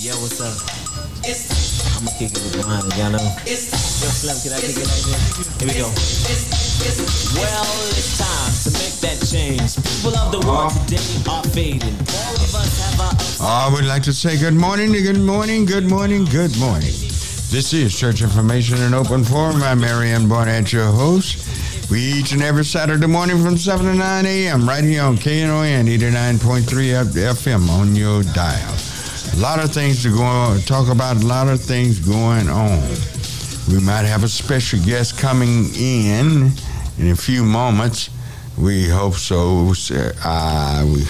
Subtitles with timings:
[0.00, 0.56] Yo, what's up?
[1.92, 3.20] I'm gonna kick it with behind it, y'all know.
[3.44, 5.60] Yo, Slim, can I kick it like this?
[5.60, 5.92] Here we go.
[7.36, 9.76] Well, it's time to make that change.
[9.76, 10.84] People of the world oh.
[10.88, 11.92] today are fading.
[11.92, 13.12] All of us have our
[13.44, 16.96] oh, I would like to say good morning, good morning, good morning, good morning.
[17.52, 19.62] This is Church Information and Open Forum.
[19.62, 21.90] I'm Marianne Barnett, your host.
[21.90, 24.66] We each and every Saturday morning from 7 to 9 a.m.
[24.66, 28.91] right here on KNON 89.3 FM on your dial.
[29.42, 32.78] Lot of things to go on, talk about, a lot of things going on.
[33.68, 36.52] We might have a special guest coming in
[36.96, 38.08] in a few moments.
[38.56, 39.72] We hope so.
[40.24, 41.02] Uh, we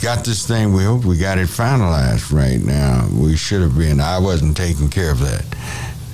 [0.00, 0.74] got this thing.
[0.74, 3.08] We hope we got it finalized right now.
[3.12, 3.98] We should have been.
[3.98, 5.44] I wasn't taking care of that.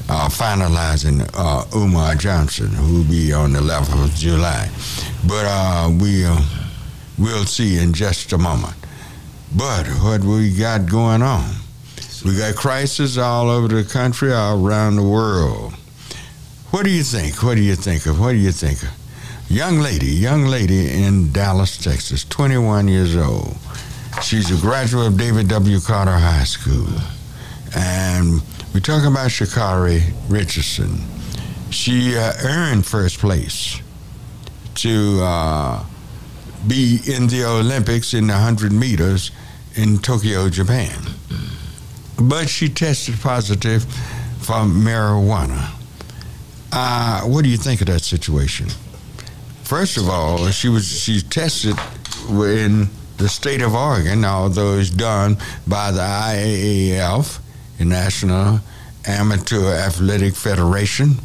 [0.09, 4.71] Uh, finalizing uh, Umar Johnson, who will be on the 11th of July.
[5.29, 6.25] But uh, we,
[7.19, 8.82] we'll see in just a moment.
[9.57, 11.57] But what we got going on?
[12.25, 15.75] We got crisis all over the country, all around the world.
[16.71, 17.43] What do you think?
[17.43, 18.19] What do you think of?
[18.19, 18.91] What do you think of?
[19.51, 23.57] Young lady, young lady in Dallas, Texas, 21 years old.
[24.23, 25.81] She's a graduate of David W.
[25.81, 26.89] Carter High School.
[27.75, 28.41] And
[28.73, 30.99] we're talking about Sha'Carri Richardson.
[31.71, 33.81] She uh, earned first place
[34.77, 35.85] to uh,
[36.67, 39.31] be in the Olympics in the 100 meters
[39.77, 40.99] in Tokyo, Japan.
[42.21, 43.85] But she tested positive
[44.41, 45.71] for marijuana.
[46.71, 48.69] Uh, what do you think of that situation?
[49.63, 51.77] First of all, she was she tested
[52.29, 57.39] in the state of Oregon, although it's done by the IAAF,
[57.79, 58.61] the National
[59.07, 61.17] Amateur Athletic Federation,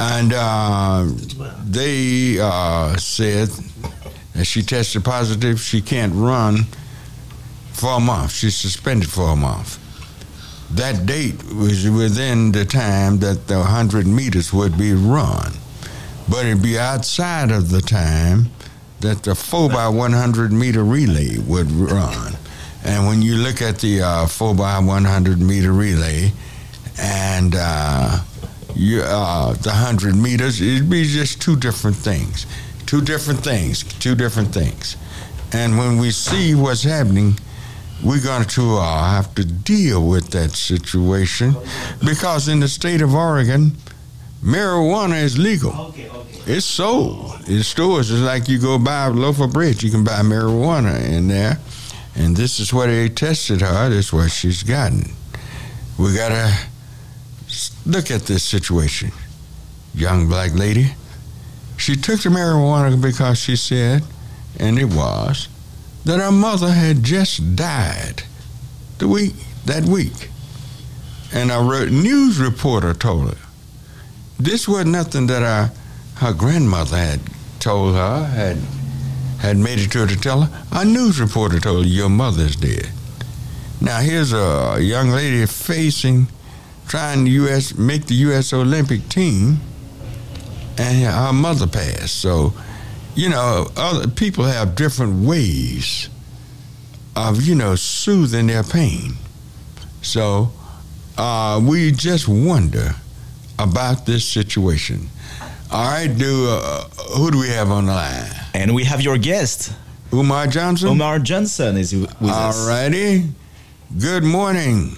[0.00, 1.04] and uh,
[1.64, 3.48] they uh, said
[4.34, 5.60] that she tested positive.
[5.60, 6.66] She can't run
[7.78, 8.32] for a month.
[8.32, 9.78] She's suspended for a month.
[10.74, 15.52] That date was within the time that the 100 meters would be run,
[16.28, 18.50] but it'd be outside of the time
[19.00, 22.34] that the 4 by 100 meter relay would run.
[22.84, 26.32] And when you look at the uh, 4 by 100 meter relay
[27.00, 28.18] and uh,
[28.74, 32.44] you, uh, the 100 meters, it'd be just two different things.
[32.86, 34.96] Two different things, two different things.
[35.52, 37.38] And when we see what's happening,
[38.02, 41.54] we're going to uh, have to deal with that situation
[42.04, 43.72] because in the state of Oregon,
[44.42, 45.94] marijuana is legal.
[46.46, 47.48] It's sold.
[47.48, 48.10] in stores.
[48.10, 51.58] It's like you go buy a loaf of bread, you can buy marijuana in there.
[52.14, 53.88] And this is what they tested her.
[53.88, 55.12] This is what she's gotten.
[55.98, 56.68] We got to
[57.86, 59.12] look at this situation.
[59.94, 60.92] Young black lady.
[61.76, 64.02] She took the marijuana because she said,
[64.58, 65.48] and it was,
[66.08, 68.22] that her mother had just died
[68.96, 69.34] the week
[69.66, 70.30] that week.
[71.34, 73.38] And a news reporter told her.
[74.40, 75.70] This was nothing that her,
[76.26, 77.20] her grandmother had
[77.60, 78.56] told her, had
[79.40, 80.64] had made it to her to tell her.
[80.72, 82.88] A news reporter told her, Your mother's dead.
[83.78, 86.28] Now here's a young lady facing
[86.86, 89.60] trying to US make the US Olympic team
[90.78, 92.14] and her mother passed.
[92.14, 92.54] So
[93.14, 96.08] you know, other people have different ways
[97.16, 99.14] of, you know, soothing their pain.
[100.02, 100.50] So
[101.16, 102.94] uh, we just wonder
[103.58, 105.08] about this situation.
[105.70, 106.84] All right, do uh,
[107.16, 108.30] who do we have on the line?
[108.54, 109.72] And we have your guest,
[110.14, 110.88] Umar Johnson.
[110.88, 112.58] Umar Johnson is with All us.
[112.58, 113.24] All righty.
[113.98, 114.96] Good morning,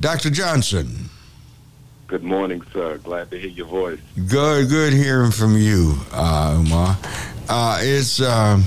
[0.00, 0.30] Dr.
[0.30, 1.05] Johnson.
[2.08, 2.98] Good morning, sir.
[2.98, 3.98] Glad to hear your voice.
[4.28, 6.96] Good, good hearing from you, uh, Umar.
[7.48, 8.62] Uh, it's uh,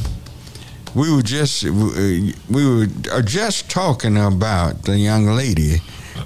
[0.94, 2.88] we were just we were
[3.22, 5.78] just talking about the young lady.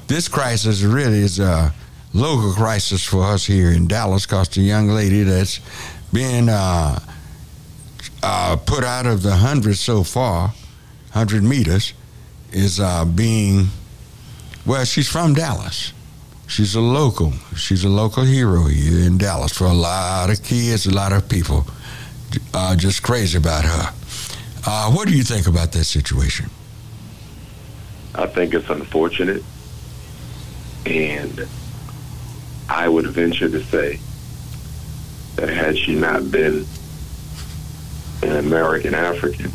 [0.07, 1.71] This crisis really is a
[2.13, 5.59] local crisis for us here in Dallas, because the young lady that's
[6.11, 6.97] been uh,
[8.23, 10.51] uh, put out of the hundred so far,
[11.11, 11.93] hundred meters,
[12.51, 13.67] is uh, being
[14.65, 14.83] well.
[14.83, 15.93] She's from Dallas
[16.47, 17.33] she's a local.
[17.55, 21.27] She's a local hero here in Dallas for a lot of kids, a lot of
[21.27, 21.65] people.
[22.53, 23.93] Uh, just crazy about her.
[24.65, 26.49] Uh, what do you think about that situation?
[28.15, 29.43] I think it's unfortunate,
[30.85, 31.47] and
[32.69, 33.99] I would venture to say
[35.35, 36.65] that had she not been
[38.21, 39.51] an American African,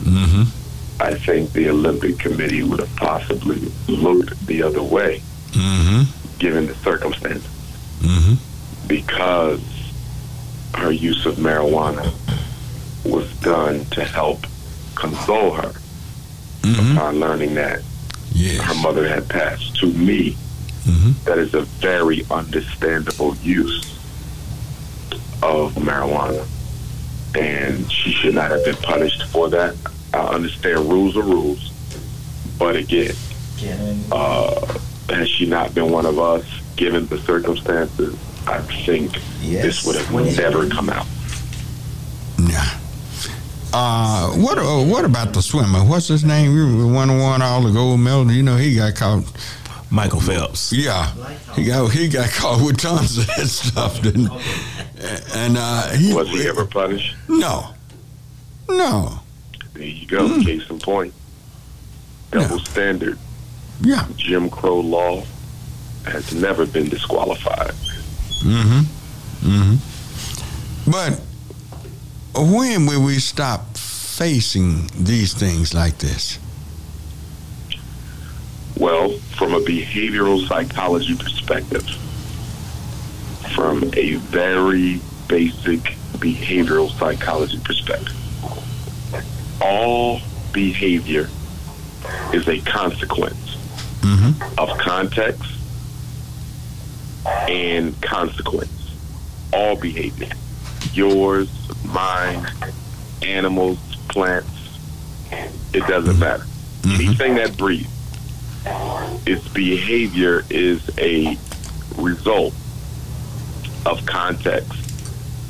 [0.00, 1.02] mm-hmm.
[1.02, 5.22] I think the Olympic Committee would have possibly looked the other way.
[5.52, 7.44] Mm-hmm given the circumstances,
[8.00, 8.34] mm-hmm.
[8.86, 9.60] because
[10.74, 12.12] her use of marijuana
[13.04, 14.40] was done to help
[14.94, 15.72] console her
[16.62, 16.96] mm-hmm.
[16.96, 17.80] upon learning that
[18.32, 18.60] Yes.
[18.62, 19.74] her mother had passed.
[19.80, 20.36] To me,
[20.86, 21.14] Mhm.
[21.24, 23.84] that is a very understandable use
[25.42, 26.46] of marijuana.
[27.34, 29.74] And she should not have been punished for that.
[30.14, 31.70] I understand rules are rules.
[32.58, 33.14] But again,
[34.10, 36.44] uh, has she not been one of us,
[36.76, 38.14] given the circumstances,
[38.46, 41.06] I think this would have never come out.
[42.38, 42.78] Yeah.
[43.72, 45.80] Uh, what uh, what about the swimmer?
[45.80, 46.54] What's his name?
[46.78, 48.32] The one who won all the gold medals.
[48.32, 49.24] You know, he got caught.
[49.90, 50.70] Michael Phelps.
[50.72, 51.10] Yeah,
[51.54, 54.26] he got he got caught with tons of that stuff, didn't?
[54.30, 54.52] he?
[55.34, 57.14] And uh, he Was he ever punished?
[57.28, 57.70] no,
[58.68, 59.20] no.
[59.72, 60.28] There you go.
[60.28, 60.44] Mm.
[60.44, 61.14] Case in point.
[62.30, 63.18] Double standard.
[63.80, 64.06] Yeah.
[64.16, 65.24] Jim Crow law
[66.04, 67.72] has never been disqualified.
[68.42, 69.48] Mm-hmm.
[69.48, 70.90] Mm-hmm.
[70.90, 71.20] But
[72.34, 76.38] when will we stop facing these things like this?
[78.76, 81.84] Well, from a behavioral psychology perspective,
[83.54, 85.80] from a very basic
[86.18, 88.14] behavioral psychology perspective,
[89.60, 90.20] all
[90.52, 91.28] behavior
[92.32, 93.47] is a consequence
[94.02, 94.58] Mm-hmm.
[94.58, 95.42] of context
[97.26, 98.70] and consequence.
[99.52, 100.28] All behavior.
[100.92, 101.50] Yours,
[101.84, 102.46] mine,
[103.22, 103.78] animals,
[104.08, 104.50] plants,
[105.72, 106.20] it doesn't mm-hmm.
[106.20, 106.44] matter.
[106.82, 107.00] Mm-hmm.
[107.00, 107.88] Anything that breathes,
[109.26, 111.36] its behavior is a
[111.96, 112.54] result
[113.84, 114.72] of context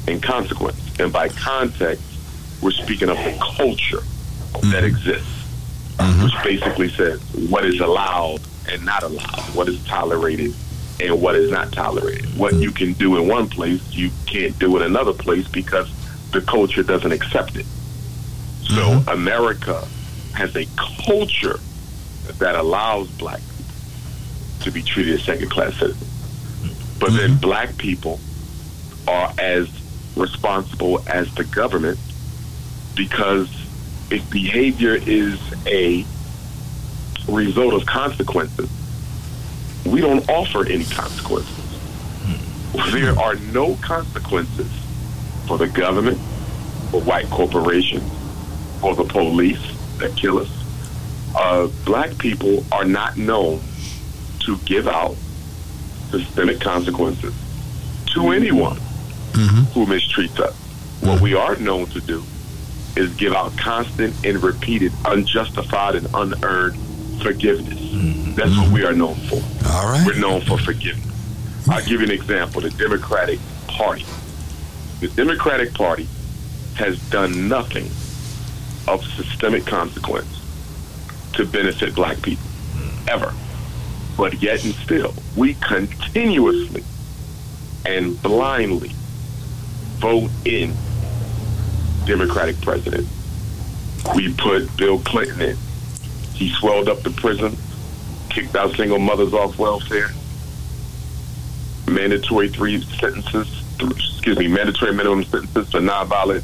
[0.09, 0.81] and consequence.
[0.99, 2.03] And by context,
[2.63, 4.01] we're speaking of the culture
[4.53, 4.85] that mm-hmm.
[4.85, 5.38] exists
[5.99, 6.25] Mm-hmm.
[6.25, 8.41] which basically says what is allowed
[8.71, 10.55] and not allowed, what is tolerated
[11.01, 12.37] and what is not tolerated.
[12.37, 12.63] What mm-hmm.
[12.63, 15.91] you can do in one place, you can't do in another place because
[16.31, 17.67] the culture doesn't accept it.
[18.63, 19.09] So mm-hmm.
[19.09, 19.87] America
[20.35, 20.67] has a
[21.05, 21.59] culture
[22.39, 23.75] that allows black people
[24.61, 26.99] to be treated as second class citizens.
[27.01, 28.21] But then black people
[29.09, 29.69] are as
[30.17, 31.99] responsible as the government
[32.95, 33.49] because
[34.11, 36.05] if behavior is a
[37.29, 38.71] result of consequences,
[39.85, 41.55] we don't offer any consequences.
[42.23, 42.93] Hmm.
[42.93, 44.71] There are no consequences
[45.47, 46.19] for the government,
[46.91, 48.11] for white corporations,
[48.81, 49.61] for the police
[49.99, 50.51] that kill us.
[51.37, 53.61] Uh, black people are not known
[54.41, 55.15] to give out
[56.11, 57.35] systemic consequences
[58.07, 58.33] to hmm.
[58.33, 58.77] anyone
[59.35, 59.65] hmm.
[59.75, 60.57] who mistreats us.
[61.01, 62.25] What we are known to do
[62.99, 66.77] is give out constant and repeated, unjustified and unearned
[67.23, 67.79] forgiveness.
[67.79, 68.35] Mm-hmm.
[68.35, 69.43] That's what we are known for.
[69.69, 70.05] All right.
[70.07, 71.07] We're known for forgiveness.
[71.69, 74.05] I'll give you an example the Democratic Party.
[75.01, 76.09] The Democratic Party
[76.77, 77.87] has done nothing
[78.87, 80.43] of systemic consequence
[81.35, 82.47] to benefit black people,
[83.09, 83.35] ever.
[84.17, 86.83] But yet and still, we continuously
[87.87, 88.91] and blindly
[89.99, 90.75] vote in
[92.09, 93.07] Democratic president.
[94.17, 95.57] We put Bill Clinton in.
[96.33, 97.55] He swelled up the prison,
[98.31, 100.09] kicked out single mothers off welfare,
[101.87, 106.43] mandatory three sentences, excuse me, mandatory minimum sentences for nonviolent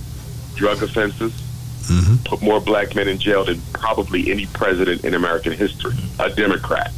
[0.55, 2.17] drug offenses, mm-hmm.
[2.25, 6.93] put more black men in jail than probably any president in American history, a Democrat.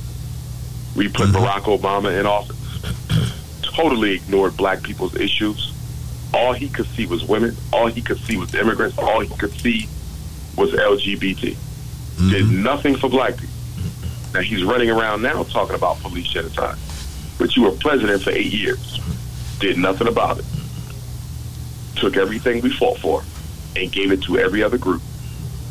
[0.96, 1.36] We put mm-hmm.
[1.36, 5.72] Barack Obama in office, totally ignored black people's issues.
[6.36, 7.56] All he could see was women.
[7.72, 8.98] All he could see was immigrants.
[8.98, 9.88] All he could see
[10.56, 11.54] was LGBT.
[11.54, 12.30] Mm-hmm.
[12.30, 13.54] Did nothing for black people.
[14.34, 16.76] Now he's running around now talking about police genocide.
[17.38, 19.00] But you were president for eight years.
[19.60, 20.44] Did nothing about it.
[21.96, 23.22] Took everything we fought for
[23.74, 25.00] and gave it to every other group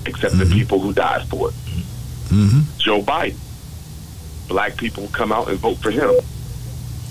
[0.07, 0.53] except the mm-hmm.
[0.53, 1.55] people who died for it.
[2.29, 2.61] Mm-hmm.
[2.79, 3.37] Joe Biden.
[4.47, 6.13] Black people come out and vote for him.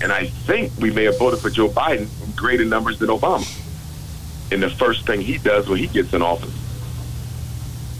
[0.05, 3.43] And I think we may have voted for Joe Biden in greater numbers than Obama.
[4.51, 6.53] And the first thing he does when he gets in office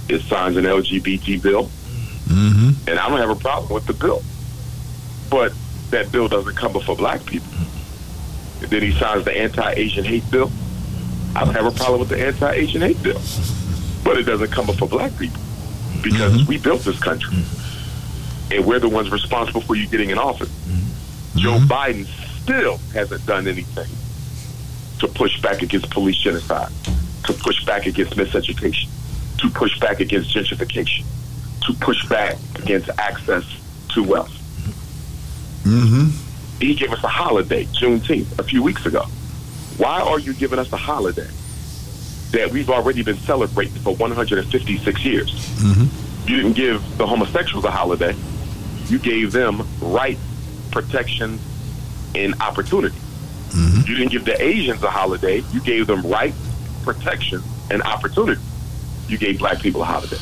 [0.08, 1.64] is signs an LGBT bill.
[1.64, 2.88] Mm-hmm.
[2.88, 4.22] And I don't have a problem with the bill.
[5.32, 5.54] But
[5.90, 7.52] that bill doesn't come before black people.
[8.62, 10.52] And then he signs the anti-Asian hate bill.
[11.36, 13.20] I don't have a problem with the anti-Asian hate bill.
[14.04, 15.42] But it doesn't come before black people.
[16.04, 17.36] Because we built this country.
[18.52, 20.52] And we're the ones responsible for you getting in office.
[21.36, 22.06] Joe Biden
[22.42, 23.89] still hasn't done anything
[25.00, 26.72] to push back against police genocide,
[27.25, 28.88] to push back against miseducation,
[29.39, 31.04] to push back against gentrification,
[31.65, 33.44] to push back against access
[33.89, 34.32] to wealth.
[35.63, 36.10] Mm-hmm.
[36.60, 39.06] He gave us a holiday, Juneteenth, a few weeks ago.
[39.77, 41.27] Why are you giving us a holiday
[42.32, 45.34] that we've already been celebrating for 156 years?
[45.34, 46.30] Mm-hmm.
[46.30, 48.15] You didn't give the homosexuals a holiday.
[48.88, 50.22] You gave them rights,
[50.75, 51.39] protection,
[52.15, 52.98] and opportunity.
[52.98, 53.89] Mm-hmm.
[53.89, 55.41] You didn't give the Asians a holiday.
[55.53, 56.38] You gave them rights,
[56.84, 57.41] protection,
[57.72, 58.41] and opportunity.
[59.08, 60.17] You gave black people a holiday.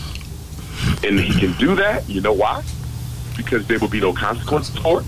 [1.08, 2.08] And he can do that.
[2.08, 2.64] You know why?
[3.36, 5.08] Because there will be no consequences for it.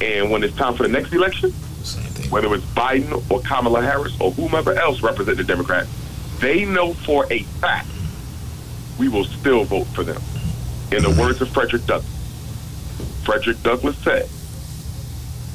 [0.00, 1.50] And when it's time for the next election,
[2.30, 5.90] whether it's Biden or Kamala Harris or whomever else represents the Democrats,
[6.40, 7.88] they know for a fact
[8.98, 10.22] we will still vote for them.
[10.92, 12.13] In the words of Frederick Douglass,
[13.24, 14.28] Frederick Douglass said,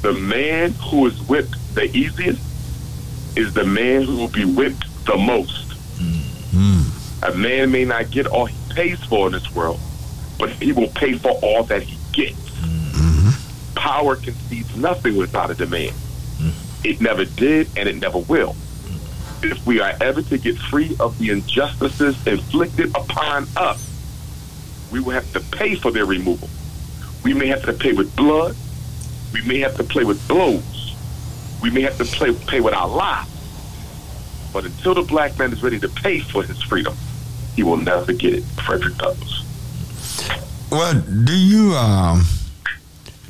[0.02, 2.40] the man who is whipped the easiest
[3.36, 5.68] is the man who will be whipped the most.
[5.98, 7.24] Mm-hmm.
[7.24, 9.78] A man may not get all he pays for in this world,
[10.38, 12.38] but he will pay for all that he gets.
[12.60, 13.74] Mm-hmm.
[13.74, 15.92] Power concedes nothing without a demand.
[15.92, 16.86] Mm-hmm.
[16.86, 18.56] It never did, and it never will.
[19.42, 23.86] If we are ever to get free of the injustices inflicted upon us,
[24.90, 26.48] we will have to pay for their removal.
[27.22, 28.56] We may have to pay with blood.
[29.32, 30.96] We may have to play with blows.
[31.62, 33.28] We may have to play, pay with our lives.
[34.52, 36.94] But until the black man is ready to pay for his freedom,
[37.54, 38.44] he will never get it.
[38.64, 39.44] Frederick Douglass.
[40.70, 42.24] Well, do you um,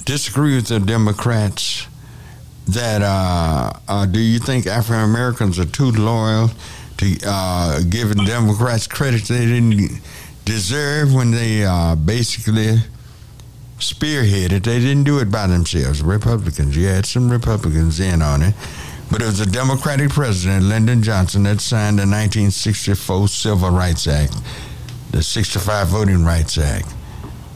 [0.05, 1.87] disagree with the Democrats
[2.69, 6.51] that uh, uh, do you think African Americans are too loyal
[6.99, 10.01] to uh, giving Democrats credit they didn't
[10.45, 12.79] deserve when they uh, basically
[13.81, 14.65] spearheaded?
[14.65, 16.03] They didn't do it by themselves.
[16.03, 18.55] Republicans, you had some Republicans in on it,
[19.11, 24.37] but it was the Democratic president, Lyndon Johnson, that signed the 1964 Civil Rights Act,
[25.11, 26.95] the 65 Voting Rights Act.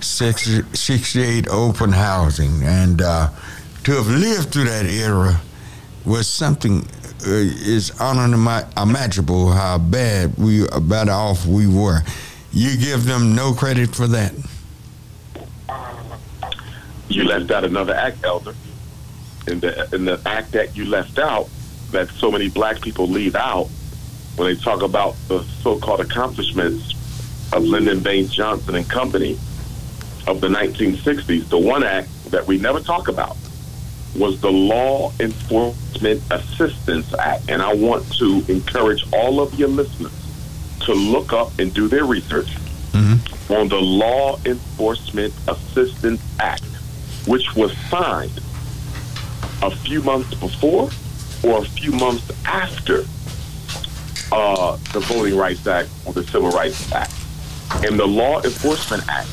[0.05, 3.31] 60, 68 open housing and uh,
[3.85, 5.41] to have lived through that era
[6.05, 6.83] was something
[7.27, 12.03] uh, is unimaginable how bad we bad off we were
[12.53, 14.33] you give them no credit for that
[17.09, 18.55] You left out another act, Elder.
[19.47, 21.49] In the in the act that you left out,
[21.91, 23.69] that so many black people leave out
[24.37, 26.93] when they talk about the so-called accomplishments
[27.53, 29.39] of Lyndon Baines Johnson and Company
[30.27, 31.49] of the 1960s.
[31.49, 33.37] The one act that we never talk about
[34.17, 37.45] was the Law Enforcement Assistance Act.
[37.49, 40.13] And I want to encourage all of your listeners
[40.81, 42.47] to look up and do their research
[42.93, 43.53] mm-hmm.
[43.53, 46.65] on the Law Enforcement Assistance Act,
[47.27, 48.41] which was signed
[49.63, 50.91] a few months before
[51.43, 53.05] or a few months after
[54.33, 57.13] uh, the Voting Rights Act or the Civil Rights Act.
[57.87, 59.29] And the Law Enforcement Act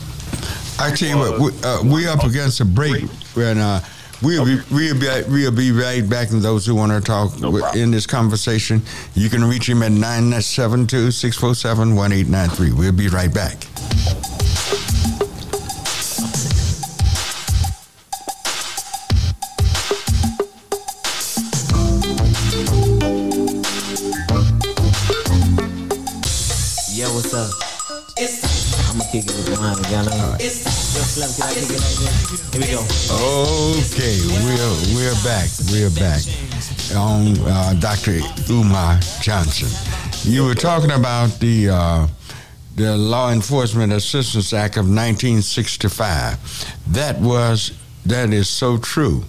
[0.81, 3.03] I tell you what, we, uh, we up against a break,
[3.35, 3.81] and uh,
[4.23, 6.31] we'll be we'll be we'll be right back.
[6.31, 8.81] And those who want to talk No in this conversation,
[9.13, 12.73] you can reach him at 972-647-1893.
[12.73, 13.67] We'll be right back.
[29.11, 30.35] Kick it with mine, y'all know.
[30.39, 31.83] Yo, Slim, can I kick it?
[32.51, 32.79] Here we go.
[33.83, 35.49] Okay, we're we're back.
[35.69, 36.23] We're back
[36.95, 38.19] on uh, Dr.
[38.49, 39.67] Umar Johnson.
[40.23, 42.07] You were talking about the uh,
[42.75, 46.73] the Law Enforcement Assistance Act of 1965.
[46.87, 49.25] That was that is so true.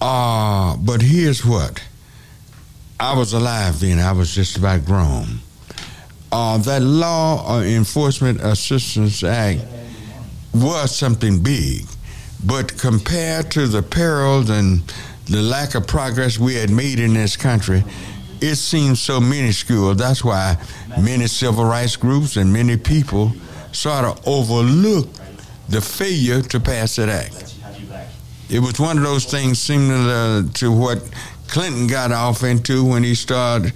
[0.00, 1.82] Uh, but here's what.
[3.00, 3.98] I was alive then.
[3.98, 5.40] I was just about grown.
[6.32, 9.62] Uh, that Law Enforcement Assistance Act
[10.54, 11.86] was something big,
[12.44, 14.82] but compared to the perils and
[15.26, 17.82] the lack of progress we had made in this country,
[18.40, 19.94] it seems so minuscule.
[19.94, 20.56] That's why
[21.00, 23.32] many civil rights groups and many people
[23.72, 25.08] sort of overlook
[25.68, 27.54] the failure to pass that act.
[28.48, 30.98] It was one of those things similar to what
[31.48, 33.72] Clinton got off into when he started,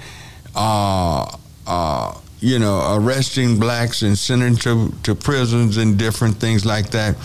[0.57, 6.91] uh, uh, you know, arresting blacks and sending to, to prisons and different things like
[6.91, 7.17] that.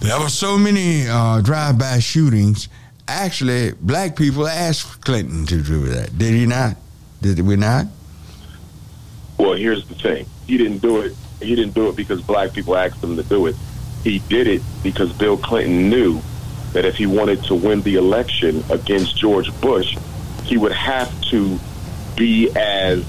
[0.00, 2.70] There were so many uh, drive-by shootings.
[3.06, 6.16] Actually, black people asked Clinton to do that.
[6.16, 6.76] Did he not?
[7.20, 7.88] Did we not?
[9.36, 10.24] Well, here's the thing.
[10.46, 11.14] He didn't do it.
[11.42, 13.56] He didn't do it because black people asked him to do it.
[14.02, 16.22] He did it because Bill Clinton knew
[16.72, 19.98] that if he wanted to win the election against George Bush,
[20.44, 21.58] he would have to
[22.16, 23.04] be as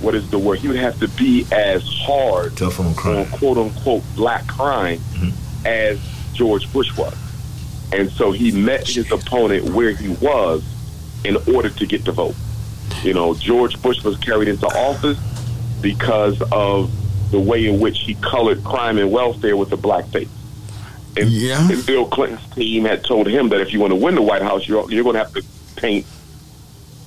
[0.00, 0.58] what is the word?
[0.58, 3.18] He would have to be as hard Tough on crime.
[3.18, 5.66] on quote unquote black crime mm-hmm.
[5.66, 5.98] as
[6.32, 7.16] George Bush was.
[7.92, 10.62] And so he met his opponent where he was
[11.24, 12.34] in order to get the vote.
[13.02, 15.18] You know, George Bush was carried into office
[15.80, 16.90] because of
[17.30, 20.28] the way in which he colored crime and welfare with a black face.
[21.16, 21.68] And, Yeah.
[21.70, 24.42] and Bill Clinton's team had told him that if you want to win the White
[24.42, 25.42] House, you're, you're going to have to
[25.76, 26.06] paint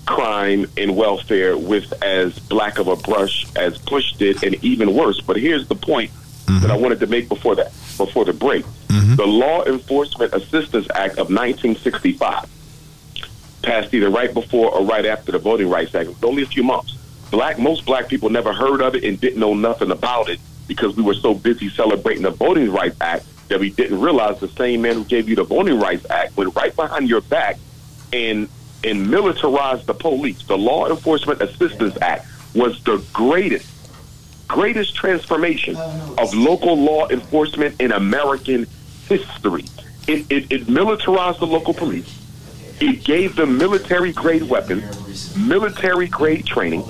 [0.05, 5.21] crime and welfare with as black of a brush as Bush did, and even worse.
[5.21, 6.11] But here's the point
[6.45, 6.81] that I mm-hmm.
[6.81, 8.65] wanted to make before that before the break.
[8.87, 9.15] Mm-hmm.
[9.15, 12.49] The Law Enforcement Assistance Act of 1965
[13.61, 16.09] passed either right before or right after the Voting Rights Act.
[16.09, 16.97] It was only a few months.
[17.31, 20.95] Black most black people never heard of it and didn't know nothing about it because
[20.95, 24.81] we were so busy celebrating the Voting Rights Act that we didn't realize the same
[24.81, 27.57] man who gave you the Voting Rights Act went right behind your back
[28.11, 28.47] and
[28.83, 30.43] and militarized the police.
[30.43, 33.67] The Law Enforcement Assistance Act was the greatest
[34.47, 38.67] greatest transformation of local law enforcement in American
[39.07, 39.65] history.
[40.07, 42.19] It, it, it militarized the local police.
[42.79, 46.83] It gave them military grade weapons, military grade training.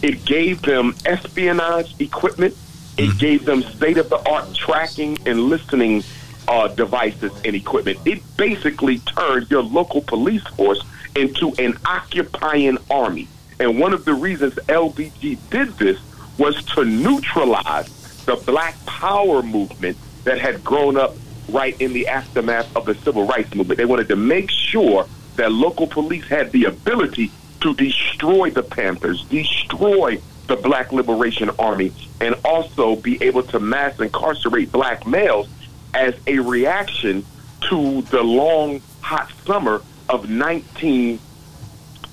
[0.00, 2.56] It gave them espionage equipment.
[2.96, 6.04] It gave them state of the art tracking and listening
[6.48, 7.98] uh, devices and equipment.
[8.06, 10.82] It basically turned your local police force
[11.16, 13.28] into an occupying army.
[13.58, 15.98] And one of the reasons LBJ did this
[16.38, 21.14] was to neutralize the black power movement that had grown up
[21.48, 23.78] right in the aftermath of the civil rights movement.
[23.78, 29.24] They wanted to make sure that local police had the ability to destroy the Panthers,
[29.24, 35.48] destroy the Black Liberation Army, and also be able to mass incarcerate black males
[35.94, 37.24] as a reaction
[37.68, 41.20] to the long, hot summer of 19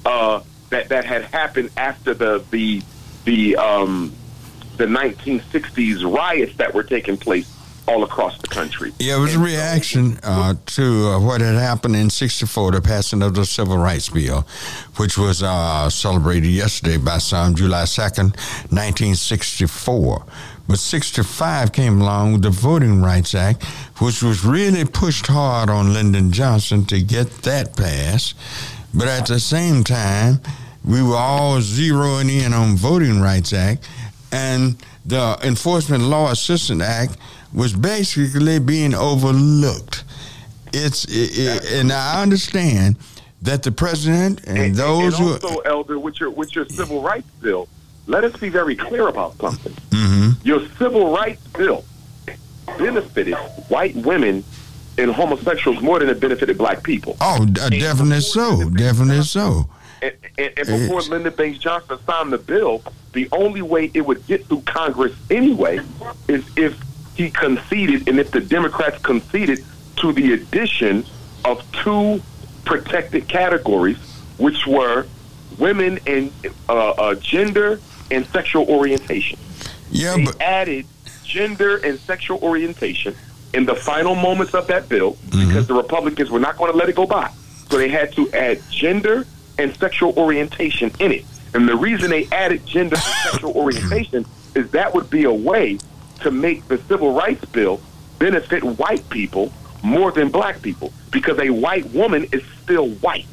[0.06, 2.82] uh, that that had happened after the the
[3.26, 4.14] the um,
[4.78, 7.57] the 1960s riots that were taking place
[7.88, 8.92] all across the country.
[9.00, 13.24] Yeah, it was a reaction uh, to uh, what had happened in '64, the passing
[13.24, 14.46] of the Civil Rights Bill,
[14.98, 18.36] which was uh, celebrated yesterday by some, July 2nd,
[18.72, 20.26] 1964.
[20.68, 23.64] But 65 came along with the Voting Rights Act,
[24.00, 28.36] which was really pushed hard on Lyndon Johnson to get that passed.
[28.94, 30.42] But at the same time,
[30.84, 33.88] we were all zeroing in on Voting Rights Act,
[34.32, 37.18] and the Enforcement Law Assistance Act
[37.58, 40.04] was basically being overlooked.
[40.74, 42.98] It's it, it, and I understand
[43.42, 47.02] that the president and, And, those and who also, Elder, with your with your civil
[47.02, 47.68] rights bill,
[48.06, 49.74] let us be very clear about something.
[49.90, 50.36] Mhm.
[50.44, 51.84] Your civil rights bill
[52.78, 53.34] benefited
[53.70, 54.44] white women
[54.98, 57.16] and homosexuals more than it benefited black people.
[57.22, 59.70] oh uh, definitely so definitely so
[60.02, 64.02] And, and, and before It's- Lyndon Baines Johnson signed the bill, the only way it
[64.06, 65.80] would get through Congress anyway
[66.28, 66.78] is if
[67.18, 69.66] he conceded and if the Democrats conceded
[69.98, 71.04] to the addition
[71.44, 72.22] of two
[72.64, 73.98] protected categories,
[74.38, 75.08] which were
[75.58, 76.32] women and
[76.70, 77.80] uh, uh, gender
[78.12, 79.40] and sexual orientation.
[79.90, 80.86] yeah They but added
[81.24, 83.16] gender and sexual orientation
[83.54, 86.88] in the final moments of that bill because the Republicans were not going to let
[86.88, 87.32] it go by.
[87.70, 89.26] So they had to add gender
[89.58, 91.26] and sexual orientation in it.
[91.56, 95.80] And the reason they added gender and sexual orientation is that would be a way
[96.20, 97.82] to make the civil rights bill
[98.20, 99.52] benefit white people
[99.84, 103.26] more than black people because a white woman is still white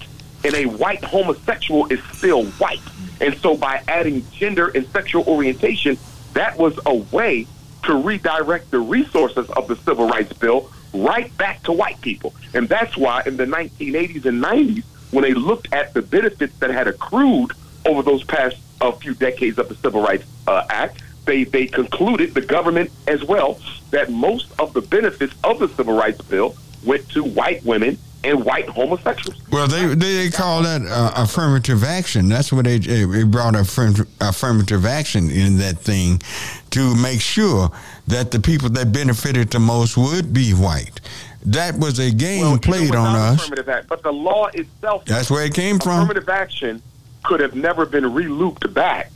[0.45, 2.81] and a white homosexual is still white.
[3.21, 5.97] And so by adding gender and sexual orientation,
[6.35, 7.47] that was a way
[7.85, 12.35] to redirect the resources of the civil rights bill right back to white people.
[12.53, 16.71] And that's why in the 1980s and 90s, when they looked at the benefits that
[16.71, 17.53] had accrued
[17.85, 22.35] over those past uh, few decades of the Civil Rights uh, Act, they, they concluded,
[22.35, 23.61] the government as well,
[23.91, 28.43] that most of the benefits of the Civil Rights Bill went to white women and
[28.43, 29.39] white homosexuals.
[29.51, 32.29] well they they, they call that uh, affirmative action.
[32.31, 36.23] That's what they, they brought affirm- affirmative action in that thing
[36.71, 37.71] to make sure
[38.09, 41.01] that the people that benefited the most would be white.
[41.45, 43.41] That was a game Well, played on us.
[43.43, 46.05] Affirmative act, but the law itself, that's where it came from.
[46.05, 46.81] affirmative action
[47.25, 49.11] could have never been re-looped back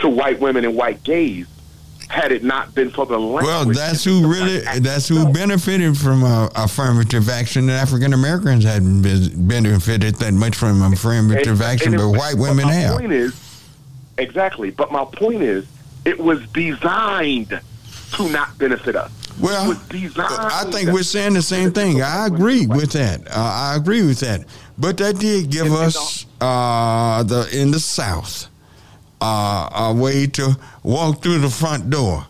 [0.00, 1.46] to white women and white gays
[2.08, 3.44] had it not been for the language.
[3.44, 7.66] Well, that's who really that's who benefited from uh, affirmative action.
[7.66, 12.18] The African Americans hadn't been- benefited that much from affirmative And- action, and but it-
[12.18, 12.98] white women have.
[12.98, 13.32] Point is,
[14.18, 14.70] exactly.
[14.70, 15.64] But my point is,
[16.04, 17.60] it was designed
[18.14, 19.12] to not benefit us.
[19.38, 20.28] Well, it was designed.
[20.32, 22.02] I think we're saying the same thing.
[22.02, 23.28] I agree with that.
[23.28, 24.44] Uh, I agree with that.
[24.76, 28.48] But that did give us uh, the in the South
[29.20, 32.26] uh, a way to walk through the front door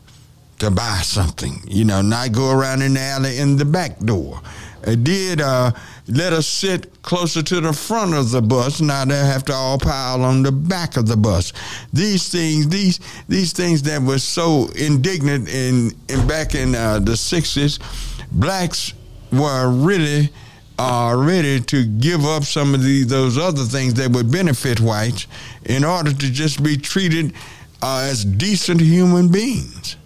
[0.58, 1.60] to buy something.
[1.66, 4.40] You know, not go around in the alley in the back door.
[4.86, 5.72] uh, did uh,
[6.08, 8.80] let us sit closer to the front of the bus.
[8.80, 11.52] Now they have to all pile on the back of the bus.
[11.92, 17.12] These things, these these things that were so indignant in, in back in uh, the
[17.12, 17.78] '60s,
[18.32, 18.92] blacks
[19.32, 20.30] were really
[20.78, 25.26] are ready to give up some of the, those other things that would benefit whites
[25.70, 27.32] in order to just be treated
[27.82, 29.96] uh, as decent human beings.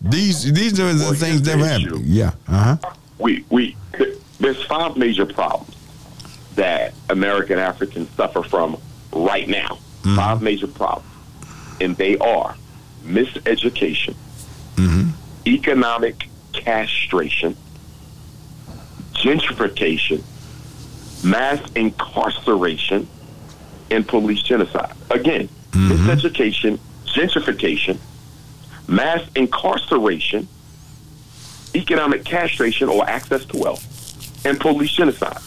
[0.00, 2.02] These these are the well, things that happen.
[2.04, 2.32] Yeah.
[2.48, 2.92] Uh huh.
[3.18, 3.76] We we
[4.38, 5.74] there's five major problems
[6.54, 8.80] that American Africans suffer from
[9.12, 9.78] right now.
[10.02, 10.16] Mm-hmm.
[10.16, 11.10] Five major problems,
[11.80, 12.56] and they are
[13.04, 14.14] miseducation,
[14.76, 15.10] mm-hmm.
[15.46, 17.56] economic castration,
[19.12, 20.22] gentrification,
[21.24, 23.08] mass incarceration,
[23.90, 24.94] and police genocide.
[25.10, 26.08] Again, mm-hmm.
[26.08, 27.98] miseducation, gentrification,
[28.88, 30.48] mass incarceration,
[31.74, 35.38] economic castration or access to wealth, and police genocide.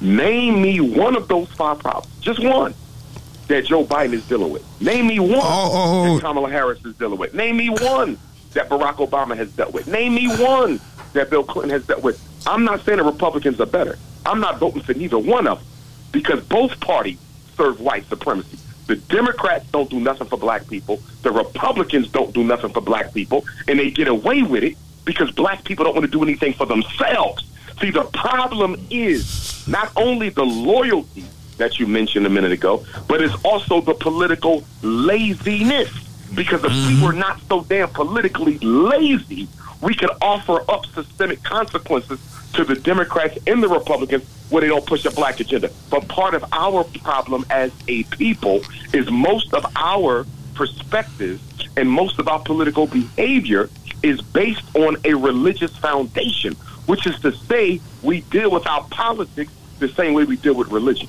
[0.00, 2.74] Name me one of those five problems, just one,
[3.48, 4.64] that Joe Biden is dealing with.
[4.80, 6.14] Name me one oh, oh, oh.
[6.14, 7.34] that Kamala Harris is dealing with.
[7.34, 8.18] Name me one
[8.52, 9.86] that Barack Obama has dealt with.
[9.86, 10.80] Name me one
[11.12, 12.20] that Bill Clinton has dealt with.
[12.46, 13.98] I'm not saying the Republicans are better.
[14.26, 15.66] I'm not voting for neither one of them
[16.12, 17.18] because both parties
[17.56, 18.58] serve white supremacy.
[18.86, 21.00] The Democrats don't do nothing for black people.
[21.22, 23.44] The Republicans don't do nothing for black people.
[23.68, 26.66] And they get away with it because black people don't want to do anything for
[26.66, 27.44] themselves.
[27.80, 31.24] See, the problem is not only the loyalty
[31.58, 35.90] that you mentioned a minute ago, but it's also the political laziness.
[36.34, 37.00] Because if mm-hmm.
[37.00, 39.48] we were not so damn politically lazy,
[39.80, 42.20] we could offer up systemic consequences
[42.54, 45.70] to the Democrats and the Republicans where they don't push a black agenda.
[45.90, 48.62] But part of our problem as a people
[48.92, 51.40] is most of our perspectives
[51.76, 53.70] and most of our political behavior
[54.02, 56.54] is based on a religious foundation,
[56.86, 60.68] which is to say we deal with our politics the same way we deal with
[60.68, 61.08] religion.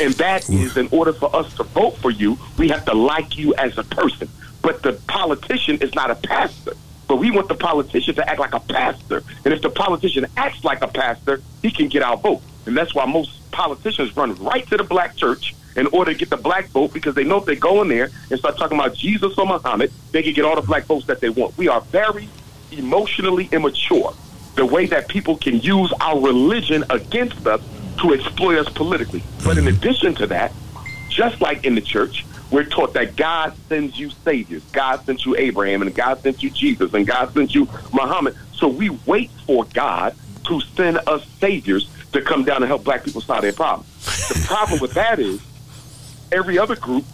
[0.00, 3.36] And that is in order for us to vote for you, we have to like
[3.36, 4.28] you as a person.
[4.60, 6.74] But the politician is not a pastor.
[7.08, 9.22] But we want the politician to act like a pastor.
[9.44, 12.42] And if the politician acts like a pastor, he can get our vote.
[12.66, 16.30] And that's why most politicians run right to the black church in order to get
[16.30, 18.94] the black vote because they know if they go in there and start talking about
[18.94, 21.56] Jesus or Muhammad, they can get all the black votes that they want.
[21.56, 22.28] We are very
[22.70, 24.14] emotionally immature.
[24.54, 27.62] The way that people can use our religion against us
[28.00, 29.22] to exploit us politically.
[29.44, 30.52] But in addition to that,
[31.08, 34.62] just like in the church, we're taught that God sends you saviors.
[34.72, 38.36] God sent you Abraham, and God sent you Jesus, and God sent you Muhammad.
[38.52, 40.14] So we wait for God
[40.48, 43.88] to send us saviors to come down and help black people solve their problems.
[44.28, 45.40] The problem with that is
[46.30, 47.06] every other group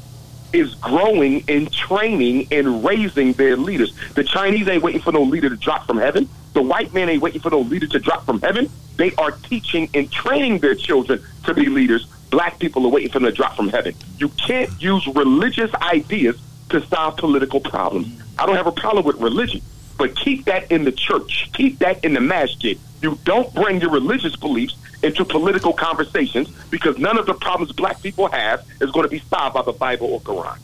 [0.53, 3.93] is growing and training and raising their leaders.
[4.17, 6.29] The Chinese ain't waiting for no leader to drop from heaven.
[6.55, 8.71] The white man ain't waiting for no leader to drop from heaven.
[8.97, 13.19] They are teaching and training their children to be leaders black people are waiting for
[13.19, 13.95] them to drop from heaven.
[14.19, 18.09] You can't use religious ideas to solve political problems.
[18.39, 19.63] I don't have a problem with religion,
[19.97, 21.51] but keep that in the church.
[21.55, 22.79] Keep that in the masjid.
[23.03, 28.03] You don't bring your religious beliefs into political conversations because none of the problems black
[28.03, 30.59] people have is going to be solved by the Bible or Quran.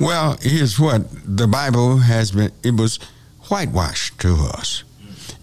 [0.00, 2.98] Well, here's what the Bible has been, it was
[3.48, 4.84] whitewashed to us.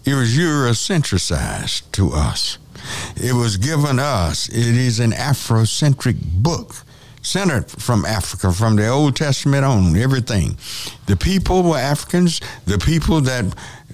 [0.04, 2.58] It was Eurocentricized to us.
[3.16, 4.48] It was given us.
[4.48, 6.74] It is an Afrocentric book
[7.22, 10.56] centered from Africa, from the Old Testament on, everything.
[11.06, 12.40] The people were Africans.
[12.66, 13.44] The people that,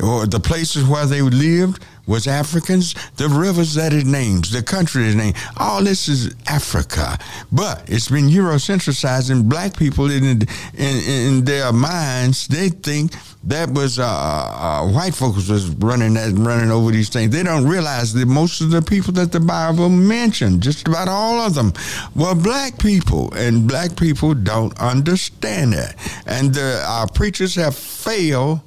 [0.01, 2.95] or the places where they lived was Africans.
[3.17, 7.19] The rivers that it names, the country it named, all this is Africa.
[7.53, 13.13] But it's been Eurocentricized, and black people in, in, in their minds, they think
[13.45, 17.31] that was uh, uh, white folks was running that running over these things.
[17.33, 21.41] They don't realize that most of the people that the Bible mentioned, just about all
[21.41, 21.73] of them,
[22.15, 25.95] were black people, and black people don't understand that.
[26.27, 28.61] And the, our preachers have failed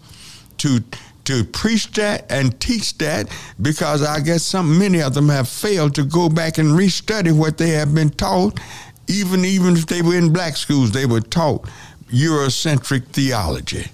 [0.59, 0.81] to
[1.29, 3.29] to preach that and teach that
[3.61, 7.59] because I guess some many of them have failed to go back and restudy what
[7.59, 8.59] they have been taught.
[9.07, 11.69] Even even if they were in black schools, they were taught
[12.07, 13.85] Eurocentric theology.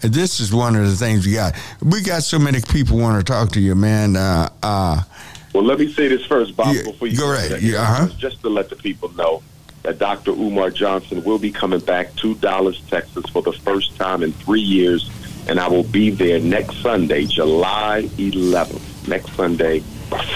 [0.00, 1.54] This is one of the things we got.
[1.82, 4.16] We got so many people want to talk to you, man.
[4.16, 5.02] Uh, uh,
[5.52, 7.60] well, let me say this first, Bob, yeah, before you go right.
[7.60, 8.08] Yeah, uh-huh.
[8.16, 9.42] Just to let the people know
[9.82, 10.30] that Dr.
[10.30, 14.60] Umar Johnson will be coming back to Dallas, Texas for the first time in three
[14.60, 15.10] years,
[15.48, 19.08] and I will be there next Sunday, July 11th.
[19.08, 19.80] Next Sunday,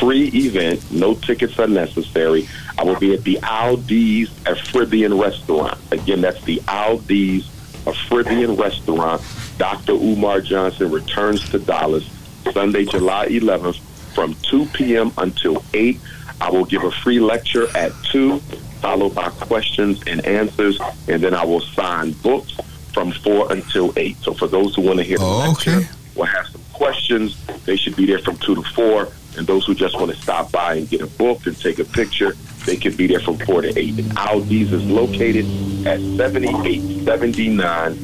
[0.01, 2.49] free event, no tickets are necessary.
[2.79, 5.79] I will be at the Aldi's Afribian Restaurant.
[5.91, 7.47] Again, that's the Aldi's
[7.85, 9.23] Afribian Restaurant
[9.59, 9.93] Dr.
[9.93, 12.09] Umar Johnson returns to Dallas
[12.53, 13.79] Sunday, July 11th
[14.15, 15.13] from 2 p.m.
[15.19, 16.01] until 8.
[16.41, 18.39] I will give a free lecture at 2,
[18.81, 22.57] followed by questions and answers, and then I will sign books
[22.93, 24.17] from 4 until 8.
[24.19, 25.89] So for those who want to hear the Oh, lecture, okay.
[26.15, 27.37] we'll have some questions.
[27.65, 29.09] They should be there from 2 to 4.
[29.39, 31.85] And those who just want to stop by and get a book and take a
[31.85, 32.33] picture,
[32.67, 33.99] they can be there from 4 to 8.
[33.99, 35.47] And Aldi's is located
[35.87, 37.97] at 7879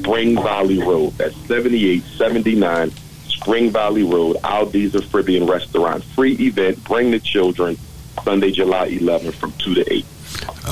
[0.00, 1.10] Spring Valley Road.
[1.18, 2.90] That's 7879
[3.28, 6.02] Spring Valley Road, Aldi's a Caribbean restaurant.
[6.04, 6.82] Free event.
[6.84, 7.76] Bring the children.
[8.24, 10.04] Sunday, July 11th from 2 to 8.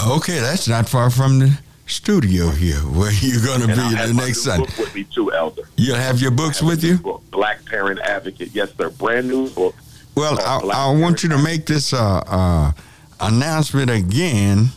[0.09, 4.14] Okay, that's not far from the studio here where you're going to be have the
[4.14, 4.66] next Sunday.
[4.66, 5.62] book with me too, Elder.
[5.77, 6.99] You'll have your books with you?
[6.99, 8.51] Book, Black Parent Advocate.
[8.53, 8.90] Yes, sir.
[8.90, 9.75] Brand new book.
[10.14, 12.72] Well, I, I want you to make this uh, uh,
[13.20, 14.68] announcement again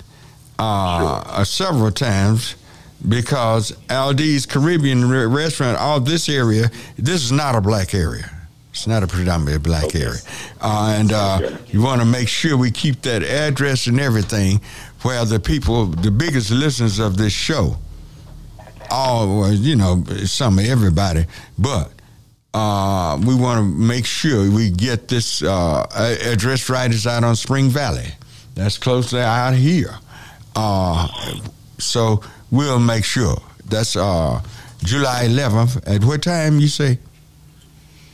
[0.59, 2.55] uh, uh, several times
[3.07, 8.29] because Aldi's Caribbean restaurant, all this area, this is not a black area.
[8.71, 10.03] It's not a predominantly black Okay.
[10.03, 10.19] area.
[10.61, 14.59] Uh, and uh, you want to make sure we keep that address and everything
[15.01, 17.77] where the people, the biggest listeners of this show,
[18.89, 21.25] all, you know, some, everybody,
[21.57, 21.91] but
[22.53, 25.85] uh, we want to make sure we get this uh,
[26.23, 26.91] address right.
[26.91, 28.07] It's out on Spring Valley.
[28.55, 29.95] That's close to out here.
[30.55, 31.07] Uh,
[31.77, 33.37] so we'll make sure.
[33.65, 34.41] That's uh,
[34.83, 35.87] July 11th.
[35.87, 36.99] At what time you say?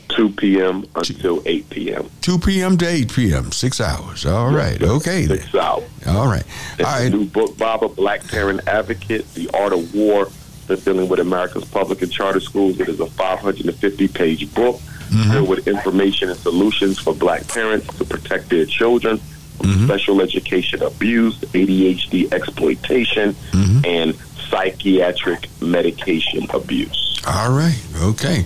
[0.10, 0.86] 2 p.m.
[0.96, 2.10] until 8 p.m.
[2.22, 2.78] 2 p.m.
[2.78, 3.52] to 8 p.m.
[3.52, 4.26] Six hours.
[4.26, 4.82] All right.
[4.82, 5.26] Okay.
[5.26, 5.40] Then.
[5.40, 5.84] Six hours.
[6.08, 6.44] All right.
[6.80, 7.12] All a right.
[7.12, 10.28] new book, Baba, Black Parent Advocate, The Art of War,
[10.68, 12.80] that's dealing with America's public and charter schools.
[12.80, 15.32] It is a 550-page book Mm-hmm.
[15.34, 19.86] filled with information and solutions for black parents to protect their children from Mm-hmm.
[19.86, 23.86] special education abuse, ADHD exploitation, Mm-hmm.
[23.86, 24.16] and
[24.50, 27.15] psychiatric medication abuse.
[27.28, 27.76] All right.
[28.02, 28.46] Okay.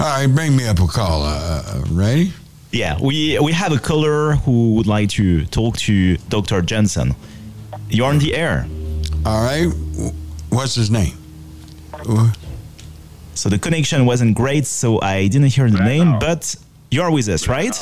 [0.00, 0.26] All right.
[0.26, 1.22] Bring me up a call.
[1.24, 2.32] Uh, ready?
[2.72, 6.60] Yeah, we we have a caller who would like to talk to Dr.
[6.62, 7.14] Jensen.
[7.88, 8.66] You're on the air.
[9.24, 9.68] All right.
[10.50, 11.14] What's his name?
[11.94, 12.32] Uh,
[13.34, 16.56] So the connection wasn't great, so I didn't hear the name, but
[16.90, 17.76] you're with us, right?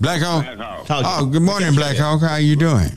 [0.00, 0.44] Black Hawk.
[0.46, 1.02] Okay.
[1.04, 2.20] Oh, good morning, Black Hawk.
[2.20, 2.90] How you doing?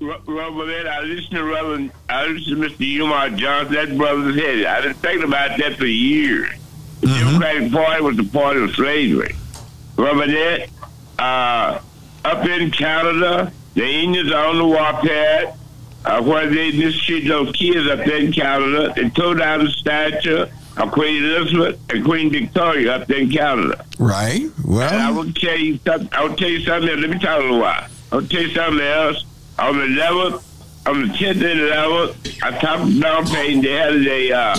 [0.00, 3.00] Reverend, I listen to Reverend, I listen to Mr.
[3.00, 3.74] Umar Johnson.
[3.74, 4.64] That brother's head.
[4.64, 6.50] I've been thinking about that for years.
[7.00, 9.34] The Democratic Party was the party of slavery.
[9.96, 10.70] Reverend,
[11.18, 11.80] uh,
[12.24, 15.58] up in Canada, the Indians are on the warpath.
[16.04, 18.92] Uh, where they mistreat those kids up there in Canada.
[18.94, 23.84] They tore down the statue of Queen Elizabeth and Queen Victoria up there in Canada.
[23.98, 24.42] Right.
[24.92, 26.08] And I will tell you something.
[26.12, 26.88] I will tell you something.
[26.88, 27.00] Else.
[27.00, 27.88] Let me tell you a while.
[28.12, 29.24] I'll tell you something else.
[29.58, 30.42] On the 11th,
[30.86, 33.62] on the 10th and 11th, I talked to Don Payton.
[33.62, 34.54] They had a uh,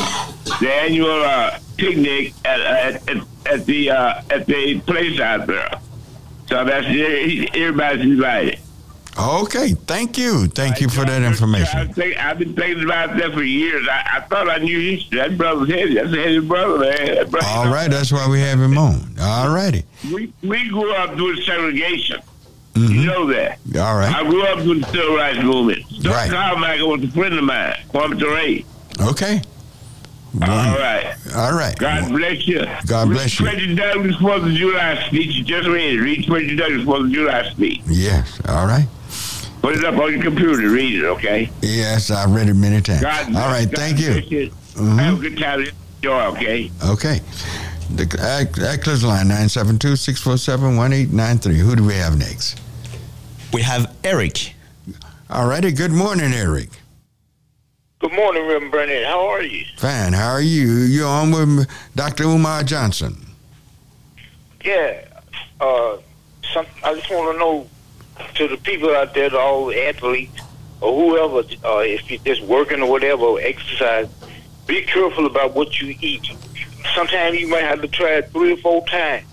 [0.60, 5.70] the annual uh, picnic at at, at, at the uh, at the place out there.
[6.48, 6.86] So that's
[7.56, 8.60] everybody's invited.
[9.20, 9.74] okay.
[9.74, 10.48] Thank you.
[10.48, 11.94] Thank you for that I information.
[11.94, 13.86] think, I've been thinking about that for years.
[13.90, 15.18] I, I thought I knew history.
[15.20, 15.96] That brother's heavy.
[15.96, 17.30] That's a heavy brother, man.
[17.30, 17.90] Brother, All right.
[17.92, 19.16] That's why we have him on.
[19.20, 19.84] All righty.
[20.12, 22.22] We we grew up doing segregation.
[22.78, 22.94] Mm-hmm.
[22.94, 23.60] You know that.
[23.78, 24.13] All right.
[24.13, 25.84] I grew up with the civil rights movement.
[26.02, 26.10] Dr.
[26.10, 26.30] Right.
[26.30, 29.10] Carmichael was a friend of mine, Kwame Ture.
[29.10, 29.42] Okay.
[30.42, 31.16] All right.
[31.36, 31.78] All right.
[31.78, 32.66] God bless you.
[32.86, 33.46] God bless you.
[33.46, 35.36] President Douglass' Fourth of July speech.
[35.36, 36.02] You just read it.
[36.02, 37.82] Read President Douglass' Fourth of July speech.
[37.88, 38.40] Yes.
[38.48, 38.88] All right.
[39.62, 40.70] Put it up on your computer.
[40.70, 41.50] Read it, okay?
[41.62, 43.02] Yes, I've read it many times.
[43.02, 43.66] God All right.
[43.66, 44.12] God Thank you.
[44.13, 44.52] you.
[44.76, 45.42] Have a good mm-hmm.
[45.42, 45.66] time.
[45.98, 46.72] Enjoy, okay?
[46.86, 47.20] Okay.
[47.90, 51.56] The uh, Eckler's line 972-647-1893.
[51.56, 52.62] Who do we have next?
[53.54, 54.54] We have Eric.
[55.30, 55.72] All righty.
[55.72, 56.70] Good morning, Eric.
[58.00, 59.06] Good morning, Reverend Burnett.
[59.06, 59.66] How are you?
[59.78, 60.14] Fine.
[60.14, 60.68] How are you?
[60.68, 62.26] You're on with Dr.
[62.26, 63.18] Umar Johnson.
[64.64, 65.06] Yeah.
[65.60, 65.98] Uh,
[66.54, 67.68] some, I just want to know
[68.36, 70.42] to the people out there, to all the athletes
[70.82, 74.08] or whoever, uh, if you're just working or whatever, or exercise,
[74.68, 76.28] be careful about what you eat.
[76.94, 79.26] Sometimes you might have to try it three or four times.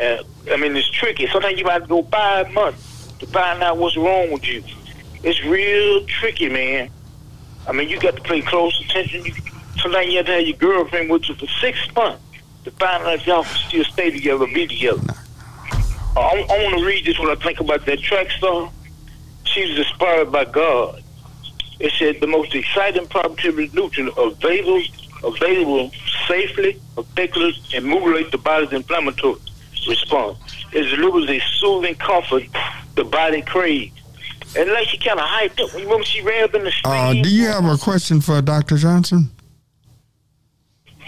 [0.00, 1.26] Uh, I mean, it's tricky.
[1.28, 2.85] Sometimes you might have to go five months
[3.18, 4.62] to find out what's wrong with you.
[5.22, 6.90] It's real tricky, man.
[7.66, 9.24] I mean, you got to pay close attention.
[9.24, 9.32] You,
[9.80, 12.22] sometimes you have to have your girlfriend with you for six months
[12.64, 15.02] to find out if y'all can still stay together, be together.
[16.16, 18.70] I, I want to read this when I think about that track star.
[19.44, 21.02] She was inspired by God.
[21.78, 24.82] It said the most exciting probability nutrient available,
[25.22, 25.90] available
[26.26, 29.38] safely, effectively, and modulate the body's inflammatory
[29.86, 30.38] response.
[30.72, 32.44] It delivers a soothing comfort
[32.96, 33.92] the body craves.
[34.56, 35.72] And like she kind of hyped up.
[35.74, 38.76] Remember she ran up in the Uh, do you have a question for Dr.
[38.78, 39.30] Johnson?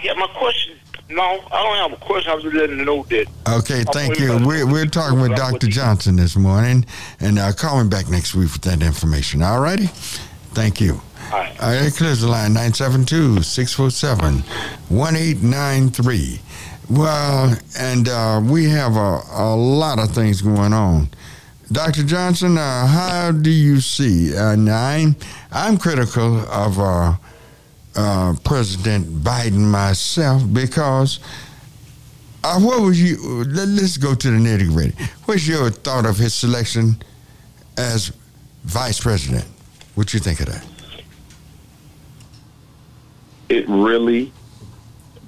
[0.03, 0.77] Yeah, my question,
[1.09, 1.21] No,
[1.51, 2.31] I don't have a question.
[2.31, 3.25] I was just letting you know that.
[3.49, 4.37] Okay, thank you.
[4.45, 5.67] We're, we're talking with Dr.
[5.67, 6.85] Johnson this morning,
[7.19, 9.41] and uh, call me back next week with that information.
[9.41, 9.87] All righty?
[10.53, 11.01] Thank you.
[11.31, 11.61] All right.
[11.61, 14.43] All right, clears the line 972 647
[14.89, 16.39] 1893.
[16.89, 21.09] Well, and uh, we have a, a lot of things going on.
[21.71, 22.03] Dr.
[22.03, 24.35] Johnson, uh, how do you see?
[24.35, 25.15] Uh, I'm,
[25.51, 27.13] I'm critical of uh,
[27.95, 31.19] uh, President Biden myself because
[32.43, 33.43] uh, what was you?
[33.43, 34.95] Let, us go to the nitty gritty.
[35.25, 37.03] What's your thought of his selection
[37.77, 38.13] as
[38.63, 39.45] vice president?
[39.93, 40.65] What you think of that?
[43.49, 44.31] It really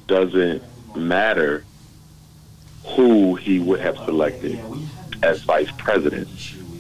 [0.08, 0.63] doesn't
[0.95, 1.65] matter
[2.95, 4.60] who he would have selected
[5.23, 6.27] as vice president.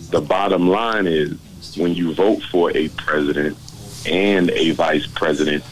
[0.09, 1.37] The bottom line is
[1.77, 3.57] when you vote for a president
[4.05, 5.63] and a vice president,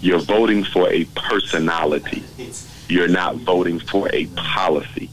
[0.00, 2.22] you're voting for a personality.
[2.88, 5.10] You're not voting for a policy.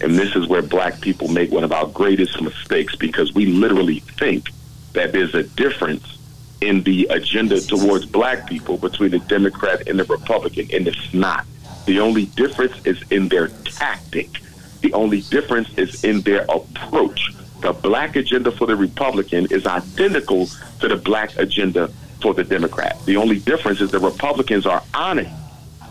[0.00, 4.00] And this is where black people make one of our greatest mistakes because we literally
[4.00, 4.50] think
[4.92, 6.18] that there's a difference
[6.60, 11.46] in the agenda towards black people between the Democrat and the Republican, and it's not.
[11.86, 14.40] The only difference is in their tactic.
[14.84, 17.32] The only difference is in their approach.
[17.60, 20.46] The black agenda for the Republican is identical
[20.80, 21.88] to the black agenda
[22.20, 23.02] for the Democrat.
[23.06, 25.34] The only difference is the Republicans are honest.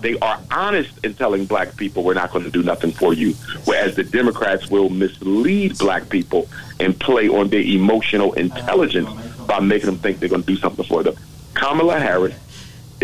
[0.01, 3.34] They are honest in telling black people we're not going to do nothing for you,
[3.65, 6.47] whereas the Democrats will mislead black people
[6.79, 9.10] and play on their emotional intelligence
[9.47, 11.15] by making them think they're going to do something for them.
[11.56, 12.36] Kamala Harris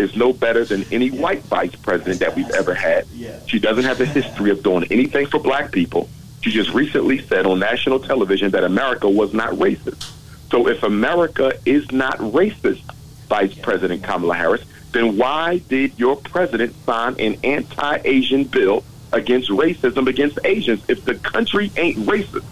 [0.00, 3.06] is no better than any white vice president that we've ever had.
[3.46, 6.08] She doesn't have the history of doing anything for black people.
[6.42, 10.10] She just recently said on national television that America was not racist.
[10.50, 12.82] So if America is not racist,
[13.28, 18.82] Vice President Kamala Harris, then why did your president sign an anti-Asian bill
[19.12, 22.44] against racism against Asians if the country ain't racist?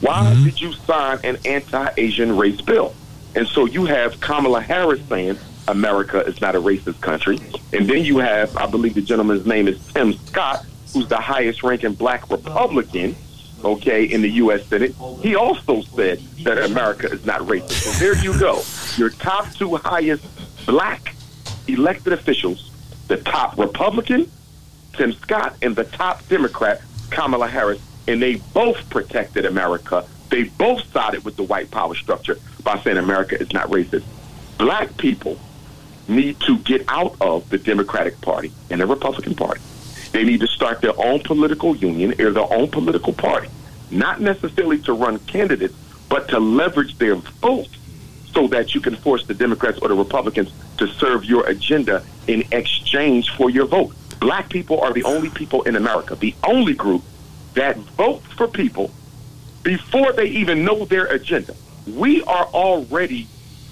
[0.00, 0.44] Why mm-hmm.
[0.44, 2.94] did you sign an anti-Asian race bill?
[3.34, 7.38] And so you have Kamala Harris saying America is not a racist country.
[7.72, 11.62] And then you have, I believe the gentleman's name is Tim Scott, who's the highest
[11.62, 13.16] ranking black Republican,
[13.64, 14.64] okay, in the U.S.
[14.66, 14.94] Senate.
[15.20, 17.70] He also said that America is not racist.
[17.70, 18.62] So there you go.
[18.96, 20.24] Your top two highest
[20.66, 21.14] black
[21.68, 22.70] elected officials,
[23.08, 24.30] the top Republican,
[24.94, 30.06] Tim Scott, and the top Democrat, Kamala Harris, and they both protected America.
[30.30, 34.04] They both sided with the white power structure by saying America is not racist.
[34.58, 35.38] Black people
[36.08, 39.60] need to get out of the Democratic Party and the Republican Party.
[40.12, 43.48] They need to start their own political union or their own political party,
[43.90, 45.74] not necessarily to run candidates,
[46.08, 47.68] but to leverage their vote
[48.32, 52.44] so that you can force the Democrats or the Republicans to serve your agenda in
[52.52, 53.94] exchange for your vote.
[54.20, 57.02] Black people are the only people in America, the only group
[57.54, 58.90] that vote for people
[59.62, 61.54] before they even know their agenda.
[61.86, 63.26] We are already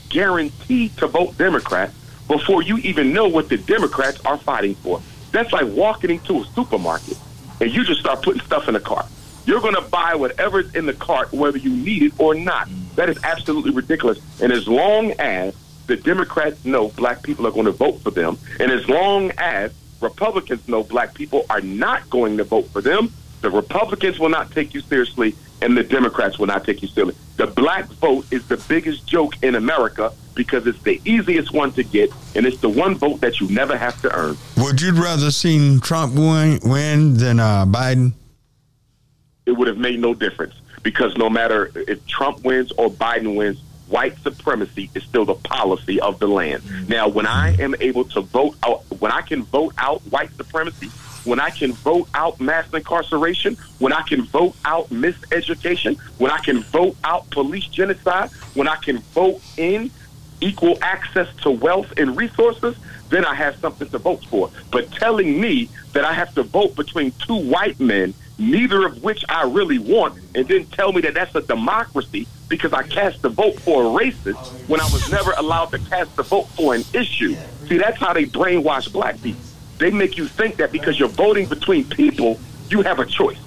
[0.09, 1.93] guaranteed to vote Democrat
[2.29, 5.01] before you even know what the Democrats are fighting for.
[5.33, 7.19] That's like walking into a supermarket
[7.61, 9.07] and you just start putting stuff in the cart.
[9.47, 12.69] You're going to buy whatever's in the cart, whether you need it or not.
[12.97, 14.19] That is absolutely ridiculous.
[14.41, 15.55] And as long as
[15.87, 19.73] the Democrats know black people are going to vote for them, and as long as
[20.01, 24.51] Republicans know black people are not going to vote for them, the Republicans will not
[24.53, 25.35] take you seriously,
[25.65, 27.21] and the Democrats will not take you seriously.
[27.37, 31.83] The black vote is the biggest joke in America because it's the easiest one to
[31.83, 34.37] get, and it's the one vote that you never have to earn.
[34.59, 38.13] Would you rather seen Trump win, win than uh, Biden?
[39.47, 43.63] It would have made no difference because no matter if Trump wins or Biden wins,
[43.89, 46.63] white supremacy is still the policy of the land.
[46.89, 50.91] Now, when I am able to vote out, when I can vote out white supremacy,
[51.25, 56.39] when I can vote out mass incarceration, when I can vote out miseducation, when I
[56.39, 59.91] can vote out police genocide, when I can vote in
[60.41, 62.77] equal access to wealth and resources,
[63.09, 64.51] then I have something to vote for.
[64.71, 69.25] But telling me that I have to vote between two white men neither of which
[69.29, 73.29] I really want, and then tell me that that's a democracy because I cast the
[73.29, 76.85] vote for a racist when I was never allowed to cast the vote for an
[76.93, 77.37] issue.
[77.69, 79.41] See, that's how they brainwash black people.
[79.79, 82.39] They make you think that because you're voting between people,
[82.71, 83.39] you have a choice.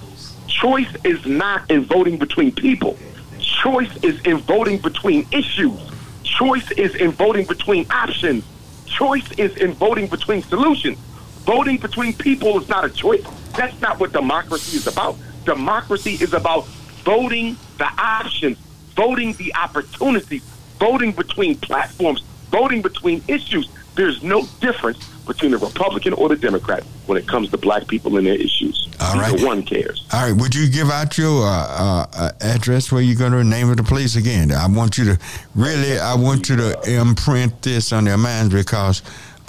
[0.46, 2.98] Choice is not in voting between people.
[3.38, 5.78] Choice is in voting between issues.
[6.22, 8.44] Choice is in voting between options.
[8.86, 10.98] Choice is in voting between solutions.
[11.44, 13.24] Voting between people is not a choice.
[13.56, 15.16] That's not what democracy is about.
[15.44, 16.66] Democracy is about
[17.04, 18.58] voting the options,
[18.94, 20.42] voting the opportunities,
[20.78, 23.68] voting between platforms, voting between issues.
[23.94, 24.98] There's no difference
[25.28, 28.88] between the Republican or the Democrat when it comes to black people and their issues.
[29.00, 29.46] All Neither right.
[29.46, 30.04] one cares.
[30.12, 33.44] All right, would you give out your uh, uh, uh, address where you're going to
[33.44, 34.50] name of the place again?
[34.50, 35.18] I want you to
[35.54, 39.02] really, I want you to imprint this on their minds because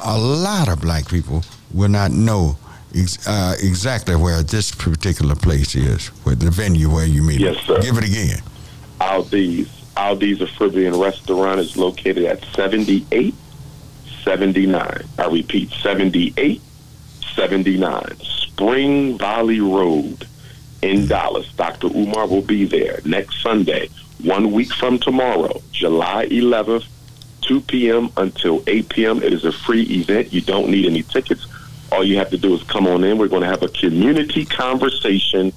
[0.05, 2.57] a lot of black people will not know
[2.95, 7.39] ex- uh, exactly where this particular place is, where the venue where you meet.
[7.39, 7.81] Yes, sir.
[7.81, 8.41] Give it again.
[9.01, 9.67] Aldi's.
[9.97, 12.41] Aldi's Caribbean Restaurant is located at
[14.23, 15.07] 7879.
[15.17, 20.27] I repeat, 7879 Spring Valley Road
[20.81, 21.51] in Dallas.
[21.53, 21.87] Dr.
[21.87, 23.89] Umar will be there next Sunday,
[24.23, 26.85] one week from tomorrow, July 11th,
[27.41, 28.11] 2 p.m.
[28.17, 29.23] until 8 p.m.
[29.23, 30.33] It is a free event.
[30.33, 31.47] You don't need any tickets.
[31.91, 33.17] All you have to do is come on in.
[33.17, 35.51] We're going to have a community conversation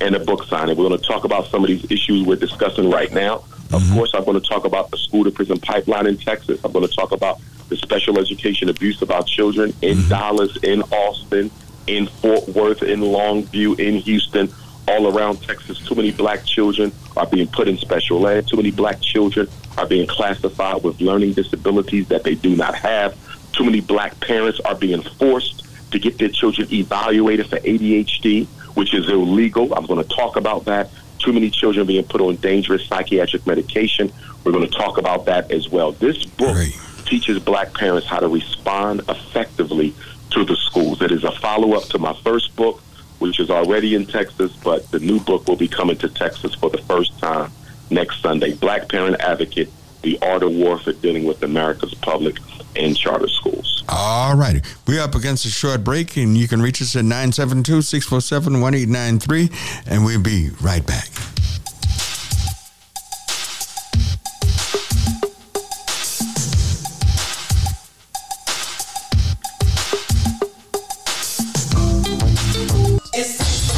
[0.00, 0.76] and a book signing.
[0.76, 3.44] We're going to talk about some of these issues we're discussing right now.
[3.72, 3.94] Of mm-hmm.
[3.94, 6.60] course, I'm going to talk about the school to prison pipeline in Texas.
[6.64, 10.08] I'm going to talk about the special education abuse of our children in mm-hmm.
[10.08, 11.50] Dallas, in Austin,
[11.86, 14.52] in Fort Worth, in Longview, in Houston,
[14.86, 15.78] all around Texas.
[15.86, 18.46] Too many black children are being put in special ed.
[18.48, 23.16] Too many black children are being classified with learning disabilities that they do not have.
[23.52, 28.94] Too many black parents are being forced to get their children evaluated for ADHD, which
[28.94, 29.74] is illegal.
[29.74, 30.90] I'm going to talk about that.
[31.18, 34.12] Too many children being put on dangerous psychiatric medication.
[34.44, 35.92] We're going to talk about that as well.
[35.92, 36.78] This book Great.
[37.04, 39.94] teaches black parents how to respond effectively
[40.30, 41.02] to the schools.
[41.02, 42.80] It is a follow up to my first book,
[43.18, 46.70] which is already in Texas, but the new book will be coming to Texas for
[46.70, 47.50] the first time
[47.90, 48.54] next Sunday.
[48.54, 49.70] Black Parent Advocate
[50.02, 52.38] The Art of Warfare Dealing with America's Public
[52.76, 53.84] and Charter Schools.
[53.88, 54.62] All righty.
[54.86, 59.50] We're up against a short break, and you can reach us at 972 647 1893,
[59.86, 61.08] and we'll be right back.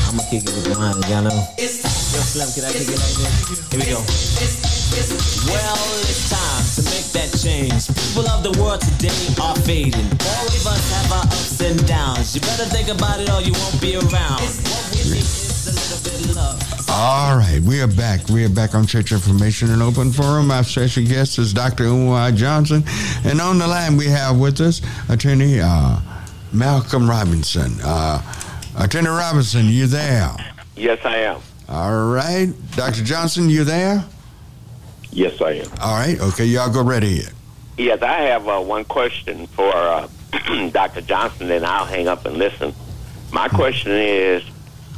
[0.09, 1.31] I'ma kick it with mine, y'all know.
[1.57, 3.71] Yo, Slim, can I kick it like this?
[3.71, 4.80] Here we go.
[5.01, 7.89] Well, it's time to make that change.
[7.89, 9.09] People of the world today
[9.41, 10.05] are fading.
[10.05, 12.35] All of us have our ups and downs.
[12.35, 14.45] You better think about it or you won't be around.
[14.45, 16.91] What we need is a little bit of love.
[16.91, 18.29] All right, we are back.
[18.29, 20.51] We are back on Church Information and Open Forum.
[20.51, 21.85] Our special guest is Dr.
[21.85, 22.85] Umar Johnson.
[23.25, 25.99] And on the line, we have with us Attorney uh,
[26.53, 27.73] Malcolm Robinson.
[27.83, 28.21] Uh,
[28.77, 30.35] Attorney Robinson, you there?
[30.77, 31.41] Yes, I am.
[31.71, 32.53] All right.
[32.77, 33.03] Dr.
[33.03, 34.05] Johnson, you there?
[35.13, 35.67] Yes, I am.
[35.81, 36.21] All right.
[36.21, 37.23] Okay, y'all go ready.
[37.77, 40.09] Yes, I have uh, one question for uh,
[40.71, 41.01] Dr.
[41.01, 42.75] Johnson, then I'll hang up and listen.
[43.33, 44.43] My question is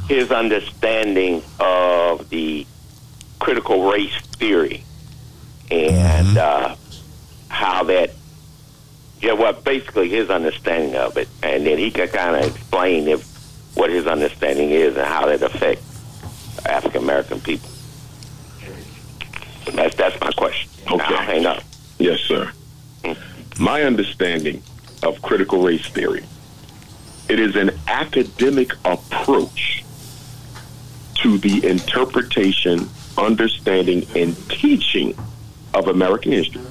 [0.07, 2.67] his understanding of the
[3.39, 4.83] critical race theory
[5.71, 6.75] and uh,
[7.49, 8.11] how that,
[9.21, 13.31] yeah, well, basically his understanding of it, and then he can kind of explain if
[13.75, 15.83] what his understanding is and how that affects
[16.65, 17.69] African American people.
[19.71, 20.69] That's that's my question.
[20.91, 21.03] Okay.
[21.03, 21.63] I'll hang up.
[21.99, 22.51] Yes, sir.
[23.03, 23.59] Mm.
[23.59, 24.61] My understanding
[25.03, 26.23] of critical race theory,
[27.29, 29.83] it is an academic approach
[31.15, 35.15] to the interpretation, understanding, and teaching
[35.73, 36.61] of American history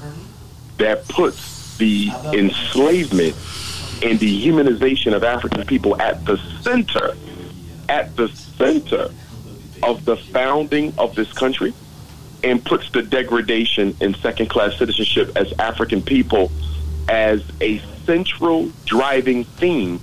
[0.78, 3.34] that puts the enslavement
[4.02, 7.16] and dehumanization of African people at the center,
[7.88, 9.10] at the center
[9.82, 11.72] of the founding of this country
[12.44, 16.50] and puts the degradation in second class citizenship as African people
[17.08, 20.00] as a central driving theme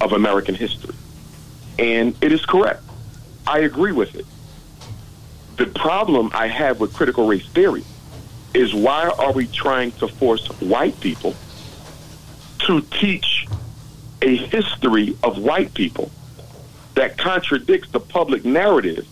[0.00, 0.94] of American history.
[1.78, 2.82] And it is correct.
[3.46, 4.26] I agree with it.
[5.56, 7.84] The problem I have with critical race theory
[8.52, 11.34] is why are we trying to force white people
[12.60, 13.46] to teach
[14.22, 16.10] a history of white people
[16.94, 19.06] that contradicts the public narrative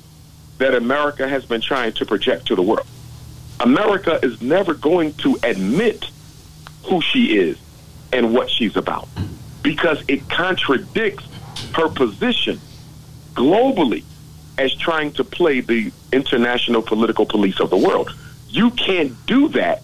[0.58, 2.86] that America has been trying to project to the world.
[3.60, 6.06] America is never going to admit
[6.84, 7.58] who she is
[8.12, 9.08] and what she's about
[9.62, 11.26] because it contradicts
[11.74, 12.60] her position
[13.32, 14.04] globally
[14.58, 18.14] as trying to play the international political police of the world.
[18.48, 19.82] You can't do that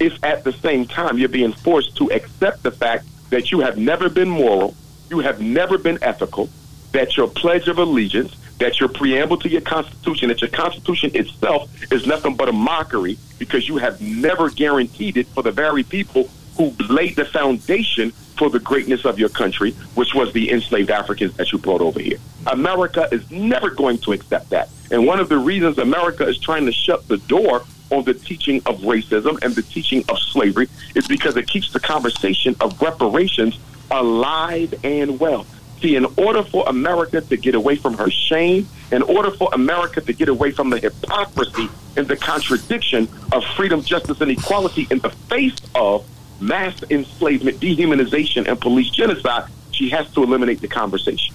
[0.00, 3.78] if at the same time you're being forced to accept the fact that you have
[3.78, 4.74] never been moral,
[5.10, 6.48] you have never been ethical,
[6.90, 11.68] that your pledge of allegiance, that your preamble to your constitution, that your constitution itself
[11.92, 16.30] is nothing but a mockery because you have never guaranteed it for the very people
[16.56, 21.36] who laid the foundation for the greatness of your country, which was the enslaved Africans
[21.38, 22.18] that you brought over here.
[22.46, 24.68] America is never going to accept that.
[24.92, 28.62] And one of the reasons America is trying to shut the door on the teaching
[28.66, 33.58] of racism and the teaching of slavery is because it keeps the conversation of reparations
[33.90, 35.46] alive and well.
[35.82, 40.00] See, in order for America to get away from her shame, in order for America
[40.00, 45.00] to get away from the hypocrisy and the contradiction of freedom, justice, and equality in
[45.00, 46.06] the face of
[46.40, 51.34] mass enslavement, dehumanization, and police genocide, she has to eliminate the conversation.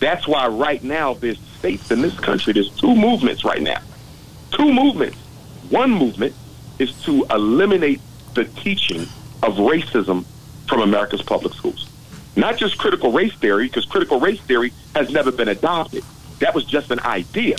[0.00, 3.80] That's why right now there's states in this country, there's two movements right now.
[4.50, 5.16] Two movements.
[5.70, 6.34] One movement
[6.78, 8.02] is to eliminate
[8.34, 9.02] the teaching
[9.42, 10.26] of racism
[10.68, 11.88] from America's public schools.
[12.38, 16.04] Not just critical race theory, because critical race theory has never been adopted.
[16.38, 17.56] That was just an idea.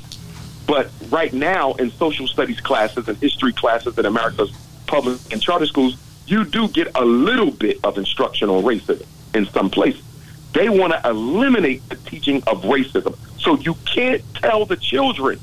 [0.67, 4.53] But right now, in social studies classes and history classes in America's
[4.87, 9.05] public and charter schools, you do get a little bit of instruction on racism
[9.35, 10.01] in some places.
[10.53, 13.17] They want to eliminate the teaching of racism.
[13.37, 15.41] So you can't tell the children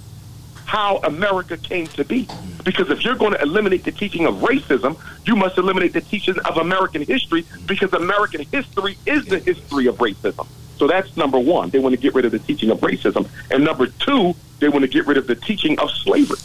[0.67, 2.29] how America came to be.
[2.65, 6.39] Because if you're going to eliminate the teaching of racism, you must eliminate the teaching
[6.41, 10.47] of American history because American history is the history of racism.
[10.77, 11.71] So that's number one.
[11.71, 13.29] They want to get rid of the teaching of racism.
[13.51, 16.39] And number two, they want to get rid of the teaching of slavery.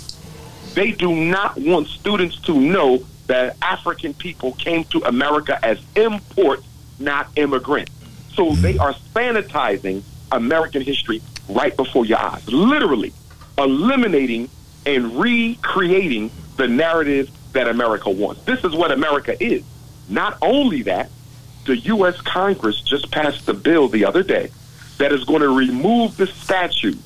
[0.75, 6.65] They do not want students to know that African people came to America as imports,
[6.99, 7.91] not immigrants.
[8.33, 13.13] So they are sanitizing American history right before your eyes, literally
[13.61, 14.49] eliminating
[14.85, 18.43] and recreating the narrative that America wants.
[18.43, 19.63] This is what America is.
[20.09, 21.09] Not only that,
[21.65, 22.19] the U.S.
[22.21, 24.51] Congress just passed a bill the other day
[24.97, 27.01] that is going to remove the statues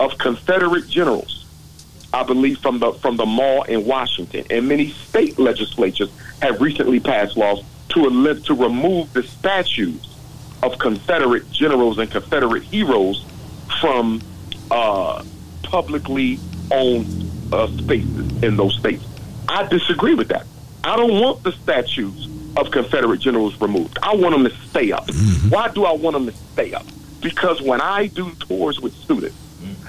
[0.00, 1.46] of Confederate generals,
[2.12, 4.44] I believe, from the from the mall in Washington.
[4.50, 6.10] And many state legislatures
[6.42, 10.06] have recently passed laws to to remove the statues
[10.62, 13.24] of Confederate generals and Confederate heroes
[13.80, 14.20] from
[14.70, 15.22] uh,
[15.62, 16.38] publicly
[16.70, 17.06] owned
[17.52, 19.04] uh, spaces in those states.
[19.48, 20.46] I disagree with that.
[20.84, 23.98] I don't want the statues of Confederate generals removed.
[24.02, 25.06] I want them to stay up.
[25.06, 25.50] Mm-hmm.
[25.50, 26.86] Why do I want them to stay up?
[27.20, 29.36] Because when I do tours with students,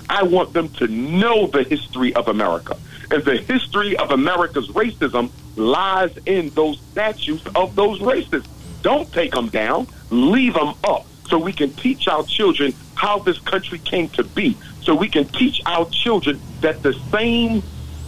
[0.09, 2.77] I want them to know the history of America.
[3.11, 8.47] And the history of America's racism lies in those statues of those racists.
[8.81, 13.39] Don't take them down, leave them up so we can teach our children how this
[13.39, 17.63] country came to be so we can teach our children that the same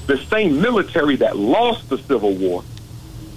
[0.07, 2.63] the same military that lost the Civil War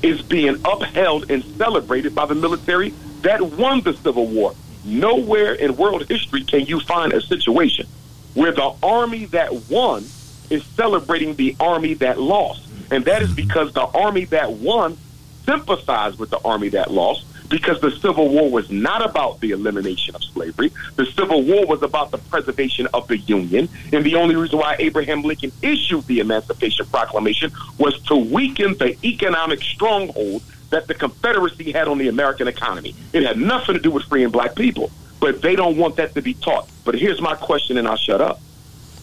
[0.03, 4.55] is being upheld and celebrated by the military that won the Civil War.
[4.83, 7.87] Nowhere in world history can you find a situation
[8.33, 10.11] where the army that won
[10.51, 12.67] is celebrating the army that lost.
[12.91, 14.99] And that is because the army that won
[15.45, 20.15] sympathized with the army that lost because the Civil War was not about the elimination
[20.15, 20.73] of slavery.
[20.97, 23.69] The Civil War was about the preservation of the Union.
[23.93, 28.97] And the only reason why Abraham Lincoln issued the Emancipation Proclamation was to weaken the
[29.07, 32.95] economic stronghold that the Confederacy had on the American economy.
[33.13, 34.91] It had nothing to do with freeing black people,
[35.21, 36.71] but they don't want that to be taught.
[36.87, 38.41] But here's my question, and I'll shut up.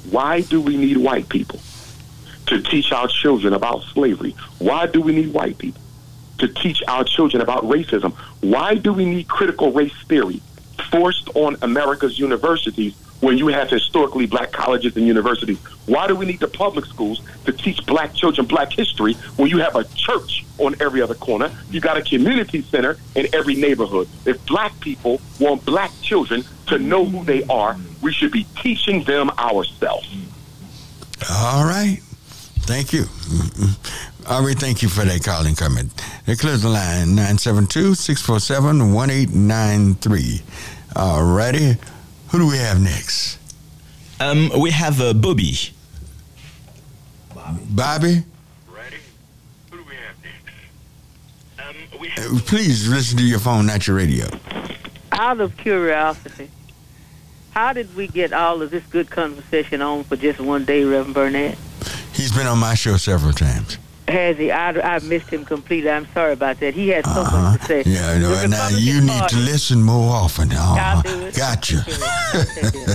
[0.10, 1.60] Why do we need white people
[2.48, 4.36] to teach our children about slavery?
[4.58, 5.84] Why do we need white people?
[6.40, 8.14] To teach our children about racism.
[8.42, 10.42] Why do we need critical race theory
[10.92, 15.60] forced on America's universities when you have historically black colleges and universities?
[15.86, 19.58] Why do we need the public schools to teach black children black history when you
[19.60, 21.52] have a church on every other corner?
[21.70, 24.08] You got a community center in every neighborhood.
[24.26, 29.04] If black people want black children to know who they are, we should be teaching
[29.04, 30.08] them ourselves.
[31.30, 32.00] All right.
[32.70, 33.06] Thank you.
[34.28, 35.92] All right, thank you for that call and comment.
[36.28, 40.42] They close the line 972 647 1893.
[40.96, 41.78] All righty.
[42.28, 43.40] Who do we have next?
[44.20, 45.54] Um, we have uh, Bobby.
[47.34, 47.62] Bobby?
[47.72, 48.24] Bobby?
[48.72, 48.98] Ready?
[49.72, 51.68] Who do we have next?
[51.92, 54.28] Um, we have uh, Please listen to your phone, not your radio.
[55.14, 56.52] Out of curiosity,
[57.50, 61.16] how did we get all of this good conversation on for just one day, Reverend
[61.16, 61.58] Burnett?
[62.20, 63.78] He's been on my show several times.
[64.10, 64.52] Has he?
[64.52, 65.90] I, I missed him completely.
[65.90, 66.74] I'm sorry about that.
[66.74, 67.52] He had so uh-huh.
[67.52, 67.84] much to say.
[67.86, 70.50] Yeah, no, now you need to listen more often.
[70.52, 71.36] Oh, I'll do it.
[71.36, 71.86] Gotcha.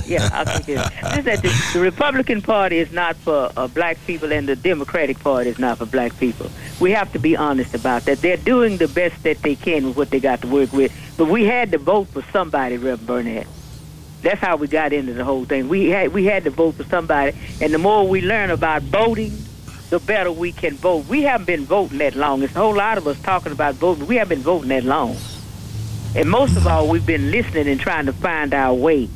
[0.05, 0.75] yeah, I'll take it.
[1.25, 5.49] That the, the Republican Party is not for uh, black people, and the Democratic Party
[5.49, 6.51] is not for black people.
[6.79, 8.19] We have to be honest about that.
[8.19, 10.93] They're doing the best that they can with what they got to work with.
[11.17, 13.47] But we had to vote for somebody, Reverend Burnett.
[14.25, 15.69] That's how we got into the whole thing.
[15.69, 19.37] We had we had to vote for somebody, and the more we learn about voting
[19.91, 21.05] the better we can vote.
[21.05, 22.41] We haven't been voting that long.
[22.41, 24.07] It's a whole lot of us talking about voting.
[24.07, 25.15] We haven't been voting that long.
[26.15, 29.09] And most of all, we've been listening and trying to find our way.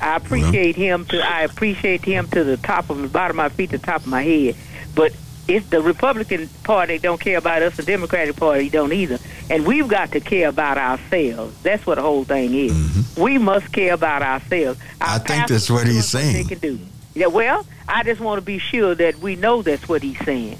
[0.00, 3.48] I appreciate him to I appreciate him to the top of the bottom of my
[3.50, 4.56] feet, to the top of my head.
[4.96, 5.14] But
[5.48, 9.18] if the Republican Party don't care about us, the Democratic Party don't either.
[9.50, 11.60] And we've got to care about ourselves.
[11.62, 12.72] That's what the whole thing is.
[12.72, 13.22] Mm-hmm.
[13.22, 14.80] We must care about ourselves.
[15.00, 16.48] Our I think that's what he's saying.
[16.48, 16.78] they can do.
[17.14, 20.58] Yeah, well, I just want to be sure that we know that's what he's saying.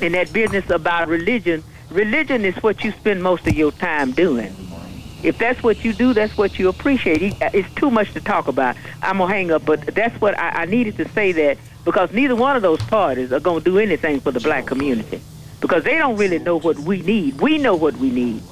[0.00, 4.54] And that business about religion, religion is what you spend most of your time doing.
[5.22, 7.36] If that's what you do, that's what you appreciate.
[7.40, 8.76] It's too much to talk about.
[9.02, 12.36] I'm gonna hang up, but that's what I, I needed to say that because neither
[12.36, 15.20] one of those parties are gonna do anything for the black community
[15.60, 17.40] because they don't really know what we need.
[17.40, 18.42] We know what we need.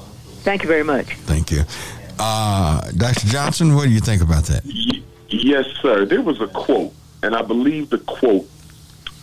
[0.43, 1.15] Thank you very much.
[1.27, 1.63] Thank you.
[2.19, 3.27] Uh, Dr.
[3.29, 4.63] Johnson, what do you think about that?
[5.29, 6.05] Yes, sir.
[6.05, 8.49] There was a quote, and I believe the quote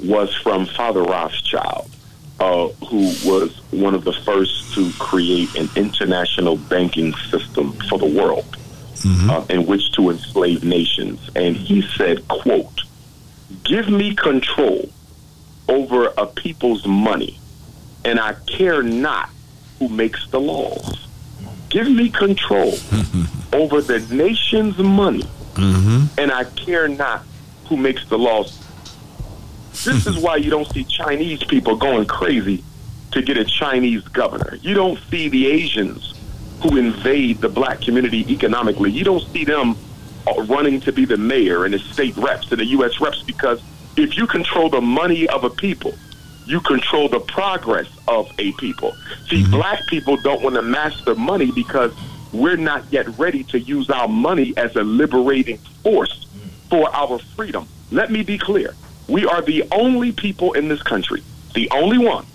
[0.03, 1.89] was from Father Rothschild,
[2.39, 8.05] uh, who was one of the first to create an international banking system for the
[8.05, 8.45] world
[9.29, 11.29] uh, in which to enslave nations.
[11.35, 12.81] And he said, quote,
[13.63, 14.89] give me control
[15.67, 17.39] over a people's money,
[18.05, 19.29] and I care not
[19.79, 21.07] who makes the laws.
[21.69, 22.73] Give me control
[23.53, 25.23] over the nation's money,
[25.53, 26.19] mm-hmm.
[26.19, 27.23] and I care not
[27.65, 28.57] who makes the laws.
[29.83, 32.63] This is why you don't see Chinese people going crazy
[33.11, 34.55] to get a Chinese governor.
[34.61, 36.13] You don't see the Asians
[36.61, 38.91] who invade the black community economically.
[38.91, 39.77] You don't see them
[40.47, 42.99] running to be the mayor and the state reps and the U.S.
[42.99, 43.61] reps because
[43.95, 45.93] if you control the money of a people,
[46.45, 48.95] you control the progress of a people.
[49.27, 49.51] See, mm-hmm.
[49.51, 51.93] black people don't want to master money because
[52.31, 56.27] we're not yet ready to use our money as a liberating force
[56.69, 57.67] for our freedom.
[57.91, 58.75] Let me be clear.
[59.07, 61.23] We are the only people in this country,
[61.53, 62.25] the only one,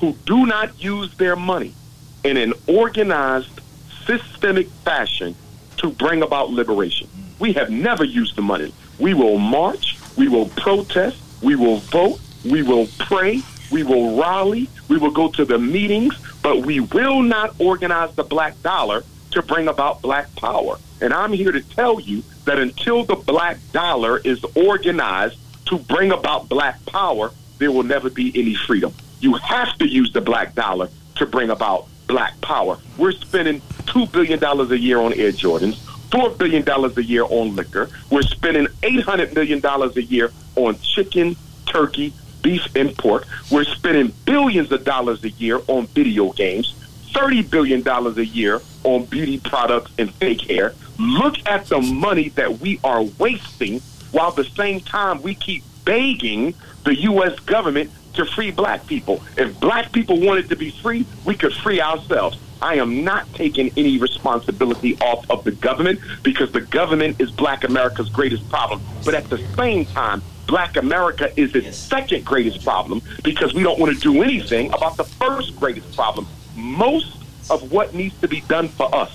[0.00, 1.74] who do not use their money
[2.22, 3.60] in an organized,
[4.06, 5.34] systemic fashion
[5.78, 7.08] to bring about liberation.
[7.44, 8.72] We have never used the money.
[8.98, 14.70] We will march, we will protest, we will vote, we will pray, we will rally,
[14.88, 19.42] we will go to the meetings, but we will not organize the black dollar to
[19.42, 20.78] bring about black power.
[21.02, 25.36] And I'm here to tell you that until the black dollar is organized
[25.66, 28.94] to bring about black power, there will never be any freedom.
[29.20, 32.78] You have to use the black dollar to bring about black power.
[32.96, 35.78] We're spending $2 billion a year on Air Jordans,
[36.14, 37.90] $4 billion a year on liquor.
[38.08, 41.34] We're spending $800 million a year on chicken,
[41.66, 43.26] turkey, beef, and pork.
[43.50, 46.72] We're spending billions of dollars a year on video games,
[47.12, 50.74] $30 billion a year on beauty products and fake hair.
[51.00, 53.80] Look at the money that we are wasting
[54.12, 56.54] while at the same time we keep begging
[56.84, 57.40] the U.S.
[57.40, 59.20] government to free black people.
[59.36, 62.38] If black people wanted to be free, we could free ourselves.
[62.64, 67.62] I am not taking any responsibility off of the government because the government is black
[67.62, 68.80] America's greatest problem.
[69.04, 73.78] But at the same time, black America is its second greatest problem because we don't
[73.78, 76.26] want to do anything about the first greatest problem.
[76.56, 77.18] Most
[77.50, 79.14] of what needs to be done for us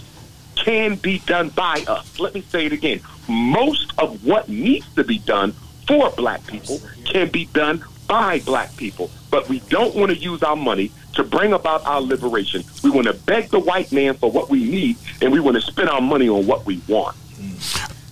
[0.53, 2.19] can be done by us.
[2.19, 3.01] Let me say it again.
[3.27, 5.53] Most of what needs to be done
[5.87, 9.09] for black people can be done by black people.
[9.31, 12.63] But we don't want to use our money to bring about our liberation.
[12.83, 15.61] We want to beg the white man for what we need, and we want to
[15.61, 17.15] spend our money on what we want.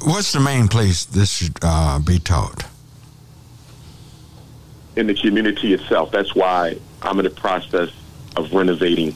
[0.02, 2.66] What's the main place this should uh, be taught?
[4.98, 6.12] in the community itself.
[6.12, 7.92] That's why I'm in the process
[8.36, 9.16] of renovating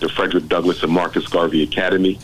[0.00, 2.16] the Frederick Douglass and Marcus Garvey Academy,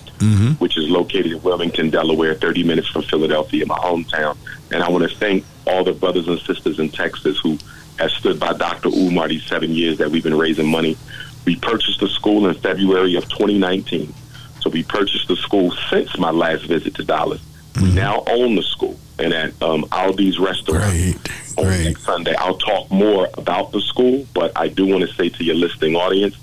[0.58, 4.36] which is located in Wilmington, Delaware, 30 minutes from Philadelphia, my hometown.
[4.70, 7.58] And I want to thank all the brothers and sisters in Texas who
[7.98, 8.88] have stood by Dr.
[8.88, 10.96] Umar these seven years that we've been raising money.
[11.44, 14.12] We purchased the school in February of 2019.
[14.60, 17.42] So we purchased the school since my last visit to Dallas.
[17.80, 21.16] We now own the school and at um, Aldi's restaurant Great,
[21.56, 21.84] on great.
[21.84, 22.34] next Sunday.
[22.36, 25.96] I'll talk more about the school, but I do want to say to your listening
[25.96, 26.36] audience,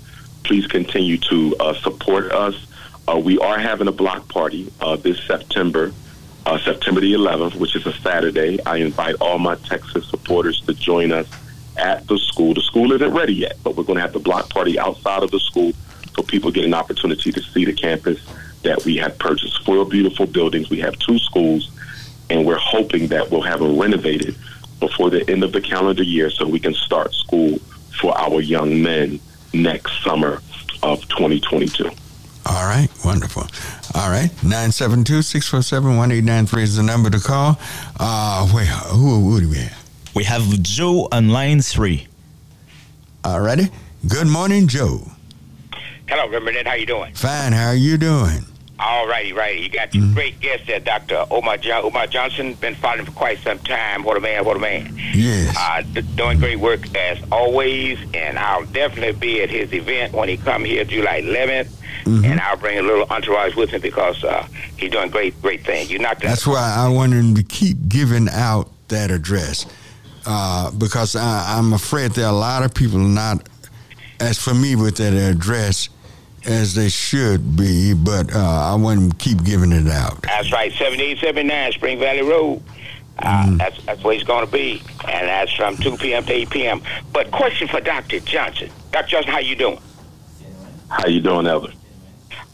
[0.44, 2.54] please continue to uh, support us.
[3.08, 5.92] Uh, we are having a block party uh, this September,
[6.44, 8.62] uh, September the 11th, which is a Saturday.
[8.64, 11.26] I invite all my Texas supporters to join us
[11.78, 12.54] at the school.
[12.54, 15.30] The school isn't ready yet, but we're going to have the block party outside of
[15.30, 15.72] the school
[16.16, 18.18] so people get an opportunity to see the campus
[18.62, 19.64] that we have purchased.
[19.64, 20.70] Four beautiful buildings.
[20.70, 21.70] We have two schools,
[22.30, 24.36] and we're hoping that we'll have them renovated
[24.80, 27.58] before the end of the calendar year so we can start school
[28.00, 29.20] for our young men
[29.52, 30.42] next summer
[30.82, 31.90] of 2022.
[32.48, 33.42] All right, wonderful.
[33.94, 37.58] All right, 972-647-1893 is the number to call.
[37.98, 39.85] Uh, wait, who, who do we have?
[40.16, 42.06] We have Joe on line three.
[43.22, 43.68] All righty.
[44.08, 45.02] Good morning, Joe.
[46.08, 46.66] Hello, Reverend.
[46.66, 47.12] How you doing?
[47.12, 48.46] Fine, how are you doing?
[48.78, 49.60] All righty, righty.
[49.60, 51.26] You got your great guest there, Dr.
[51.30, 52.54] Omar, jo- Omar Johnson.
[52.54, 54.04] Been following for quite some time.
[54.04, 54.90] What a man, what a man.
[55.12, 55.54] Yes.
[55.54, 60.30] Uh, d- doing great work as always, and I'll definitely be at his event when
[60.30, 61.68] he come here July 11th,
[62.06, 64.48] and I'll bring a little entourage with him because uh,
[64.78, 65.90] he's doing great, great things.
[65.90, 69.66] You're not That's why I want him to keep giving out that address
[70.26, 73.48] uh, because I, I'm afraid there are a lot of people not
[74.20, 75.88] as familiar with that address
[76.46, 80.22] as they should be, but uh, I want him to keep giving it out.
[80.22, 82.62] That's right, 7879 Spring Valley Road.
[83.18, 86.22] Uh, That's that's where he's going to be, and that's from 2 p.m.
[86.26, 86.82] to 8 p.m.
[87.14, 88.20] But question for Dr.
[88.20, 88.68] Johnson.
[88.92, 89.08] Dr.
[89.08, 89.80] Johnson, how you doing?
[90.90, 91.72] How you doing, Elder?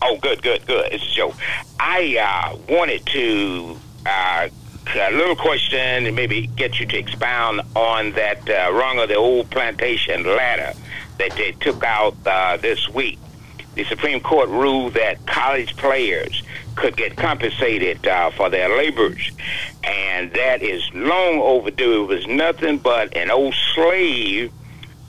[0.00, 0.92] Oh, good, good, good.
[0.92, 1.34] It's Joe.
[1.80, 4.48] I uh, wanted to uh,
[4.94, 9.16] a little question and maybe get you to expound on that uh, rung of the
[9.16, 10.72] old plantation ladder
[11.18, 13.18] that they took out uh, this week.
[13.74, 16.42] The Supreme Court ruled that college players
[16.74, 19.30] could get compensated uh, for their labors,
[19.82, 22.04] and that is long overdue.
[22.04, 24.52] It was nothing but an old slave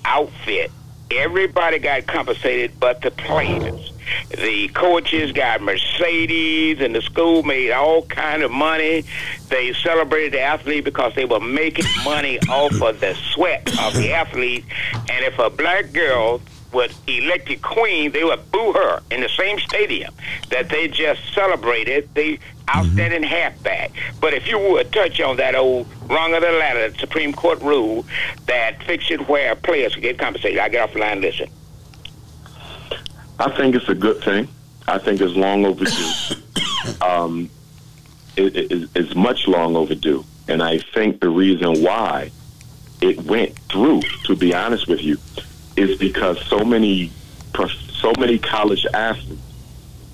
[0.05, 0.71] outfit.
[1.11, 3.92] Everybody got compensated but the players.
[4.29, 9.03] The coaches got Mercedes, and the school made all kind of money.
[9.49, 14.13] They celebrated the athlete because they were making money off of the sweat of the
[14.13, 14.65] athlete.
[14.93, 16.41] And if a black girl
[16.73, 20.13] was elected queen, they would boo her in the same stadium
[20.49, 22.39] that they just celebrated the
[22.75, 23.31] outstanding mm-hmm.
[23.31, 23.91] halfback.
[24.19, 27.61] But if you would touch on that old rung of the ladder, the Supreme Court
[27.61, 28.05] rule
[28.47, 30.59] that fixed it where players could get compensated.
[30.59, 31.49] I get off the line and listen.
[33.43, 34.47] I think it's a good thing.
[34.87, 37.01] I think it's long overdue.
[37.01, 37.49] um,
[38.37, 42.31] it, it, it's much long overdue, and I think the reason why
[43.01, 45.17] it went through, to be honest with you,
[45.75, 47.11] is because so many,
[47.91, 49.41] so many college athletes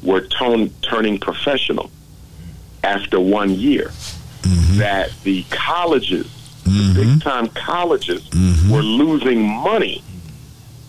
[0.01, 1.91] were turn, turning professional
[2.83, 3.91] after one year.
[4.41, 4.79] Mm-hmm.
[4.79, 6.25] That the colleges,
[6.63, 6.95] the mm-hmm.
[6.95, 8.71] big time colleges, mm-hmm.
[8.71, 10.01] were losing money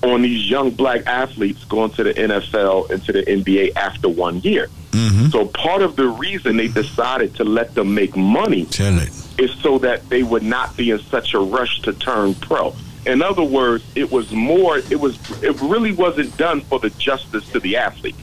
[0.02, 4.40] on these young black athletes going to the NFL and to the NBA after one
[4.40, 4.68] year.
[4.92, 5.26] Mm-hmm.
[5.26, 8.64] So part of the reason they decided to let them make money
[9.38, 12.74] is so that they would not be in such a rush to turn pro.
[13.06, 17.48] In other words, it was more it was it really wasn't done for the justice
[17.50, 18.16] to the athlete.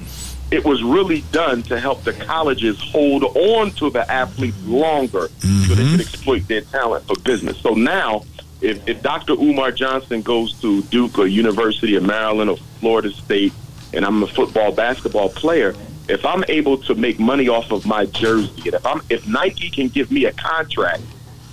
[0.50, 5.48] It was really done to help the colleges hold on to the athletes longer so
[5.48, 6.00] they could mm-hmm.
[6.00, 7.58] exploit their talent for business.
[7.60, 8.24] So now
[8.62, 9.34] if, if Dr.
[9.34, 13.54] Umar Johnson goes to Duke or University of Maryland or Florida State
[13.94, 15.76] and I'm a football basketball player,
[16.10, 19.70] if I'm able to make money off of my jersey, and if I'm if Nike
[19.70, 21.04] can give me a contract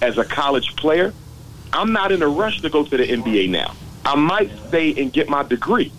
[0.00, 1.12] as a college player,
[1.72, 3.74] I'm not in a rush to go to the NBA now.
[4.05, 5.92] I might stay and get my degree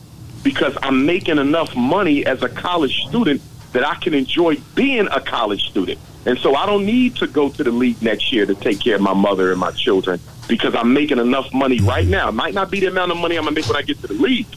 [0.44, 3.42] because I'm making enough money as a college student
[3.74, 6.00] that I can enjoy being a college student.
[6.26, 8.96] And so I don't need to go to the league next year to take care
[8.96, 12.30] of my mother and my children because I'm making enough money right now.
[12.30, 14.00] It might not be the amount of money I'm going to make when I get
[14.02, 14.48] to the league,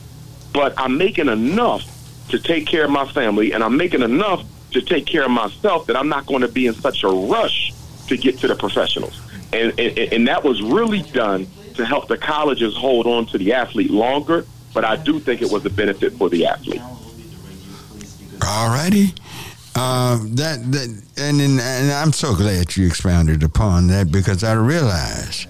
[0.53, 1.85] but I'm making enough
[2.31, 5.87] to take care of my family and I'm making enough to take care of myself
[5.87, 7.73] that I'm not going to be in such a rush
[8.09, 9.21] to get to the professionals.
[9.53, 13.55] And, and, and that was really done to help the colleges hold on to the
[13.55, 14.45] athlete longer,
[14.75, 16.83] but I do think it was a benefit for the athlete.
[18.47, 19.15] All righty.
[19.81, 24.55] Uh, that that and, and and I'm so glad you expounded upon that because I
[24.55, 25.47] realize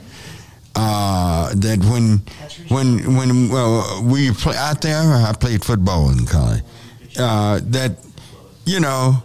[0.75, 2.21] uh, that when
[2.69, 6.63] when when well, we play out there, I played football in college.
[7.19, 7.97] Uh, that
[8.67, 9.23] you know,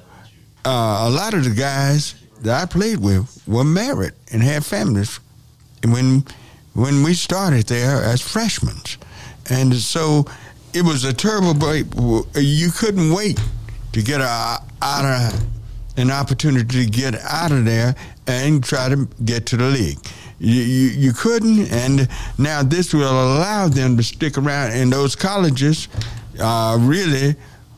[0.63, 5.19] uh, a lot of the guys that I played with were married and had families.
[5.83, 6.23] When
[6.75, 8.77] when we started there as freshmen,
[9.49, 10.27] and so
[10.73, 11.87] it was a terrible break.
[12.35, 13.37] You couldn't wait
[13.93, 15.43] to get out of
[15.97, 17.95] an opportunity to get out of there
[18.27, 19.99] and try to get to the league.
[20.39, 25.15] You, you, you couldn't, and now this will allow them to stick around, and those
[25.15, 25.87] colleges
[26.39, 27.35] uh, really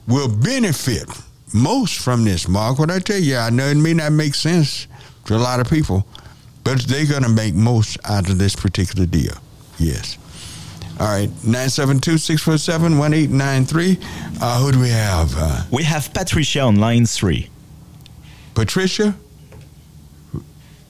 [0.08, 1.10] will benefit
[1.54, 2.48] most from this.
[2.48, 4.88] Mark, what I tell you, I know it may not make sense
[5.26, 6.06] to a lot of people,
[6.64, 9.34] but they're going to make most out of this particular deal.
[9.78, 10.18] Yes.
[10.98, 13.98] All right, 972-647-1893.
[14.42, 15.34] Uh, who do we have?
[15.38, 17.50] Uh, We have Patricia on line three.
[18.54, 19.14] Patricia?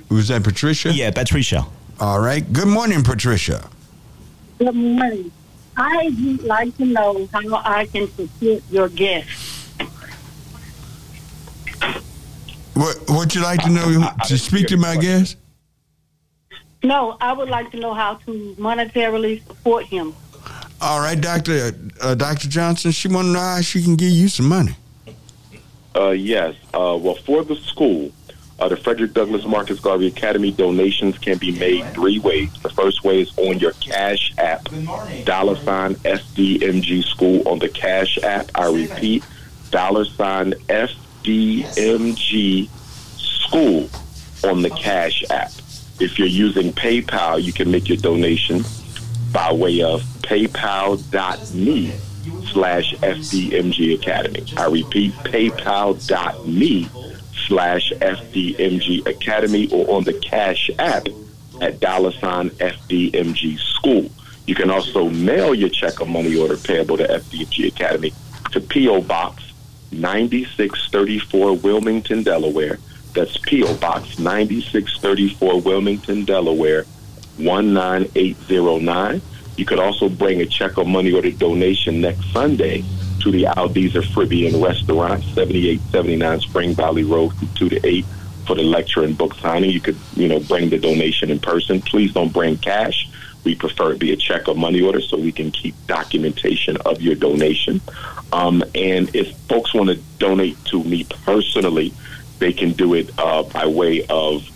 [0.09, 0.93] Who's that, Patricia?
[0.93, 1.65] Yeah, Patricia.
[1.99, 2.51] All right.
[2.53, 3.67] Good morning, Patricia.
[4.59, 5.31] Good morning.
[5.75, 9.27] I would like to know how I can support your guest.
[12.75, 15.37] What Would you like to know to speak to my guest?
[16.83, 20.13] No, I would like to know how to monetarily support him.
[20.81, 21.71] All right, Doctor
[22.01, 22.91] uh, Doctor Johnson.
[22.91, 24.75] She want to know how she can give you some money.
[25.95, 26.55] Uh, yes.
[26.73, 28.11] Uh, well, for the school,
[28.59, 32.49] uh, the Frederick Douglass Marcus Garvey Academy donations can be made three ways.
[32.61, 34.67] The first way is on your Cash app,
[35.23, 38.49] dollar sign FDMG School on the Cash app.
[38.55, 39.23] I repeat,
[39.71, 42.69] dollar sign FDMG
[43.17, 43.89] School
[44.43, 45.51] on the Cash app.
[45.99, 48.63] If you're using PayPal, you can make your donation
[49.31, 51.93] by way of paypal.me
[52.51, 54.43] slash FDMG Academy.
[54.57, 56.89] I repeat, paypal.me
[57.47, 61.07] slash FDMG Academy or on the Cash app
[61.61, 64.09] at dollar sign FDMG School.
[64.47, 68.13] You can also mail your check or money order payable to FDMG Academy
[68.51, 69.01] to P.O.
[69.01, 69.43] Box
[69.91, 72.79] 9634 Wilmington, Delaware.
[73.15, 73.75] That's P.O.
[73.77, 76.85] Box 9634 Wilmington, Delaware
[77.37, 79.21] 19809.
[79.55, 82.83] You could also bring a check or money order donation next Sunday
[83.21, 88.05] to the Aldeezer Caribbean Restaurant, 7879 Spring Valley Road, from 2 to 8
[88.45, 89.69] for the lecture and book signing.
[89.69, 91.81] You could, you know, bring the donation in person.
[91.81, 93.09] Please don't bring cash.
[93.45, 97.01] We prefer it be a check or money order so we can keep documentation of
[97.01, 97.79] your donation.
[98.33, 101.93] Um, and if folks want to donate to me personally,
[102.45, 104.47] they can do it uh, by way of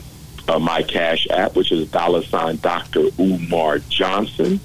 [0.47, 3.09] uh, my cash app, which is dollar sign Dr.
[3.19, 4.59] Umar Johnson.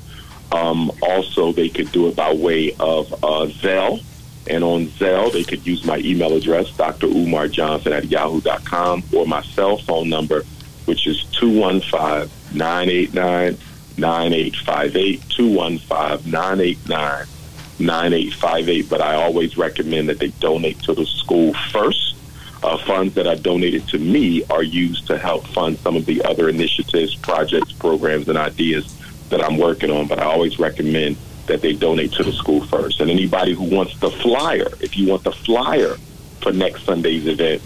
[0.53, 4.05] Um, also, they could do it by way of uh, Zelle.
[4.47, 7.07] And on Zelle, they could use my email address, Dr.
[7.07, 10.43] Umar Johnson at yahoo.com, or my cell phone number,
[10.85, 13.57] which is 215 989
[13.97, 15.31] 9858.
[15.31, 17.27] 215 989
[17.79, 18.91] 9858.
[18.91, 22.14] But I always recommend that they donate to the school first.
[22.65, 26.25] Uh, funds that are donated to me are used to help fund some of the
[26.25, 28.99] other initiatives, projects, programs, and ideas
[29.29, 30.09] that I'm working on.
[30.09, 33.03] But I always recommend that they donate to the school first.
[33.03, 35.97] And anybody who wants the flyer, if you want the flyer
[36.41, 37.61] for next Sunday's event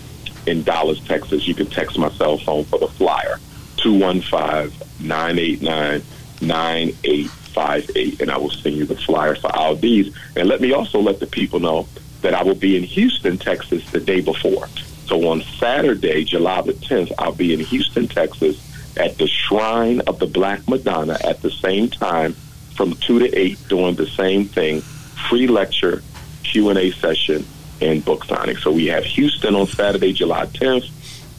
[0.49, 3.39] in Dallas, Texas, you can text my cell phone for the flyer
[3.77, 6.03] 215 989
[6.41, 10.13] 9858, and I will send you the flyer for all these.
[10.35, 11.87] And let me also let the people know
[12.23, 14.69] that I will be in Houston, Texas the day before.
[15.07, 18.63] So on Saturday, July the 10th, I'll be in Houston, Texas
[18.97, 22.35] at the Shrine of the Black Madonna at the same time
[22.75, 24.81] from 2 to 8 doing the same thing,
[25.29, 26.03] free lecture,
[26.43, 27.47] Q&A session,
[27.81, 28.57] and book signing.
[28.57, 30.91] So we have Houston on Saturday, July 10th,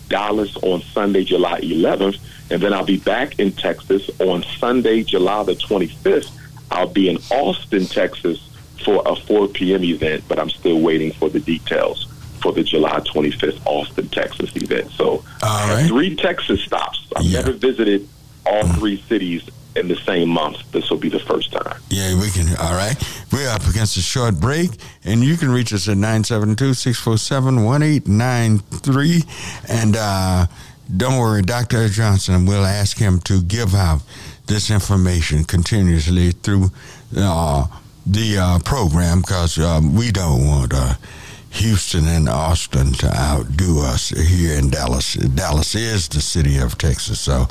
[0.08, 2.18] Dallas on Sunday, July 11th,
[2.50, 6.32] and then I'll be back in Texas on Sunday, July the 25th.
[6.72, 8.49] I'll be in Austin, Texas
[8.84, 9.84] for a 4 p.m.
[9.84, 12.06] event, but I'm still waiting for the details
[12.42, 14.90] for the July 25th Austin, Texas event.
[14.92, 15.88] So All right.
[15.88, 17.06] three Texas stops.
[17.16, 17.40] I've Yeah.
[17.40, 18.08] never visited
[18.46, 19.42] all three cities
[19.76, 20.58] in the same month.
[20.72, 21.78] This will be the first time.
[21.90, 22.48] Yeah, we can.
[22.58, 22.96] All right.
[23.32, 24.72] We're up against a short break,
[25.04, 29.24] and you can reach us at 972 647 1893.
[29.68, 30.48] And uh,
[30.96, 31.88] don't worry, Dr.
[31.90, 34.02] Johnson, we'll ask him to give out
[34.48, 36.72] this information continuously through
[37.16, 37.68] uh,
[38.12, 40.96] the uh, program because um, we don't want uh,
[41.52, 45.14] Houston and Austin to outdo us here in Dallas.
[45.14, 47.48] Dallas is the city of Texas, so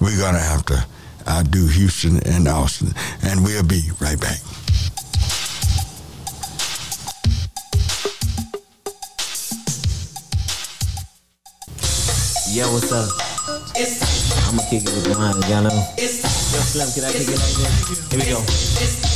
[0.00, 0.84] we're going to have to
[1.26, 2.92] outdo Houston and Austin.
[3.22, 4.40] And we'll be right back.
[12.52, 13.08] Yo, what's up?
[14.48, 15.94] I'ma kick it with mine, y'all know.
[15.96, 18.10] Yo, Slim, can I kick it like this?
[18.10, 19.13] Here we go.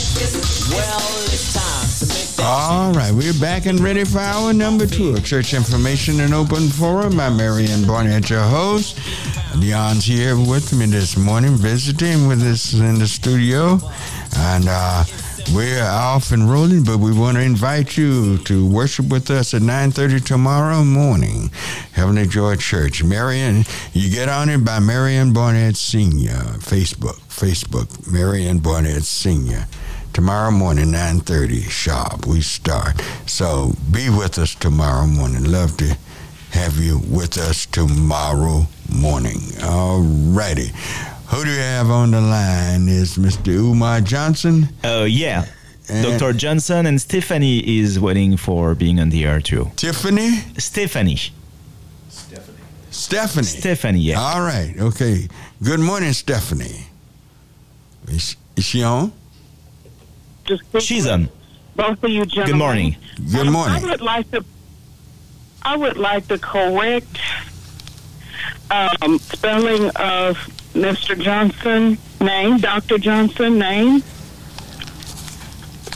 [2.41, 6.69] All right, we're back and ready for our number two of Church Information and Open
[6.69, 7.21] Forum.
[7.21, 7.37] I'm
[7.87, 8.99] Barnett, your host.
[9.57, 13.79] Leon's here with me this morning, visiting with us in the studio.
[14.37, 15.05] And uh,
[15.55, 19.63] we're off and rolling, but we want to invite you to worship with us at
[19.63, 21.51] 9.30 tomorrow morning,
[21.93, 23.03] Heavenly Joy Church.
[23.03, 29.67] Marion, you get on it by Marion Barnett Sr., Facebook, Facebook, Marion Barnett Sr.,
[30.13, 33.01] tomorrow morning 9.30 sharp we start.
[33.27, 35.45] So be with us tomorrow morning.
[35.45, 35.97] Love to
[36.51, 39.41] have you with us tomorrow morning.
[39.63, 40.73] All righty
[41.29, 42.89] who do you have on the line?
[42.89, 44.69] Is mr umar johnson.
[44.83, 45.47] Uh, yeah.
[45.91, 46.35] And- Dr.
[46.35, 49.71] Johnson and Stephanie is waiting for being on the air too.
[49.77, 50.37] tiffany?
[50.59, 51.19] Stephanie.
[52.91, 53.47] stephanie.
[53.47, 54.21] Stephanie, yeah.
[54.21, 55.29] all right okay.
[55.63, 56.87] Good morning stephanie.
[58.07, 59.13] Is, is she on
[60.49, 61.29] Just speak She's with on.
[61.77, 62.47] Both of you gentlemen.
[62.47, 62.97] Good morning.
[63.33, 64.45] good morning I would like to.
[65.63, 67.19] I would like to correct
[68.71, 70.37] um, spelling of
[70.75, 71.19] Mr.
[71.21, 72.99] Johnson name, Dr.
[72.99, 74.03] Johnson name.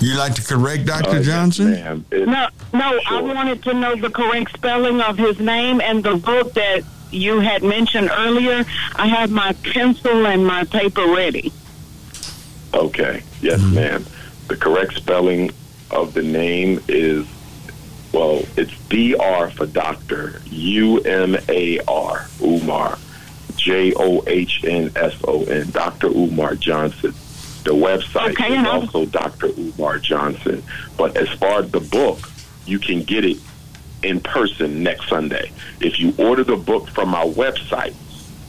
[0.01, 2.05] you like to correct dr Uh, johnson ma'am.
[2.11, 6.17] It- No, No, I wanted to know the correct spelling of his name and the
[6.17, 8.65] book that you had mentioned earlier.
[8.97, 11.53] I have my pencil and my paper ready.
[12.75, 13.23] Okay.
[13.41, 14.05] Yes, ma'am.
[14.53, 15.51] The correct spelling
[15.91, 17.27] of the name is,
[18.13, 22.99] well, it's D-R for doctor, U-M-A-R, Umar,
[23.57, 24.11] J-O-H-N-S-O-N,
[25.71, 26.07] Dr.
[26.09, 27.15] Umar Johnson.
[27.65, 29.47] The website Okay, is I'll- also Dr.
[29.59, 30.63] Umar Johnson.
[30.99, 32.31] But as far as the book,
[32.67, 33.39] you can get it
[34.03, 35.51] in person next Sunday.
[35.81, 37.95] If you order the book from our website,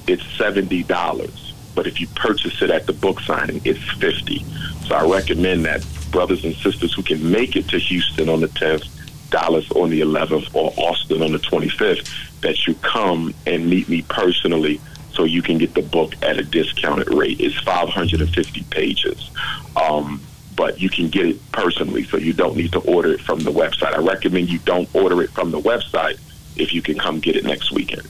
[0.07, 1.52] it's seventy dollars.
[1.75, 4.45] But if you purchase it at the book signing, it's fifty.
[4.87, 8.47] So I recommend that brothers and sisters who can make it to Houston on the
[8.47, 8.85] tenth,
[9.29, 13.89] Dallas on the eleventh, or Austin on the twenty fifth, that you come and meet
[13.89, 14.79] me personally
[15.11, 17.39] so you can get the book at a discounted rate.
[17.39, 19.31] It's five hundred and fifty pages.
[19.75, 20.21] Um,
[20.55, 23.51] but you can get it personally, so you don't need to order it from the
[23.51, 23.95] website.
[23.95, 26.19] I recommend you don't order it from the website
[26.55, 28.07] if you can come get it next weekend.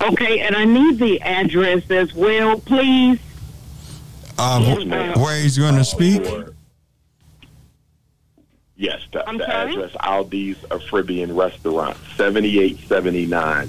[0.00, 3.18] Okay, and I need the address as well, please.
[4.38, 6.22] Uh, wh- where he's going to speak?
[8.76, 9.72] Yes, the, I'm the sorry?
[9.72, 13.68] address Aldeez Afribbean Restaurant, 7879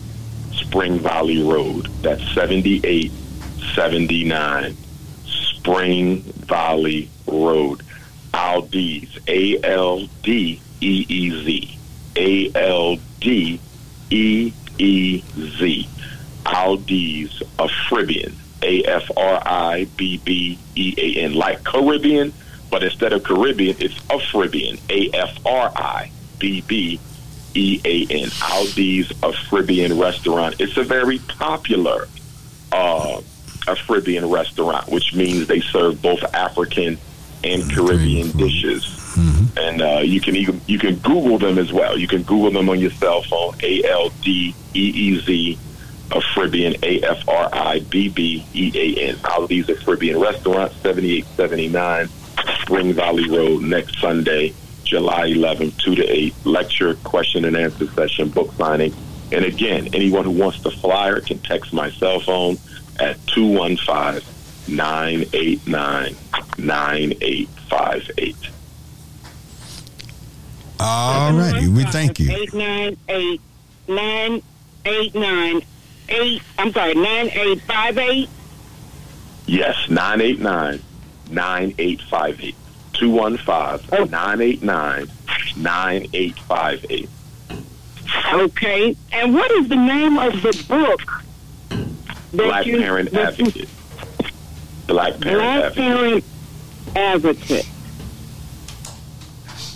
[0.53, 1.87] Spring Valley Road.
[2.01, 4.77] That's 7879
[5.25, 7.83] Spring Valley Road.
[8.33, 11.77] Aldeez, A L D E E Z.
[12.15, 13.59] A L D
[14.09, 15.21] E E
[15.57, 15.87] Z.
[16.45, 18.33] Aldeez Afribbean.
[18.63, 21.33] A F R I B B E A N.
[21.33, 22.31] Like Caribbean,
[22.69, 24.79] but instead of Caribbean, it's Afribbean.
[24.89, 26.99] A F R I B B
[27.55, 28.29] E A N.
[28.29, 30.55] Aldeez Afribbean restaurant.
[30.59, 32.07] It's a very popular
[32.71, 33.21] uh,
[33.61, 36.97] Afribbean restaurant, which means they serve both African
[37.43, 38.97] and Caribbean dishes.
[39.57, 41.97] And uh, you can even you can Google them as well.
[41.97, 43.55] You can Google them on your cell phone.
[43.61, 45.57] A L D E E Z
[46.11, 49.15] Afribbean A F R I B B E A N.
[49.17, 52.09] Aldeez Afribbean Restaurant, seventy eight seventy nine
[52.61, 53.63] Spring Valley Road.
[53.63, 54.53] Next Sunday,
[54.83, 56.33] July eleventh, two to eight.
[56.45, 58.93] Lecture, question and answer session, book signing.
[59.31, 62.57] And again, anyone who wants the flyer can text my cell phone
[62.99, 64.21] at 215
[64.75, 66.15] 989
[66.57, 68.35] 9858.
[70.79, 71.67] All righty.
[71.67, 72.31] We thank you.
[72.31, 72.97] Eight nine
[74.85, 75.61] eight nine
[76.11, 76.41] eight nine eight.
[76.57, 78.29] I'm sorry, nine eight five eight.
[79.47, 80.81] Yes, 989
[81.29, 82.55] 9858.
[82.93, 85.07] 215 989
[85.57, 87.09] 9858.
[88.33, 91.01] Okay, and what is the name of the book?
[92.33, 93.69] Black you- Parent Advocate.
[94.87, 95.75] Black Parent Black Advocate.
[95.75, 96.23] Parent
[96.95, 97.67] Advocate.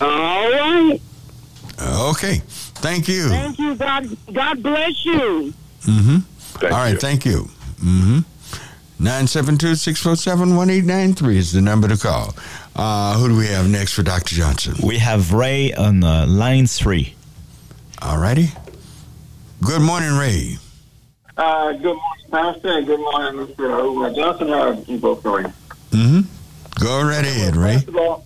[0.01, 0.99] All right.
[1.81, 2.41] Okay.
[2.75, 3.29] Thank you.
[3.29, 3.75] Thank you.
[3.75, 5.53] God, God bless you.
[5.85, 6.17] Mm-hmm.
[6.59, 6.93] Thank All right.
[6.93, 6.97] you.
[6.99, 7.49] Thank you.
[7.83, 8.19] Mm-hmm.
[9.03, 12.33] 972-647-1893 is the number to call.
[12.75, 14.35] Uh, who do we have next for Dr.
[14.35, 14.75] Johnson?
[14.85, 17.15] We have Ray on uh, line three.
[18.01, 18.49] All righty.
[19.65, 20.57] Good morning, Ray.
[21.37, 24.15] Uh, good morning, Pastor, and good morning, Mr.
[24.15, 24.47] Johnson.
[24.47, 25.45] How are you both doing?
[25.91, 26.21] Mm-hmm.
[26.83, 27.75] Go right ahead, Ray.
[27.75, 28.25] First of all,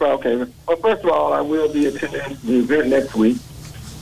[0.00, 0.36] okay.
[0.36, 3.38] Well, first of all, I will be attending the event next week,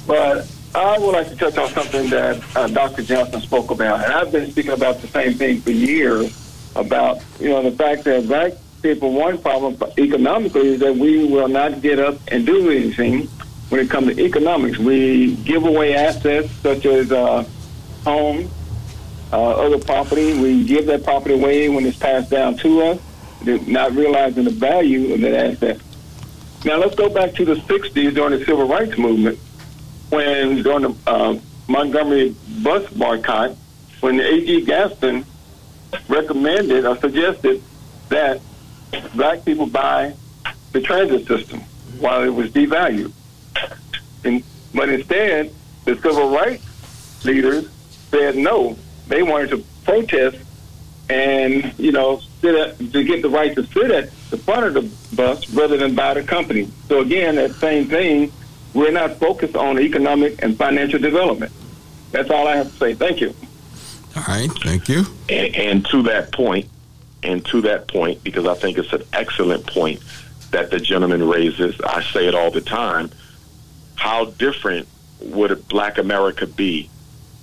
[0.06, 3.02] but I would like to touch on something that uh, Dr.
[3.02, 6.40] Johnson spoke about, and I've been speaking about the same thing for years
[6.74, 11.46] about you know the fact that black people one problem economically is that we will
[11.46, 13.28] not get up and do anything
[13.68, 14.76] when it comes to economics.
[14.78, 17.44] We give away assets such as uh,
[18.04, 18.50] homes,
[19.32, 20.36] uh, other property.
[20.36, 23.00] We give that property away when it's passed down to us,
[23.44, 25.80] not realizing the value of that asset.
[26.64, 29.38] Now let's go back to the '60s during the civil rights movement,
[30.14, 31.38] when during the uh,
[31.68, 33.56] Montgomery bus boycott,
[34.00, 34.64] when A.G.
[34.64, 35.24] Gaston
[36.08, 37.62] recommended or suggested
[38.08, 38.40] that
[39.14, 40.14] black people buy
[40.72, 41.60] the transit system
[41.98, 43.12] while it was devalued.
[44.24, 44.42] And,
[44.74, 45.52] but instead,
[45.84, 47.68] the civil rights leaders
[48.10, 48.76] said no.
[49.08, 50.38] They wanted to protest
[51.08, 54.74] and, you know, sit at, to get the right to sit at the front of
[54.74, 56.70] the bus rather than buy the company.
[56.88, 58.32] So again, that same thing,
[58.74, 61.52] we're not focused on economic and financial development.
[62.10, 62.94] That's all I have to say.
[62.94, 63.34] Thank you.
[64.16, 64.50] All right.
[64.62, 65.04] Thank you.
[65.28, 66.68] And, and to that point,
[67.22, 70.00] and to that point, because I think it's an excellent point
[70.50, 73.10] that the gentleman raises, I say it all the time.
[73.96, 74.86] How different
[75.20, 76.90] would black America be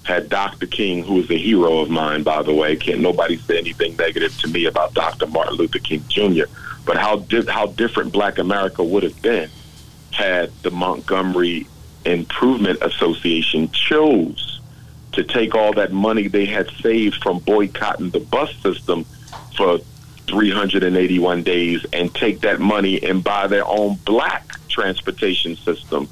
[0.04, 0.68] had Dr.
[0.68, 4.38] King, who is a hero of mine, by the way, can't nobody say anything negative
[4.40, 5.28] to me about Dr.
[5.28, 6.46] Martin Luther King Jr.,
[6.86, 9.50] but how di- how different black America would have been
[10.12, 11.68] had the Montgomery
[12.06, 14.60] Improvement Association chose
[15.14, 19.06] to take all that money they had saved from boycotting the bus system
[19.56, 19.80] for
[20.28, 26.08] 381 days and take that money and buy their own black transportation system.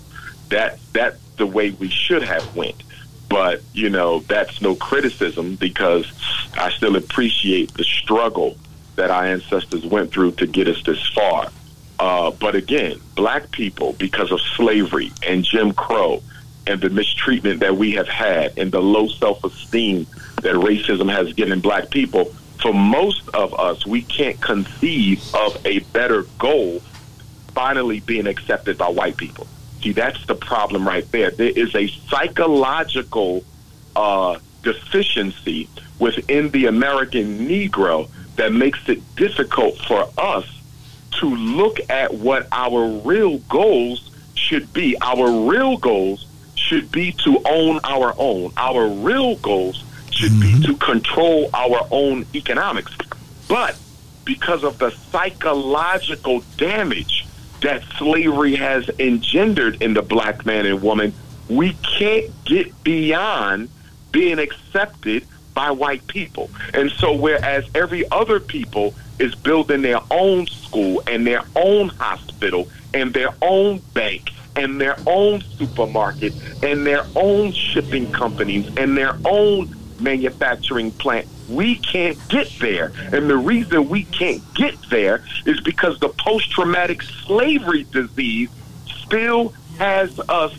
[0.50, 2.84] That that's the way we should have went.
[3.30, 6.12] But you know that's no criticism because
[6.58, 8.58] I still appreciate the struggle
[8.96, 11.50] that our ancestors went through to get us this far.
[12.00, 16.24] Uh, but again, black people, because of slavery and Jim Crow
[16.66, 20.08] and the mistreatment that we have had and the low self esteem
[20.42, 22.32] that racism has given black people,
[22.62, 26.82] for most of us, we can't conceive of a better goal
[27.54, 29.48] finally being accepted by white people.
[29.82, 31.32] See, that's the problem right there.
[31.32, 33.44] There is a psychological
[33.96, 35.70] uh, deficiency
[36.00, 40.46] within the American Negro that makes it difficult for us
[41.20, 44.96] to look at what our real goals should be.
[45.02, 48.52] Our real goals should be to own our own.
[48.58, 50.62] Our real goals should mm-hmm.
[50.62, 52.96] be to control our own economics.
[53.48, 53.78] But
[54.26, 57.26] because of the psychological damage
[57.62, 61.14] that slavery has engendered in the black man and woman,
[61.50, 63.70] we can't get beyond
[64.12, 66.50] being accepted by white people.
[66.74, 72.68] And so, whereas every other people is building their own school and their own hospital
[72.94, 79.16] and their own bank and their own supermarket and their own shipping companies and their
[79.26, 81.28] own manufacturing plant.
[81.50, 82.92] We can't get there.
[83.14, 88.50] And the reason we can't get there is because the post traumatic slavery disease
[88.86, 90.54] still has us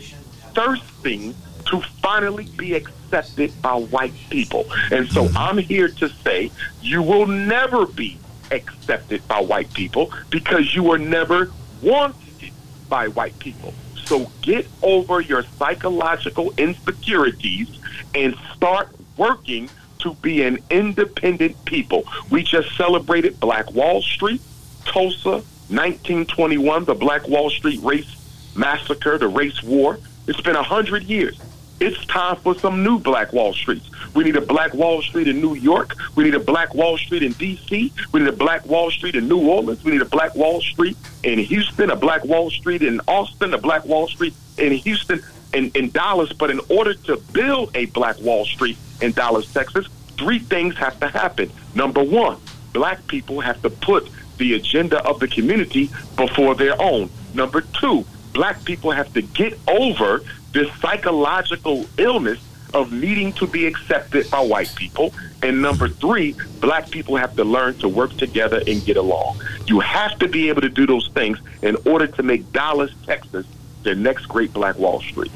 [0.53, 1.35] thirsting
[1.65, 4.65] to finally be accepted by white people.
[4.91, 6.51] And so I'm here to say
[6.81, 8.17] you will never be
[8.51, 12.51] accepted by white people because you were never wanted
[12.89, 13.73] by white people.
[14.05, 17.69] So get over your psychological insecurities
[18.13, 22.03] and start working to be an independent people.
[22.29, 24.41] We just celebrated Black Wall Street,
[24.85, 28.17] Tulsa, 1921, the Black Wall Street race
[28.55, 29.99] massacre, the race war.
[30.27, 31.39] It's been a hundred years.
[31.81, 33.89] It's time for some new Black Wall Streets.
[34.13, 35.95] We need a Black Wall Street in New York.
[36.13, 37.91] We need a Black Wall Street in D.C.
[38.11, 39.83] We need a Black Wall Street in New Orleans.
[39.83, 43.57] We need a Black Wall Street in Houston, a Black Wall Street in Austin, a
[43.57, 45.23] Black Wall Street in Houston,
[45.55, 46.31] in, in Dallas.
[46.33, 49.87] But in order to build a Black Wall Street in Dallas, Texas,
[50.19, 51.51] three things have to happen.
[51.73, 52.37] Number one,
[52.73, 54.07] black people have to put
[54.37, 57.09] the agenda of the community before their own.
[57.33, 60.21] Number two, black people have to get over
[60.51, 62.39] this psychological illness
[62.73, 65.13] of needing to be accepted by white people.
[65.43, 69.41] And number three, black people have to learn to work together and get along.
[69.67, 73.45] You have to be able to do those things in order to make Dallas, Texas,
[73.83, 75.31] the next great Black Wall Street.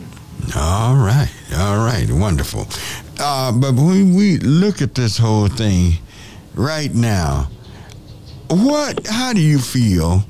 [0.55, 2.68] All right, all right, wonderful.
[3.20, 5.93] Uh, but when we look at this whole thing
[6.53, 7.49] right now,
[8.49, 9.07] what?
[9.07, 10.24] How do you feel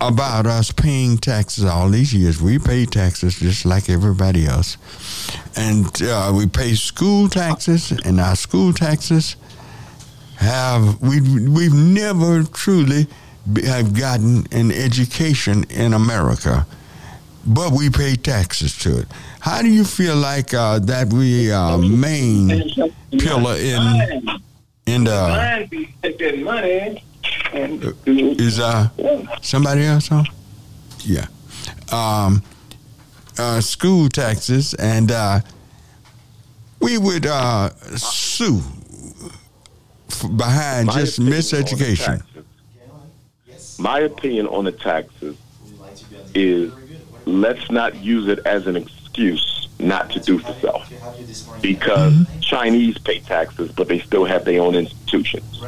[0.00, 2.40] about us paying taxes all these years.
[2.40, 4.76] We pay taxes just like everybody else.
[5.56, 9.36] And uh, we pay school taxes, and our school taxes
[10.36, 13.06] have, we, we've never truly
[13.64, 16.66] have gotten an education in America,
[17.46, 19.08] but we pay taxes to it.
[19.40, 22.70] How do you feel like uh, that we are main
[23.18, 24.40] pillar in
[24.86, 25.68] in the
[26.44, 27.02] money
[27.52, 28.88] is uh
[29.42, 30.26] somebody else on?
[31.00, 31.26] Yeah.
[31.92, 32.42] Um,
[33.38, 35.40] uh, school taxes, and uh,
[36.80, 38.60] we would uh, sue
[40.36, 42.22] behind My just miseducation.
[43.78, 45.36] My opinion on the taxes
[46.34, 46.72] is
[47.26, 50.88] let's not use it as an excuse not to do for self
[51.60, 52.40] because mm-hmm.
[52.40, 55.62] Chinese pay taxes, but they still have their own institutions.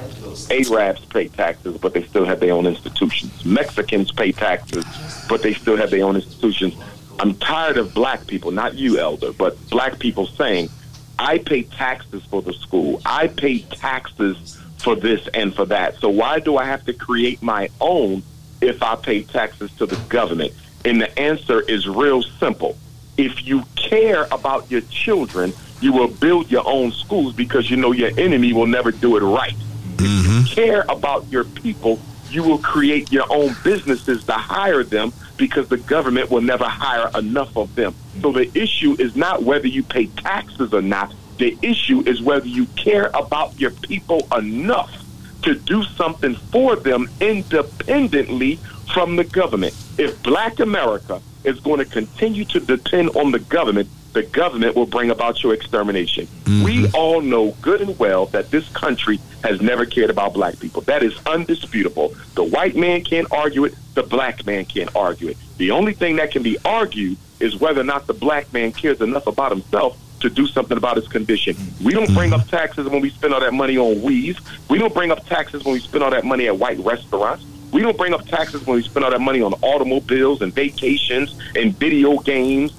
[0.51, 3.45] Arabs pay taxes, but they still have their own institutions.
[3.45, 4.85] Mexicans pay taxes,
[5.28, 6.74] but they still have their own institutions.
[7.19, 10.70] I'm tired of black people, not you, elder, but black people saying,
[11.19, 13.01] I pay taxes for the school.
[13.05, 15.97] I pay taxes for this and for that.
[15.97, 18.23] So why do I have to create my own
[18.62, 20.53] if I pay taxes to the government?
[20.85, 22.77] And the answer is real simple
[23.20, 27.92] if you care about your children, you will build your own schools because you know
[27.92, 29.55] your enemy will never do it right.
[29.55, 30.05] Mm-hmm.
[30.05, 30.55] If you mm-hmm.
[30.55, 35.76] care about your people, you will create your own businesses to hire them because the
[35.76, 37.94] government will never hire enough of them.
[38.22, 41.12] So the issue is not whether you pay taxes or not.
[41.38, 45.05] The issue is whether you care about your people enough
[45.42, 48.56] to do something for them independently
[48.92, 49.74] from the government.
[49.98, 54.86] If black America is going to continue to depend on the government, the government will
[54.86, 56.26] bring about your extermination.
[56.26, 56.64] Mm-hmm.
[56.64, 60.82] We all know good and well that this country has never cared about black people.
[60.82, 62.14] That is undisputable.
[62.34, 65.36] The white man can't argue it, the black man can't argue it.
[65.58, 69.00] The only thing that can be argued is whether or not the black man cares
[69.00, 71.56] enough about himself to do something about his condition.
[71.82, 72.56] We don't bring up mm-hmm.
[72.56, 74.38] taxes when we spend all that money on weeds.
[74.68, 77.44] We don't bring up taxes when we spend all that money at white restaurants.
[77.72, 81.38] We don't bring up taxes when we spend all that money on automobiles and vacations
[81.55, 82.74] and video games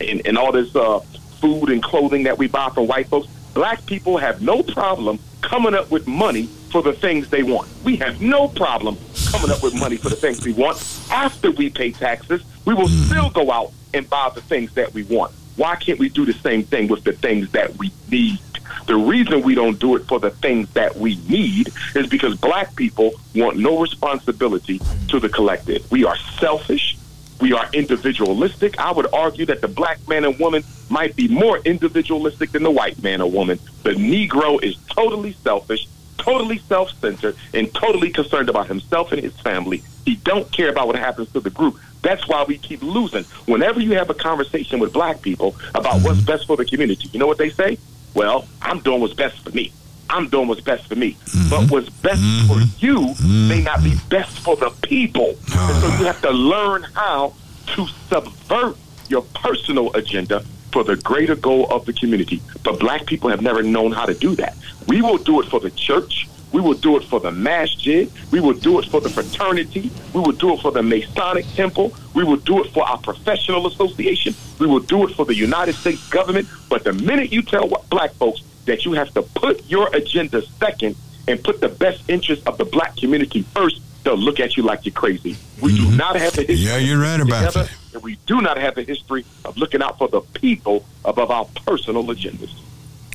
[0.00, 1.00] and, and all this uh,
[1.40, 3.26] food and clothing that we buy from white folks.
[3.54, 7.68] Black people have no problem coming up with money for the things they want.
[7.84, 8.96] We have no problem
[9.30, 10.76] coming up with money for the things we want.
[11.10, 15.02] After we pay taxes, we will still go out and buy the things that we
[15.04, 15.32] want.
[15.56, 18.38] Why can't we do the same thing with the things that we need?
[18.86, 22.74] The reason we don't do it for the things that we need is because black
[22.76, 25.90] people want no responsibility to the collective.
[25.90, 26.96] We are selfish.
[27.40, 28.80] We are individualistic.
[28.80, 32.70] I would argue that the black man and woman might be more individualistic than the
[32.70, 33.60] white man or woman.
[33.84, 35.86] The Negro is totally selfish,
[36.16, 39.82] totally self-centered, and totally concerned about himself and his family.
[40.04, 41.78] He don't care about what happens to the group.
[42.02, 43.24] That's why we keep losing.
[43.46, 46.26] Whenever you have a conversation with black people about what's mm-hmm.
[46.26, 47.78] best for the community, you know what they say?
[48.18, 49.70] Well, I'm doing what's best for me.
[50.10, 51.12] I'm doing what's best for me.
[51.12, 51.50] Mm-hmm.
[51.50, 52.48] But what's best mm-hmm.
[52.48, 53.62] for you may mm-hmm.
[53.62, 55.36] not be best for the people.
[55.52, 56.12] And so you ah.
[56.12, 57.34] have to learn how
[57.74, 58.76] to subvert
[59.08, 60.40] your personal agenda
[60.72, 62.42] for the greater goal of the community.
[62.64, 64.56] But black people have never known how to do that.
[64.88, 66.28] We will do it for the church.
[66.52, 68.10] We will do it for the masjid.
[68.30, 69.90] We will do it for the fraternity.
[70.14, 71.94] We will do it for the Masonic Temple.
[72.14, 74.34] We will do it for our professional association.
[74.58, 76.48] We will do it for the United States government.
[76.68, 80.96] But the minute you tell black folks that you have to put your agenda second
[81.26, 84.86] and put the best interest of the black community first, they'll look at you like
[84.86, 85.36] you're crazy.
[85.60, 85.96] We do mm-hmm.
[85.96, 86.66] not have the history.
[86.66, 87.94] Yeah, you're right about together, that.
[87.94, 91.44] And we do not have the history of looking out for the people above our
[91.66, 92.52] personal agendas.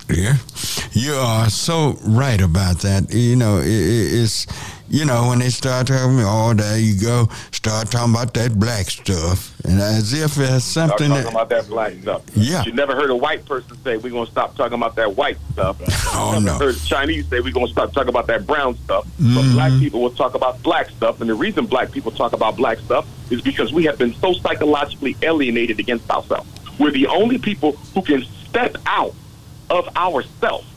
[0.10, 0.36] Yeah,
[0.94, 3.14] you are so right about that.
[3.14, 4.46] You know, it, it- it's
[4.90, 8.88] you know when they start talking, oh, there you go, start talking about that black
[8.92, 12.22] stuff, and as if it's something Start something talking that about that black stuff.
[12.36, 12.64] Yeah.
[12.64, 15.78] You never heard a white person say we're gonna stop talking about that white stuff.
[16.16, 16.66] Oh, you never no.
[16.68, 19.06] heard Chinese say we're gonna stop talking about that brown stuff.
[19.18, 19.54] But Mhm.
[19.54, 22.78] black people will talk about black stuff, and the reason black people talk about black
[22.80, 26.48] stuff is because we have been so psychologically alienated against ourselves.
[26.78, 29.16] We're the only people who can step out
[29.72, 30.68] of ourselves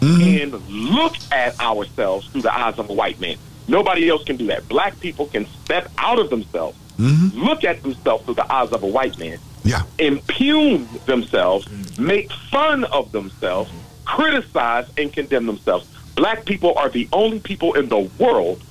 [0.00, 3.36] and look at ourselves through the eyes of a white man.
[3.66, 4.68] Nobody else can do that.
[4.68, 7.38] Black people can step out of themselves, mm-hmm.
[7.38, 12.84] look at themselves through the eyes of a white man, yeah, impugn themselves, make fun
[12.84, 13.70] of themselves,
[14.04, 15.86] criticize and condemn themselves.
[16.14, 18.62] Black people are the only people in the world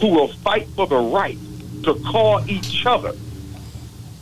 [0.00, 1.38] who will fight for the right
[1.84, 3.12] to call each other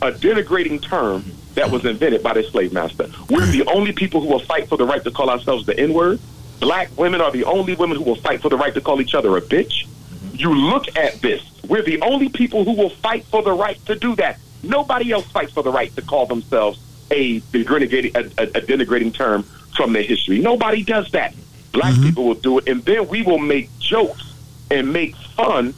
[0.01, 1.23] a denigrating term
[1.55, 3.09] that was invented by the slave master.
[3.29, 5.93] We're the only people who will fight for the right to call ourselves the N
[5.93, 6.19] word.
[6.59, 9.15] Black women are the only women who will fight for the right to call each
[9.15, 9.87] other a bitch.
[10.33, 11.41] You look at this.
[11.67, 14.39] We're the only people who will fight for the right to do that.
[14.63, 16.79] Nobody else fights for the right to call themselves
[17.11, 19.43] a denigrating, a, a, a denigrating term
[19.75, 20.39] from their history.
[20.39, 21.35] Nobody does that.
[21.71, 22.03] Black mm-hmm.
[22.03, 24.33] people will do it, and then we will make jokes
[24.71, 25.73] and make fun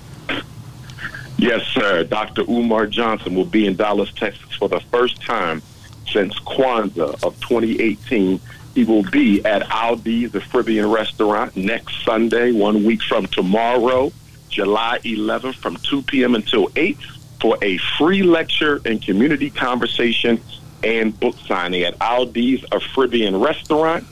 [1.43, 2.05] Yes, sir.
[2.05, 2.43] Dr.
[2.49, 5.61] Umar Johnson will be in Dallas, Texas for the first time
[6.07, 8.39] since Kwanzaa of 2018.
[8.73, 14.13] He will be at Aldeez, the Caribbean restaurant, next Sunday, one week from tomorrow,
[14.47, 16.35] July 11th, from 2 p.m.
[16.35, 16.97] until 8
[17.41, 20.39] for a free lecture and community conversation
[20.81, 24.05] and book signing at Aldeez, a Caribbean restaurant,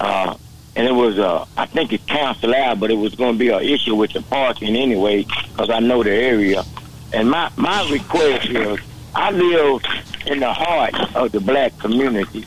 [0.00, 0.36] uh,
[0.74, 3.48] and it was, uh, I think it's canceled out, but it was going to be
[3.50, 6.64] an issue with the parking anyway, because I know the area.
[7.12, 8.78] And my, my request is,
[9.14, 9.82] I live
[10.26, 12.46] in the heart of the black community,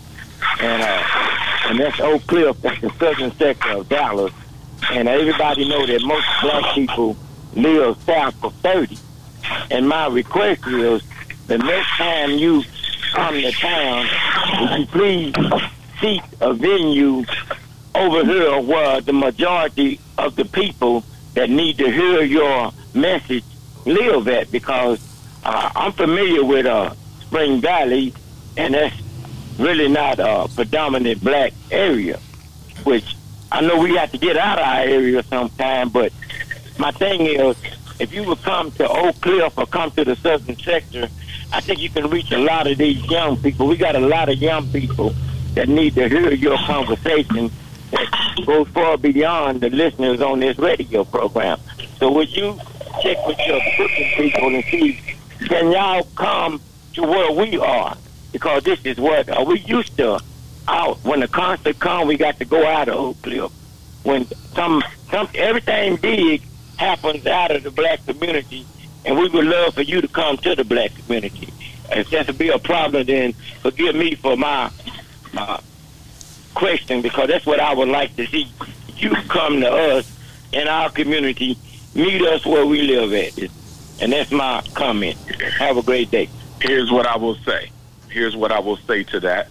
[0.59, 1.25] and uh,
[1.67, 4.31] and that's Oak Cliff, that's the southern sector of Dallas,
[4.91, 7.17] and everybody know that most black people
[7.53, 8.97] live south of 30.
[9.71, 11.01] And my request is,
[11.47, 12.63] the next time you
[13.13, 14.07] come to town,
[14.61, 15.33] would you please
[16.01, 17.23] seek a venue
[17.95, 21.03] over here where the majority of the people
[21.33, 23.43] that need to hear your message
[23.85, 24.99] live at because
[25.43, 28.13] uh, I'm familiar with uh, Spring Valley,
[28.57, 28.95] and that's
[29.59, 32.19] really not a predominant black area,
[32.83, 33.15] which
[33.51, 36.11] I know we have to get out of our area sometime, but
[36.77, 37.55] my thing is,
[37.99, 41.07] if you would come to Oak Cliff or come to the southern sector,
[41.53, 43.67] I think you can reach a lot of these young people.
[43.67, 45.13] We got a lot of young people
[45.53, 47.49] that need to hear your conversation
[47.91, 51.59] that goes far beyond the listeners on this radio program.
[51.97, 52.59] So would you
[53.01, 54.99] check with your booking people and see
[55.47, 56.61] can y'all come
[56.93, 57.97] to where we are?
[58.31, 60.19] Because this is what uh, we used to
[60.67, 63.51] out when the concert come, we got to go out of Oak Cliff.
[64.03, 66.41] When some some everything big
[66.77, 68.65] happens out of the black community,
[69.05, 71.49] and we would love for you to come to the black community.
[71.91, 74.71] If that to be a problem, then forgive me for my
[76.55, 78.51] question because that's what I would like to see.
[78.97, 80.11] You come to us
[80.51, 81.57] in our community,
[81.93, 83.51] meet us where we live at,
[84.01, 85.17] and that's my comment.
[85.59, 86.29] Have a great day.
[86.61, 87.69] Here's what I will say.
[88.09, 89.49] Here's what I will say to that,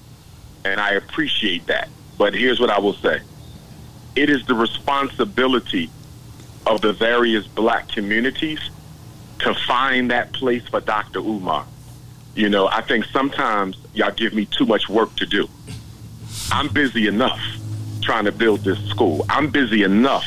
[0.64, 1.88] and I appreciate that.
[2.16, 3.20] But here's what I will say.
[4.16, 5.90] It is the responsibility
[6.66, 8.60] of the various black communities
[9.40, 11.18] to find that place for Dr.
[11.18, 11.66] Umar.
[12.34, 15.48] You know, I think sometimes y'all give me too much work to do.
[16.50, 17.40] I'm busy enough
[18.02, 19.24] trying to build this school.
[19.28, 20.26] I'm busy enough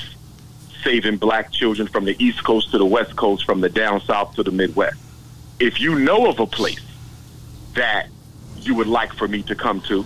[0.84, 4.36] saving black children from the East Coast to the West Coast, from the down south
[4.36, 4.98] to the Midwest.
[5.60, 6.86] If you know of a place
[7.74, 8.08] that
[8.58, 10.06] you would like for me to come to,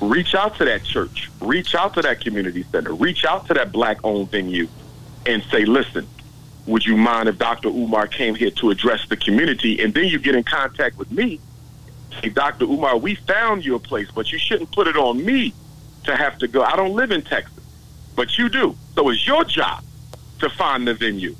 [0.00, 3.72] reach out to that church, reach out to that community center, reach out to that
[3.72, 4.68] black owned venue
[5.26, 6.06] and say, listen,
[6.66, 7.68] would you mind if Dr.
[7.68, 9.80] Umar came here to address the community?
[9.80, 11.40] And then you get in contact with me.
[12.20, 12.64] Say, Dr.
[12.64, 15.54] Umar, we found you a place, but you shouldn't put it on me
[16.04, 16.62] to have to go.
[16.62, 17.64] I don't live in Texas,
[18.16, 18.76] but you do.
[18.94, 19.84] So it's your job
[20.40, 21.34] to find the venue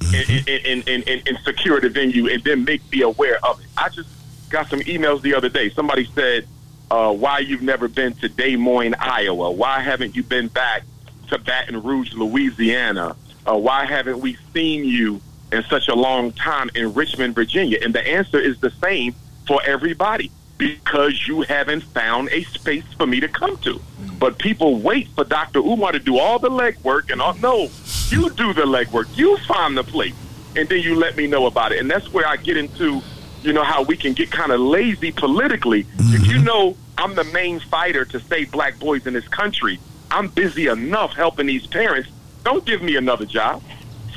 [0.00, 3.66] and, and, and, and, and secure the venue and then make me aware of it.
[3.76, 4.08] I just
[4.48, 5.70] got some emails the other day.
[5.70, 6.46] Somebody said,
[6.90, 9.50] uh, why you've never been to Des Moines, Iowa?
[9.50, 10.82] Why haven't you been back
[11.28, 13.16] to Baton Rouge, Louisiana?
[13.46, 15.20] Uh, why haven't we seen you
[15.52, 17.78] in such a long time in Richmond, Virginia?
[17.82, 19.14] And the answer is the same
[19.46, 23.80] for everybody because you haven't found a space for me to come to.
[24.18, 25.58] But people wait for Dr.
[25.58, 27.68] Umar to do all the legwork and all, no,
[28.08, 29.14] you do the legwork.
[29.16, 30.14] You find the place
[30.56, 31.80] and then you let me know about it.
[31.80, 33.02] And that's where I get into,
[33.42, 35.80] you know, how we can get kind of lazy politically.
[35.98, 36.44] If you mm-hmm.
[36.44, 39.78] know I'm the main fighter to save black boys in this country,
[40.10, 42.08] I'm busy enough helping these parents.
[42.42, 43.62] Don't give me another job.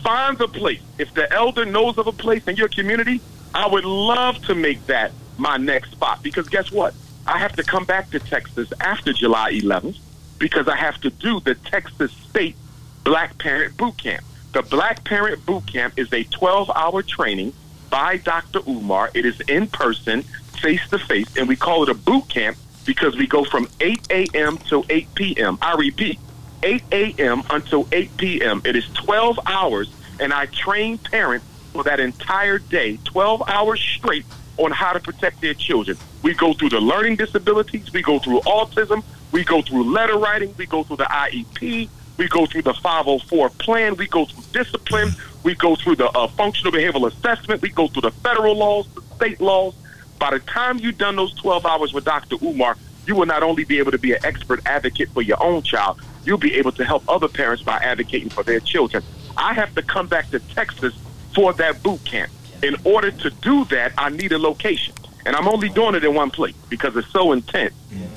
[0.02, 0.82] Find a place.
[0.98, 3.20] If the elder knows of a place in your community,
[3.54, 6.94] I would love to make that my next spot because guess what?
[7.26, 9.98] I have to come back to Texas after July 11th
[10.38, 12.56] because I have to do the Texas State
[13.04, 14.24] Black Parent Boot Camp.
[14.54, 17.54] The Black Parent Boot Camp is a 12 hour training
[17.90, 18.62] by Dr.
[18.68, 19.12] Umar.
[19.14, 20.24] It is in person,
[20.62, 24.08] face to face, and we call it a boot camp because we go from 8
[24.10, 24.58] a.m.
[24.70, 25.58] to 8 p.m.
[25.62, 26.20] I repeat,
[26.64, 27.44] 8 a.m.
[27.50, 28.62] until 8 p.m.
[28.66, 34.26] It is 12 hours, and I train parents for that entire day, 12 hours straight,
[34.58, 35.98] on how to protect their children.
[36.22, 40.54] We go through the learning disabilities, we go through autism, we go through letter writing,
[40.58, 45.12] we go through the IEP, we go through the 504 plan, we go through discipline,
[45.44, 49.02] we go through the uh, functional behavioral assessment, we go through the federal laws, the
[49.16, 49.76] state laws.
[50.20, 52.36] By the time you've done those 12 hours with Dr.
[52.44, 52.76] Umar,
[53.08, 56.02] you will not only be able to be an expert advocate for your own child,
[56.26, 59.02] you'll be able to help other parents by advocating for their children.
[59.38, 60.94] I have to come back to Texas
[61.34, 62.32] for that boot camp.
[62.62, 64.94] In order to do that, I need a location.
[65.26, 67.74] And I'm only doing it in one place because it's so intense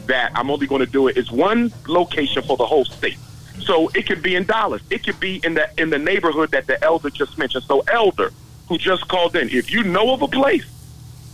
[0.07, 1.17] that I'm only going to do it.
[1.17, 3.19] It's one location for the whole state.
[3.61, 4.83] So it could be in Dallas.
[4.91, 7.65] It could be in the in the neighborhood that the elder just mentioned.
[7.65, 8.33] So elder
[8.69, 10.67] who just called in, if you know of a place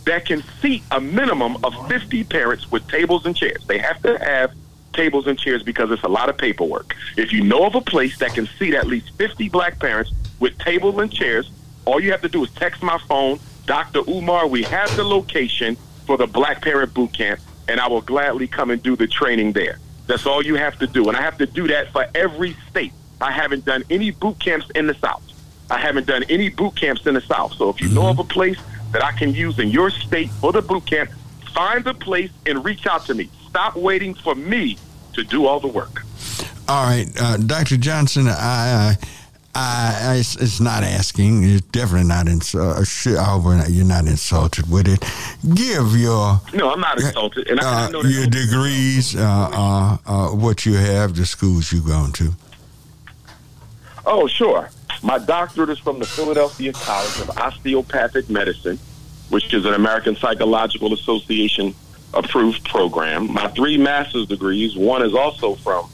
[0.05, 4.17] that can seat a minimum of 50 parents with tables and chairs, they have to
[4.19, 4.51] have
[4.93, 6.95] tables and chairs because it's a lot of paperwork.
[7.15, 10.57] If you know of a place that can seat at least 50 black parents with
[10.57, 11.49] tables and chairs,
[11.89, 14.01] all you have to do is text my phone, Dr.
[14.07, 15.75] Umar, we have the location
[16.05, 19.53] for the Black Parent Boot Camp, and I will gladly come and do the training
[19.53, 19.79] there.
[20.05, 21.07] That's all you have to do.
[21.07, 22.93] And I have to do that for every state.
[23.21, 25.23] I haven't done any boot camps in the South.
[25.69, 27.53] I haven't done any boot camps in the South.
[27.53, 28.59] So if you know of a place
[28.91, 31.11] that I can use in your state for the boot camp,
[31.53, 33.29] find the place and reach out to me.
[33.47, 34.77] Stop waiting for me
[35.13, 36.03] to do all the work.
[36.67, 37.77] All right, uh, Dr.
[37.77, 38.97] Johnson, I, I,
[39.55, 41.43] I, it's, it's not asking.
[41.43, 43.17] It's definitely not insulted.
[43.17, 45.03] I hope you're not insulted with it.
[45.55, 47.47] Give your No, I'm not insulted.
[47.47, 51.71] And I, I uh, know your degrees, uh, uh, uh, what you have, the schools
[51.71, 52.31] you've gone to.
[54.05, 54.69] Oh, sure.
[55.01, 58.79] My doctorate is from the Philadelphia College of Osteopathic Medicine,
[59.29, 61.73] which is an American Psychological Association
[62.13, 63.31] approved program.
[63.31, 65.89] My three master's degrees, one is also from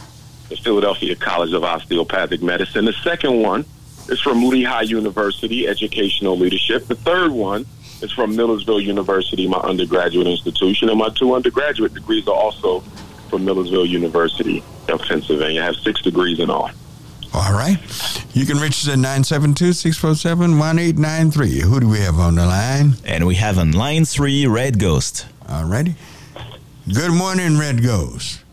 [0.55, 2.85] the Philadelphia College of Osteopathic Medicine.
[2.85, 3.65] The second one
[4.09, 6.87] is from Lehigh University, Educational Leadership.
[6.87, 7.65] The third one
[8.01, 10.89] is from Millersville University, my undergraduate institution.
[10.89, 12.81] And my two undergraduate degrees are also
[13.29, 15.61] from Millersville University of Pennsylvania.
[15.61, 16.69] I have six degrees in all.
[17.33, 17.77] All right.
[18.33, 21.61] You can reach us at 972 647 1893.
[21.61, 22.93] Who do we have on the line?
[23.03, 25.25] And we have on line three Red Ghost.
[25.49, 25.95] All righty.
[26.93, 28.44] Good morning, Red Ghost.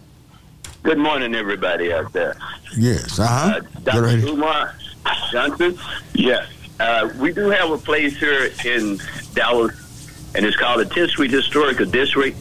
[0.83, 2.35] Good morning, everybody out there.
[2.77, 3.61] Yes, uh-huh.
[3.61, 4.27] Uh, Dr.
[4.27, 4.75] Umar
[5.31, 5.79] Johnson?
[6.13, 6.49] Yes.
[6.81, 9.01] Uh, we do have a place here in
[9.33, 12.37] Dallas, and it's called the 10th Street Historical District,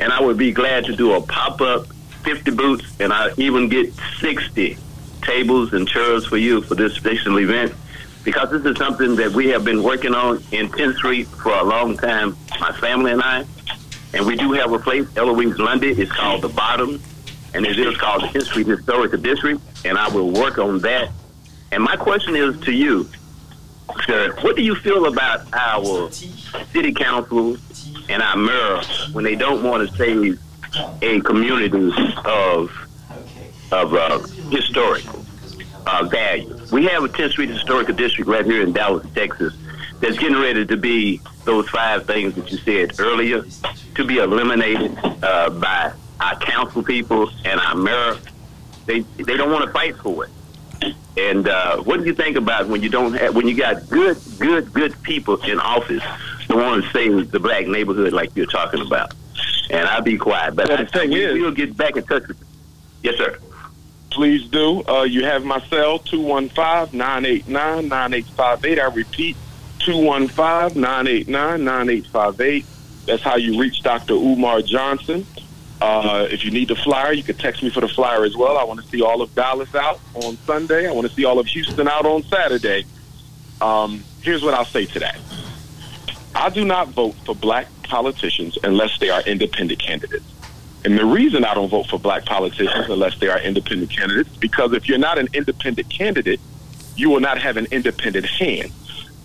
[0.00, 1.86] and I would be glad to do a pop-up
[2.24, 4.76] 50 booths, and I even get 60
[5.22, 7.72] tables and chairs for you for this special event,
[8.24, 11.62] because this is something that we have been working on in 10th Street for a
[11.62, 13.44] long time, my family and I,
[14.12, 17.00] and we do have a place, Eloise Lundy, it's called The Bottom,
[17.56, 21.08] and it is called the History Historical District, and I will work on that.
[21.72, 23.08] And my question is to you,
[24.04, 27.56] sir, what do you feel about our city council
[28.10, 30.38] and our mayor when they don't want to save
[31.00, 31.90] a community
[32.26, 32.70] of
[33.72, 34.18] of uh,
[34.50, 35.24] historical
[35.86, 36.58] uh, value?
[36.70, 39.54] We have a 10th Street Historical District right here in Dallas, Texas,
[40.00, 43.44] that's getting ready to be those five things that you said earlier
[43.94, 45.94] to be eliminated uh, by
[46.26, 48.16] our counsel people and our mayor,
[48.86, 50.30] they they don't want to fight for it.
[51.16, 54.18] And uh, what do you think about when you don't have when you got good
[54.38, 56.02] good good people in office
[56.50, 59.14] want to save the black neighborhood like you're talking about?
[59.70, 62.04] And I'll be quiet, but Well, the I, thing we, is- we'll get back in
[62.04, 62.46] touch with you.
[63.10, 63.38] Yes, sir.
[64.10, 64.82] Please do.
[64.88, 68.78] Uh, you have my cell, 215-989-9858.
[68.80, 69.36] I repeat,
[69.80, 72.64] 215-989-9858.
[73.06, 74.14] That's how you reach Dr.
[74.14, 75.26] Umar Johnson.
[75.80, 78.56] Uh, if you need the flyer, you can text me for the flyer as well.
[78.56, 80.88] I want to see all of Dallas out on Sunday.
[80.88, 82.84] I want to see all of Houston out on Saturday.
[83.60, 85.18] Um, here's what I'll say to that.
[86.34, 90.24] I do not vote for black politicians unless they are independent candidates.
[90.84, 94.36] And the reason I don't vote for black politicians unless they are independent candidates is
[94.36, 96.40] because if you're not an independent candidate,
[96.94, 98.70] you will not have an independent hand.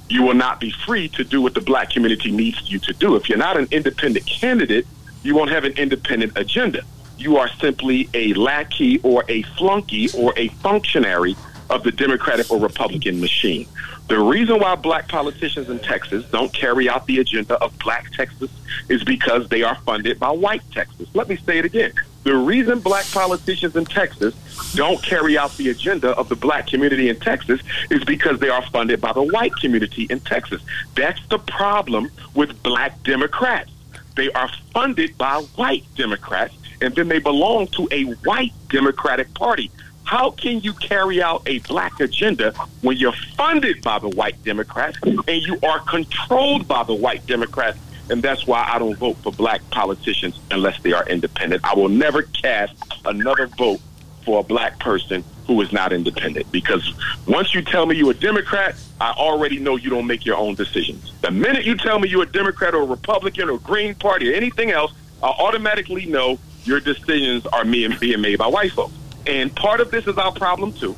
[0.10, 3.16] You will not be free to do what the black community needs you to do.
[3.16, 4.88] If you're not an independent candidate,
[5.24, 6.82] you won't have an independent agenda.
[7.18, 11.36] You are simply a lackey or a flunky or a functionary
[11.70, 13.68] of the Democratic or Republican machine.
[14.08, 18.50] The reason why black politicians in Texas don't carry out the agenda of black Texas
[18.90, 21.08] is because they are funded by white Texas.
[21.14, 21.94] Let me say it again.
[22.24, 24.36] The reason black politicians in Texas
[24.76, 28.64] don't carry out the agenda of the black community in Texas is because they are
[28.68, 30.62] funded by the white community in Texas.
[30.96, 33.72] That's the problem with black Democrats.
[34.16, 39.72] They are funded by white Democrats, and then they belong to a white Democratic Party.
[40.04, 42.52] How can you carry out a black agenda
[42.82, 47.78] when you're funded by the white Democrats and you are controlled by the white Democrats?
[48.10, 51.64] And that's why I don't vote for black politicians unless they are independent.
[51.64, 52.74] I will never cast
[53.06, 53.80] another vote
[54.24, 56.94] for a black person who is not independent because
[57.28, 60.56] once you tell me you're a Democrat, I already know you don't make your own
[60.56, 61.12] decisions.
[61.22, 64.36] The minute you tell me you're a Democrat or a Republican or Green Party or
[64.36, 64.94] anything else,
[65.24, 68.94] I automatically know your decisions are being made by white folks.
[69.26, 70.96] And part of this is our problem too.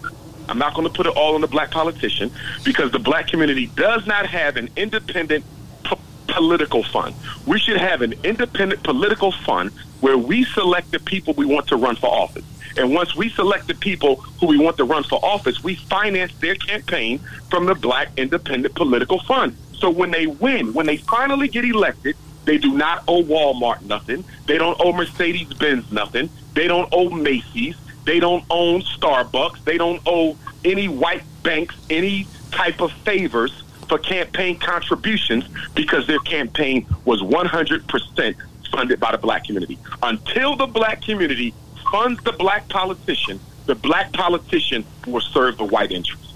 [0.50, 2.32] I'm not going to put it all on the black politician
[2.64, 5.46] because the black community does not have an independent
[5.86, 5.96] p-
[6.28, 7.16] political fund.
[7.46, 9.72] We should have an independent political fund
[10.02, 12.44] where we select the people we want to run for office.
[12.78, 16.34] And once we select the people who we want to run for office, we finance
[16.40, 17.20] their campaign
[17.50, 19.58] from the Black Independent Political Fund.
[19.74, 24.24] So when they win, when they finally get elected, they do not owe Walmart nothing.
[24.48, 26.30] They don't owe Mercedes Benz nothing.
[26.54, 27.76] They don't owe Macy's.
[28.06, 29.64] They don't own Starbucks.
[29.64, 35.46] They don't owe any white banks any type of favors for campaign contributions
[35.76, 38.36] because their campaign was 100%
[38.72, 39.78] funded by the black community.
[40.02, 41.54] Until the black community
[41.94, 46.34] funds the black politician, the black politician will serve the white interest.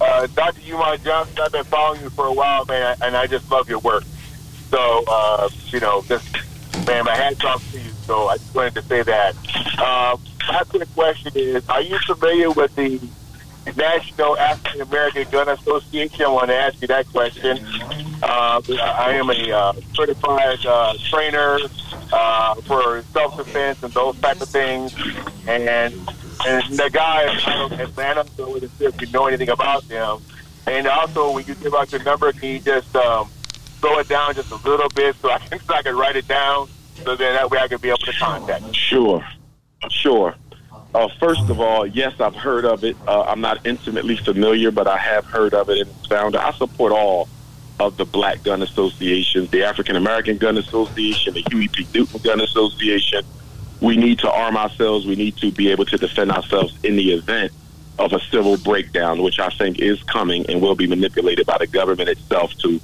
[0.00, 0.62] uh, Dr.
[0.68, 3.78] Umar Johnson, I've been following you for a while, man, and I just love your
[3.78, 4.02] work.
[4.70, 6.34] So, uh, you know, just,
[6.86, 7.90] man, my hats off to you.
[8.04, 9.34] So I just wanted to say that.
[9.78, 13.00] Um, my quick question is, are you familiar with the
[13.76, 16.24] National African American Gun Association?
[16.24, 17.58] I want to ask you that question.
[18.22, 21.58] Uh, I am a uh, certified uh, trainer
[22.12, 24.94] uh, for self-defense and those type of things.
[25.46, 25.94] And
[26.46, 30.22] and the guy out of Atlanta, so it's if you know anything about them.
[30.66, 33.28] And also, when you give out your number, can you just um,
[33.80, 36.28] slow it down just a little bit so I can so I can write it
[36.28, 36.68] down,
[37.04, 38.72] so then that way I can be able to contact you.
[38.72, 39.24] Sure,
[39.90, 40.34] sure.
[40.94, 42.96] Uh, first of all, yes, I've heard of it.
[43.06, 46.34] Uh, I'm not intimately familiar, but I have heard of it and found.
[46.34, 47.28] I support all
[47.78, 51.86] of the Black Gun Associations, the African American Gun Association, the Huey P.
[51.94, 53.22] Newton Gun Association.
[53.80, 55.06] We need to arm ourselves.
[55.06, 57.52] We need to be able to defend ourselves in the event
[57.98, 61.66] of a civil breakdown, which I think is coming and will be manipulated by the
[61.66, 62.80] government itself to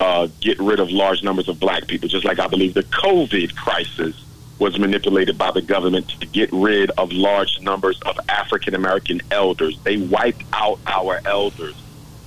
[0.00, 3.54] uh, get rid of large numbers of black people, just like I believe the COVID
[3.56, 4.22] crisis
[4.58, 9.78] was manipulated by the government to get rid of large numbers of African American elders.
[9.84, 11.74] They wiped out our elders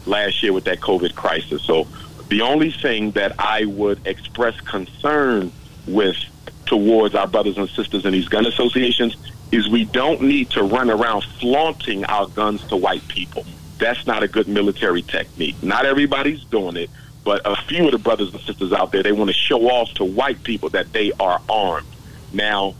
[0.06, 1.64] last year with that COVID crisis.
[1.64, 1.88] So
[2.30, 5.52] the only thing that I would express concern
[5.88, 6.18] with
[6.66, 9.18] towards our brothers and sisters in these gun associations
[9.52, 13.44] is we don't need to run around flaunting our guns to white people.
[13.80, 15.62] That's not a good military technique.
[15.64, 16.92] Not everybody's doing it,
[17.24, 19.94] but a few of the brothers and sisters out there, they want to show off
[19.96, 21.88] to white people that they are armed.
[22.34, 22.76] Now,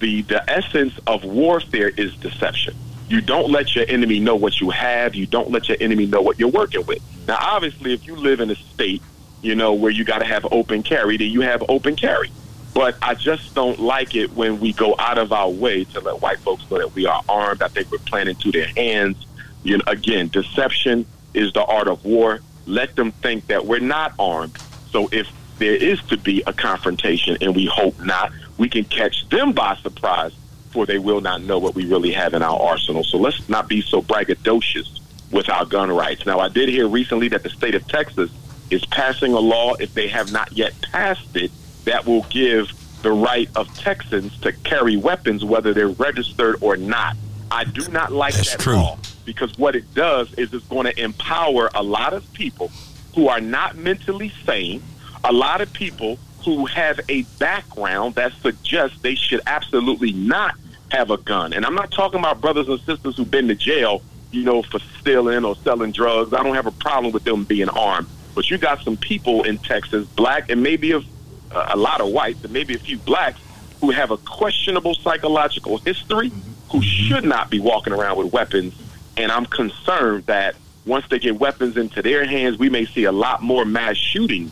[0.00, 2.74] the the essence of warfare is deception.
[3.08, 5.14] You don't let your enemy know what you have.
[5.14, 7.00] You don't let your enemy know what you're working with.
[7.28, 9.02] Now, obviously, if you live in a state,
[9.42, 12.30] you know, where you got to have open carry, then you have open carry.
[12.74, 16.20] But I just don't like it when we go out of our way to let
[16.20, 17.62] white folks know that we are armed.
[17.62, 19.16] I think we're into their hands.
[19.62, 22.40] You know, again, deception is the art of war.
[22.66, 24.58] Let them think that we're not armed.
[24.90, 25.28] So if
[25.58, 29.76] there is to be a confrontation, and we hope not, we can catch them by
[29.76, 30.32] surprise,
[30.70, 33.04] for they will not know what we really have in our arsenal.
[33.04, 36.26] So let's not be so braggadocious with our gun rights.
[36.26, 38.30] Now, I did hear recently that the state of Texas
[38.70, 41.50] is passing a law, if they have not yet passed it,
[41.84, 42.72] that will give
[43.02, 47.16] the right of Texans to carry weapons, whether they're registered or not.
[47.50, 48.76] I do not like That's that true.
[48.76, 52.70] law because what it does is it's going to empower a lot of people
[53.14, 54.82] who are not mentally sane,
[55.24, 60.54] a lot of people who have a background that suggests they should absolutely not
[60.92, 61.52] have a gun.
[61.52, 64.78] And I'm not talking about brothers and sisters who've been to jail, you know, for
[65.00, 66.32] stealing or selling drugs.
[66.32, 68.08] I don't have a problem with them being armed.
[68.36, 71.02] But you got some people in Texas, black and maybe a,
[71.50, 73.40] a lot of whites and maybe a few blacks,
[73.80, 76.30] who have a questionable psychological history,
[76.70, 77.28] who should mm-hmm.
[77.28, 78.74] not be walking around with weapons.
[79.16, 83.12] And I'm concerned that once they get weapons into their hands, we may see a
[83.12, 84.50] lot more mass shooting,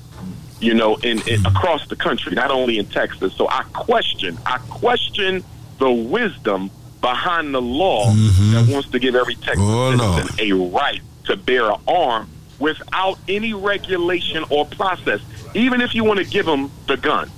[0.61, 1.47] you know, in, in mm-hmm.
[1.47, 3.35] across the country, not only in Texas.
[3.35, 5.45] So I question, I question
[5.79, 6.71] the wisdom
[7.01, 8.73] behind the law that mm-hmm.
[8.73, 12.29] wants to give every Texas oh, citizen a right to bear an arm
[12.59, 15.21] without any regulation or process.
[15.55, 17.31] Even if you want to give them the gun,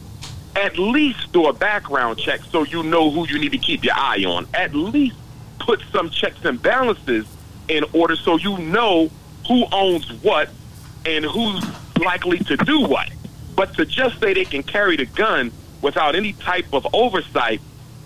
[0.57, 3.95] at least do a background check so you know who you need to keep your
[3.95, 4.47] eye on.
[4.55, 5.17] At least
[5.61, 7.27] put some checks and balances
[7.69, 9.11] in order so you know
[9.47, 10.49] who owns what
[11.05, 11.65] and who's
[11.99, 13.11] likely to do what.
[13.55, 15.53] But to just say they can carry the gun
[15.83, 17.61] without any type of oversight,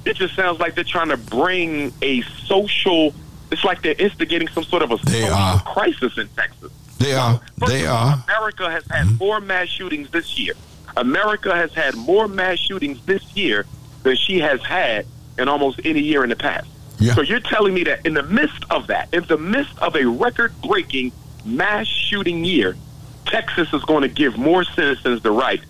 [0.04, 3.14] it just sounds like they're trying to bring a social.
[3.50, 6.72] It's like they're instigating some sort of a social crisis in Texas.
[6.98, 7.40] They are.
[7.66, 8.22] They are.
[8.24, 9.16] America has had mm-hmm.
[9.16, 10.54] four mass shootings this year.
[10.96, 13.66] America has had more mass shootings this year
[14.02, 15.06] than she has had
[15.38, 16.68] in almost any year in the past.
[17.14, 20.04] So you're telling me that in the midst of that, in the midst of a
[20.04, 21.12] record-breaking
[21.46, 22.76] mass shooting year,
[23.24, 25.62] Texas is going to give more citizens the right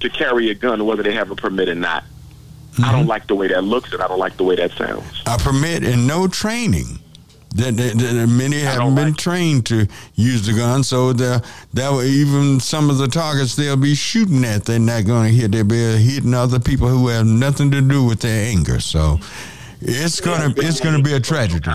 [0.00, 2.04] to carry a gun, whether they have a permit or not.
[2.78, 3.08] I don't mm-hmm.
[3.08, 5.04] like the way that looks, and I don't like the way that sounds.
[5.26, 7.00] A permit and no training.
[7.58, 11.44] That, that, that many haven't been trained to use the gun, so the,
[11.74, 15.34] that will- even some of the targets they'll be shooting at, they're not going to
[15.34, 15.50] hit.
[15.52, 18.78] They'll be hitting other people who have nothing to do with their anger.
[18.80, 19.18] So
[19.80, 21.68] it's gonna it's gonna be a tragedy.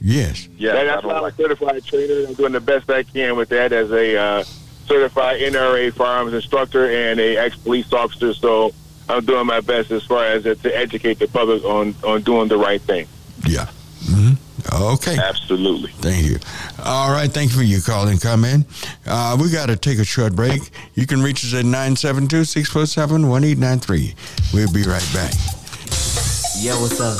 [0.00, 0.46] Yes.
[0.58, 2.26] Yeah, that's why I'm a certified trainer.
[2.28, 4.44] I'm doing the best I can with that as a uh,
[4.86, 8.32] certified NRA firearms instructor and a ex-police officer.
[8.34, 8.72] So
[9.08, 12.48] I'm doing my best as far as uh, to educate the public on on doing
[12.48, 13.06] the right thing.
[13.46, 13.66] Yeah.
[14.04, 14.32] hmm
[14.72, 15.16] Okay.
[15.18, 15.90] Absolutely.
[16.00, 16.38] Thank you.
[16.84, 17.30] All right.
[17.30, 18.66] Thank you for your call and comment.
[19.06, 20.60] Uh, we got to take a short break.
[20.94, 24.14] You can reach us at 972 647 1893.
[24.52, 25.32] We'll be right back.
[26.60, 27.16] Yo, what's up?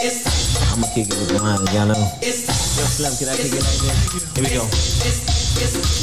[0.00, 0.26] It's
[0.72, 1.94] I'm gonna kick it with mine, y'all know.
[2.20, 4.34] Yo, Slim, can I kick it like this?
[4.34, 4.66] Here we go.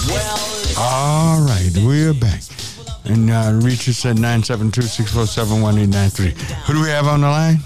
[0.08, 0.40] Well,
[0.80, 1.70] All right.
[1.84, 2.42] We're back.
[3.06, 6.56] And uh, reach us at 972 647 1893.
[6.66, 7.58] Who do we have on the line?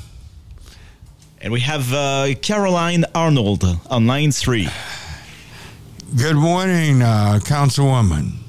[1.46, 4.68] And we have uh, Caroline Arnold on line three.
[6.18, 8.45] Good morning, uh, Councilwoman.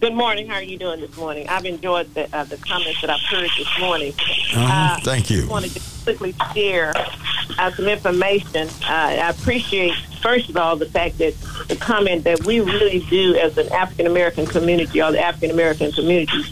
[0.00, 0.46] Good morning.
[0.46, 1.48] How are you doing this morning?
[1.48, 4.12] I've enjoyed the uh, the comments that I've heard this morning.
[4.54, 4.96] Uh-huh.
[5.02, 5.42] Thank you.
[5.42, 6.92] I wanted to quickly share
[7.58, 8.68] uh, some information.
[8.68, 11.34] Uh, I appreciate, first of all, the fact that
[11.66, 15.90] the comment that we really do as an African American community or the African American
[15.90, 16.44] community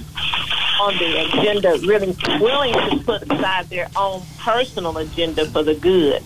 [0.81, 6.21] on the agenda, really willing to put aside their own personal agenda for the good.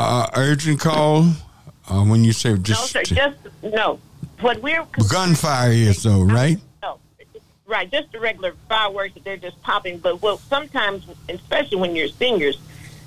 [0.02, 1.32] a urgent call?
[1.90, 4.00] Uh, when you say just No, sir, just no.
[4.42, 6.58] What we're gunfire is though, right?
[6.84, 7.00] No,
[7.66, 9.98] right, just the regular fireworks that they're just popping.
[9.98, 12.58] But well, sometimes, especially when you're singers,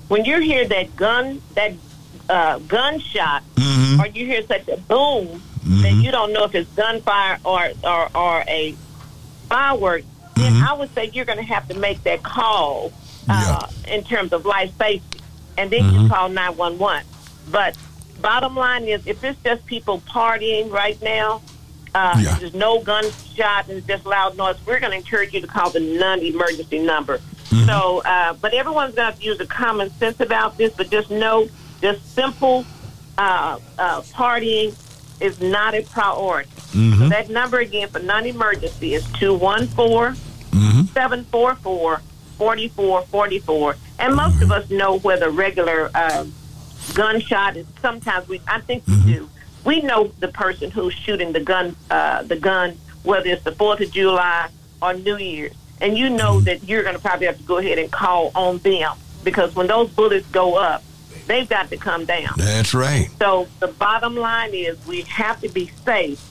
[0.09, 1.73] when you hear that gun, that
[2.29, 4.01] uh, gunshot, Mm-hmm.
[4.01, 5.41] or you hear such a boom,
[5.81, 8.75] that you don't know if it's gunfire or or, or a
[9.47, 10.03] firework,
[10.35, 10.67] then Mm-hmm.
[10.67, 12.91] I would say you're going to have to make that call
[13.29, 15.19] uh, in terms of life safety,
[15.57, 16.03] and then Mm-hmm.
[16.03, 17.03] you call nine one one.
[17.51, 17.77] But
[18.21, 21.41] bottom line is, if it's just people partying right now,
[21.95, 22.37] uh, Yeah.
[22.39, 24.55] there's no gunshot and just loud noise.
[24.65, 27.17] We're going to encourage you to call the non-emergency number.
[27.17, 27.65] Mm-hmm.
[27.65, 30.73] So, uh, but everyone's going to to use a common sense about this.
[30.73, 31.47] But just know,
[31.81, 32.65] just simple
[33.17, 34.73] uh, uh, partying
[35.19, 36.49] is not a priority.
[36.49, 36.99] Mm-hmm.
[36.99, 40.15] So that number again for non-emergency is two one four
[40.93, 42.01] seven four four
[42.37, 43.75] forty four forty four.
[43.99, 46.25] And most of us know where the regular uh,
[46.93, 47.65] gunshot is.
[47.81, 49.29] Sometimes we, I think we do.
[49.65, 53.79] We know the person who's shooting the gun, uh, the gun, whether it's the Fourth
[53.79, 54.49] of July
[54.81, 57.79] or New Year's, and you know that you're going to probably have to go ahead
[57.79, 60.83] and call on them because when those bullets go up,
[61.27, 62.33] they've got to come down.
[62.37, 63.09] That's right.
[63.19, 66.21] So the bottom line is we have to be safe,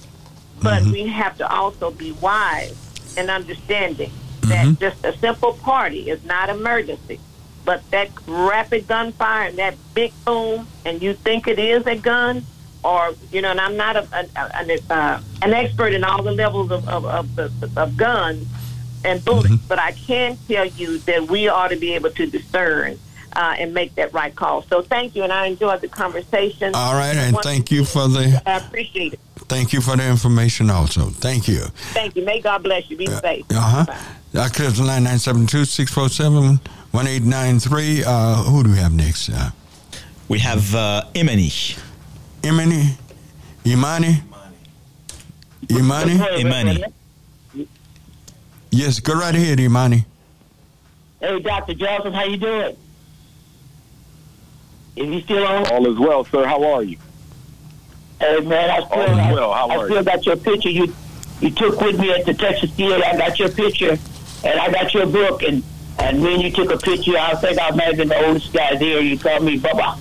[0.62, 0.92] but mm-hmm.
[0.92, 2.76] we have to also be wise
[3.16, 4.48] and understanding mm-hmm.
[4.48, 7.20] that just a simple party is not emergency.
[7.64, 12.44] But that rapid gunfire and that big boom, and you think it is a gun,
[12.82, 16.32] or you know, and I'm not a, a, an, uh, an expert in all the
[16.32, 18.48] levels of of, of, of, of guns
[19.04, 19.68] and bullets, mm-hmm.
[19.68, 22.98] but I can tell you that we ought to be able to discern
[23.34, 24.62] uh, and make that right call.
[24.62, 26.74] So thank you, and I enjoyed the conversation.
[26.74, 29.20] All right, and Once thank you for the I appreciate it.
[29.48, 31.06] thank you for the information also.
[31.10, 31.60] Thank you.
[31.94, 32.24] Thank you.
[32.24, 32.96] May God bless you.
[32.96, 33.44] Be safe.
[33.50, 33.94] Uh huh.
[34.34, 36.58] Uh, Clips line nine seven two six four seven
[36.92, 38.02] one eight nine three.
[38.04, 39.28] Uh, who do we have next?
[39.28, 39.50] Uh,
[40.28, 41.50] We have uh, Imani.
[42.44, 42.96] Imani,
[43.66, 44.22] Imani,
[45.70, 46.84] Imani, Imani.
[48.70, 50.04] Yes, go right ahead, Imani.
[51.20, 51.74] Hey, Dr.
[51.74, 52.76] Johnson, how you doing?
[54.96, 55.66] Is he still on?
[55.66, 56.44] All is well, sir.
[56.46, 56.98] How are you?
[58.20, 59.52] Hey, man, I still, is well.
[59.52, 60.04] How I are still you?
[60.04, 60.94] got your picture you
[61.40, 63.02] you took with me at the Texas Theater.
[63.04, 63.98] I got your picture,
[64.44, 65.62] and I got your book, and
[65.98, 68.76] and when you took a picture, I think I might have been the oldest guy
[68.76, 69.00] there.
[69.00, 69.98] You called me Bubba,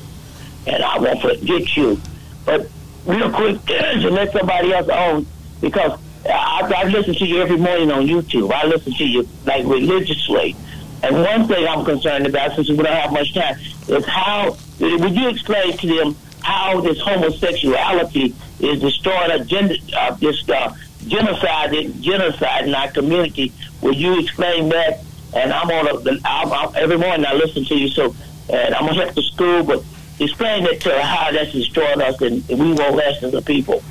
[0.67, 1.99] and I won't forget you.
[2.45, 2.69] But
[3.05, 5.25] real quick, to let somebody else on,
[5.61, 8.51] because I, I listen to you every morning on YouTube.
[8.53, 10.55] I listen to you like religiously.
[11.03, 13.57] And one thing I'm concerned about, since we don't have much time,
[13.87, 20.13] is how would you explain to them how this homosexuality is destroying a gender, uh,
[20.15, 20.75] this uh,
[21.07, 21.71] genocide,
[22.01, 23.51] genocide in our community?
[23.81, 25.03] Would you explain that?
[25.33, 28.15] And I'm on a, I'm, I'm, every morning I listen to you, so
[28.49, 29.83] and I'm gonna head to school, but
[30.19, 33.81] explain that to how that's destroying us, and, and we won't last as a people.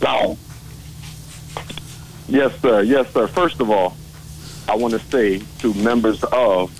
[0.00, 0.38] Long.
[2.28, 2.82] Yes, sir.
[2.82, 3.26] Yes, sir.
[3.26, 3.96] First of all,
[4.68, 6.78] I want to say to members of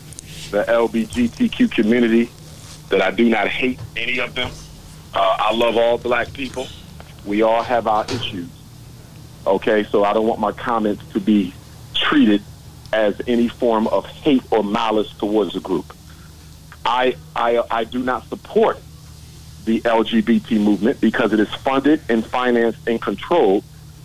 [0.51, 2.31] the LBGTQ community
[2.91, 4.51] that I do not hate any of them.
[5.15, 6.69] Uh, I love all black people.
[7.25, 8.49] We all have our issues.
[9.47, 11.53] Okay, so I don't want my comments to be
[11.95, 12.43] treated
[12.93, 15.97] as any form of hate or malice towards a group.
[16.85, 18.79] I, I, I do not support
[19.65, 23.65] the LGBT movement because it is funded and financed and controlled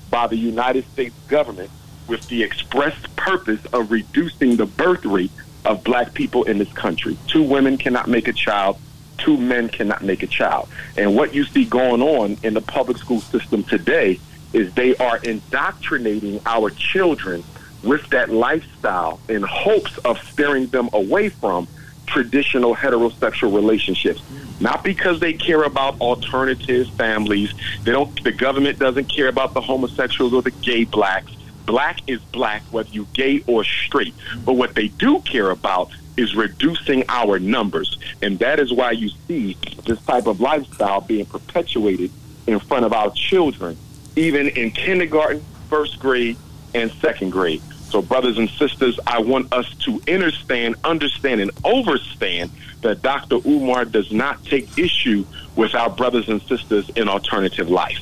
[0.10, 1.70] by the United States government
[2.08, 5.32] with the express purpose of reducing the birth rate
[5.66, 7.18] of black people in this country.
[7.28, 8.78] Two women cannot make a child,
[9.18, 10.70] two men cannot make a child.
[10.96, 14.20] And what you see going on in the public school system today
[14.54, 17.44] is they are indoctrinating our children
[17.84, 21.68] with that lifestyle in hopes of steering them away from
[22.06, 24.22] traditional heterosexual relationships.
[24.60, 27.54] Not because they care about alternative families.
[27.84, 31.32] They don't the government doesn't care about the homosexuals or the gay blacks.
[31.68, 34.16] Black is black whether you're gay or straight.
[34.44, 38.00] But what they do care about is reducing our numbers.
[38.24, 42.10] And that is why you see this type of lifestyle being perpetuated
[42.48, 43.78] in front of our children,
[44.16, 46.38] even in kindergarten, first grade,
[46.74, 47.62] and second grade.
[47.90, 52.50] So, brothers and sisters, I want us to understand, understand, and overstand
[52.82, 53.38] that Dr.
[53.46, 55.26] Umar does not take issue
[55.56, 58.00] with our brothers and sisters in alternative life.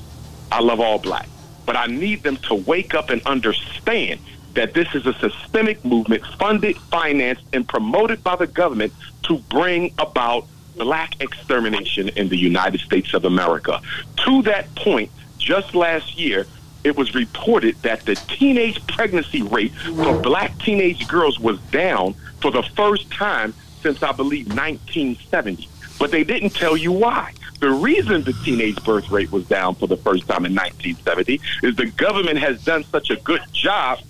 [0.51, 1.27] I love all black,
[1.65, 4.19] but I need them to wake up and understand
[4.53, 8.93] that this is a systemic movement funded, financed, and promoted by the government
[9.23, 10.47] to bring about
[10.77, 13.81] black extermination in the United States of America.
[14.25, 16.47] To that point, just last year,
[16.83, 22.51] it was reported that the teenage pregnancy rate for black teenage girls was down for
[22.51, 25.67] the first time since I believe 1970.
[25.97, 27.33] But they didn't tell you why.
[27.65, 31.75] The reason the teenage birth rate was down for the first time in 1970 is
[31.75, 34.01] the government has done such a good job.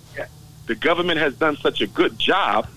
[0.66, 2.68] The government has done such a good job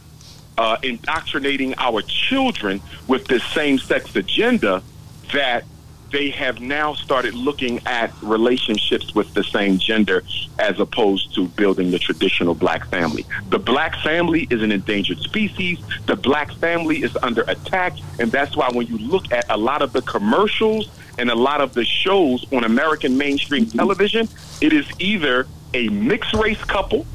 [0.57, 4.85] uh, indoctrinating our children with this same sex agenda
[5.33, 5.65] that
[6.11, 10.23] they have now started looking at relationships with the same gender
[10.59, 13.27] as opposed to building the traditional black family.
[13.51, 15.79] The black family is an endangered species.
[16.07, 17.95] The black family is under attack.
[18.19, 21.61] And that's why when you look at a lot of the commercials and a lot
[21.61, 24.29] of the shows on American mainstream television,
[24.61, 27.07] it is either a mixed race couple,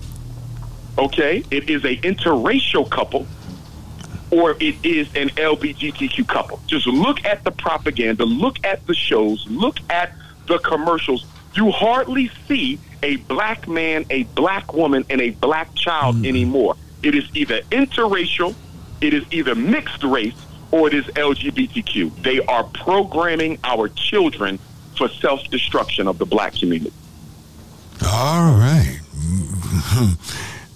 [0.97, 3.25] okay, it is a interracial couple,
[4.33, 6.59] or it is an LGBTQ couple.
[6.65, 10.11] Just look at the propaganda, look at the shows, look at
[10.47, 11.25] the commercials.
[11.53, 16.25] You hardly see a black man, a black woman, and a black child hmm.
[16.25, 16.75] anymore.
[17.03, 18.55] It is either interracial,
[19.01, 20.33] it is either mixed race,
[20.71, 22.23] or it is LGBTQ.
[22.23, 24.57] They are programming our children
[24.97, 26.93] for self destruction of the black community.
[28.03, 28.99] All right.
[29.85, 30.13] Hmm.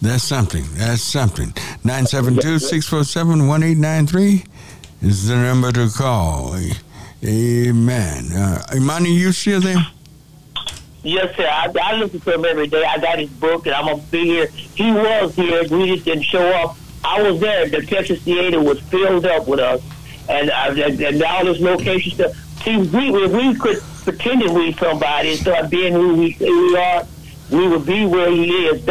[0.02, 0.64] That's something.
[0.74, 1.54] That's something.
[1.84, 4.44] 972 647 1893
[5.02, 6.56] is the number to call.
[7.24, 8.32] Amen.
[8.32, 9.88] Uh, Imani, you still there?
[11.04, 11.48] Yes, sir.
[11.48, 12.84] I, I listen to him every day.
[12.84, 14.48] I got his book, and I'm gonna be here.
[14.48, 15.64] He was here.
[15.70, 16.78] We just didn't show up.
[17.04, 17.68] I was there.
[17.70, 19.82] The Texas Theater was filled up with us,
[20.30, 22.36] and uh, and, and all this location stuff.
[22.64, 26.78] See, we if we could pretend we somebody and start being who we say we
[26.78, 27.08] are,
[27.52, 28.82] we would be where he is.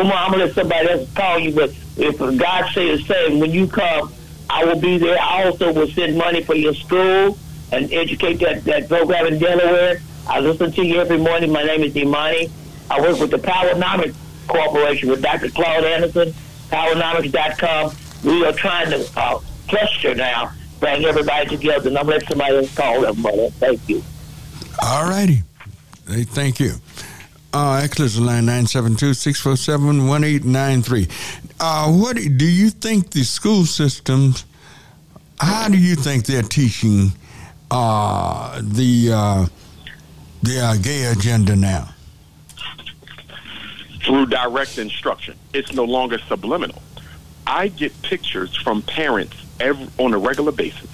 [0.00, 3.66] I'm gonna let somebody else call you, but if God say the same, when you
[3.66, 4.12] come,
[4.48, 5.18] I will be there.
[5.20, 7.38] I also will send money for your school
[7.70, 10.00] and educate that, that program in Delaware.
[10.26, 11.50] I listen to you every morning.
[11.52, 12.50] My name is Imani.
[12.90, 14.14] I work with the Powernomics
[14.46, 15.48] Corporation with Dr.
[15.50, 16.34] Claude Anderson,
[16.70, 17.94] Powernomics.com.
[18.24, 22.28] We are trying to uh, cluster now, bring everybody together, and I'm going to let
[22.28, 23.48] somebody else call them, mother.
[23.50, 24.02] Thank you.
[24.82, 25.42] All righty.
[26.08, 26.74] Hey, thank you.
[27.54, 31.10] Uh, Eccles line 972-647-1893.
[31.60, 34.46] Uh, what do you think the school systems,
[35.38, 37.12] how do you think they're teaching
[37.70, 39.46] uh, the, uh,
[40.42, 41.90] the uh, gay agenda now?
[44.04, 45.36] through direct instruction.
[45.54, 46.82] It's no longer subliminal.
[47.46, 50.90] I get pictures from parents every, on a regular basis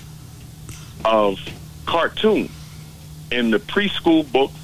[1.05, 1.39] of
[1.86, 2.51] cartoons
[3.30, 4.55] in the preschool books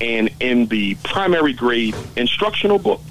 [0.00, 3.04] and in the primary grade instructional books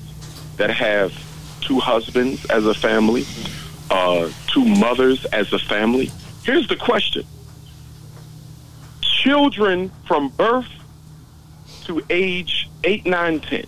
[0.58, 1.14] that have
[1.62, 3.26] two husbands as a family,
[3.92, 6.12] uh, two mothers as a family.
[6.44, 7.24] Here's the question
[9.02, 10.70] children from birth
[11.84, 13.66] to age 8, 9, 10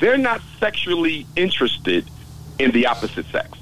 [0.00, 2.10] they're not sexually interested
[2.58, 3.56] in the opposite sex.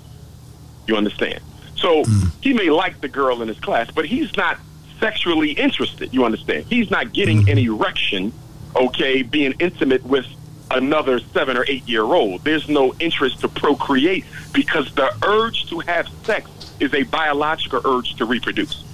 [0.86, 1.40] You understand?
[1.76, 2.04] So
[2.40, 4.58] he may like the girl in his class, but he's not
[5.00, 6.14] sexually interested.
[6.14, 6.64] You understand?
[6.66, 8.32] He's not getting an erection,
[8.76, 10.26] okay, being intimate with
[10.70, 12.44] another seven or eight year old.
[12.44, 18.16] There's no interest to procreate because the urge to have sex is a biological urge
[18.16, 18.84] to reproduce.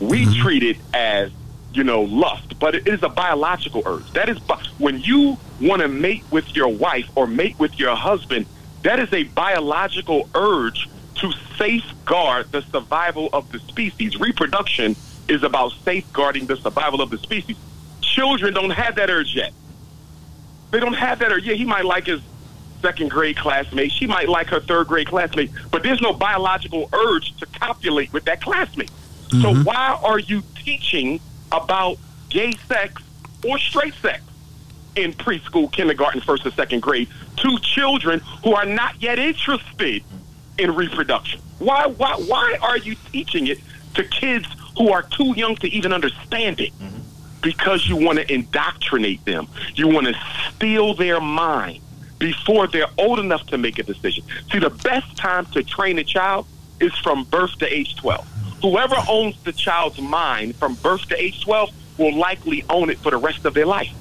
[0.00, 0.42] We mm-hmm.
[0.42, 1.30] treat it as
[1.72, 4.10] you know, lust, but it is a biological urge.
[4.12, 4.38] That is
[4.78, 8.46] when you want to mate with your wife or mate with your husband,
[8.82, 14.18] that is a biological urge to safeguard the survival of the species.
[14.18, 14.96] Reproduction
[15.28, 17.56] is about safeguarding the survival of the species.
[18.20, 19.50] Children don't have that urge yet.
[20.72, 21.46] They don't have that urge.
[21.46, 22.20] Yeah, he might like his
[22.82, 23.90] second grade classmate.
[23.92, 28.26] She might like her third grade classmate, but there's no biological urge to copulate with
[28.26, 28.90] that classmate.
[29.30, 29.62] So mm-hmm.
[29.62, 31.18] why are you teaching
[31.50, 31.96] about
[32.28, 33.02] gay sex
[33.42, 34.22] or straight sex
[34.96, 40.04] in preschool, kindergarten, first or second grade to children who are not yet interested
[40.58, 41.40] in reproduction?
[41.58, 43.60] Why why why are you teaching it
[43.94, 46.78] to kids who are too young to even understand it?
[46.78, 46.99] Mm-hmm.
[47.42, 49.48] Because you want to indoctrinate them.
[49.74, 50.14] You want to
[50.54, 51.80] steal their mind
[52.18, 54.24] before they're old enough to make a decision.
[54.52, 56.46] See, the best time to train a child
[56.80, 58.26] is from birth to age 12.
[58.62, 63.10] Whoever owns the child's mind from birth to age 12 will likely own it for
[63.10, 63.92] the rest of their life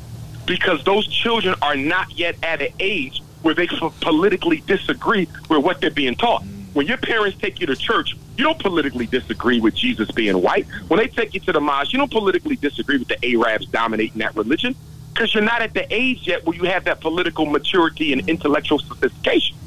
[0.45, 5.79] because those children are not yet at an age where they politically disagree with what
[5.79, 6.43] they're being taught.
[6.73, 10.67] When your parents take you to church, you don't politically disagree with Jesus being white.
[10.87, 14.19] When they take you to the mosque, you don't politically disagree with the Arabs dominating
[14.19, 14.75] that religion
[15.13, 18.79] because you're not at the age yet where you have that political maturity and intellectual
[18.79, 19.57] sophistication.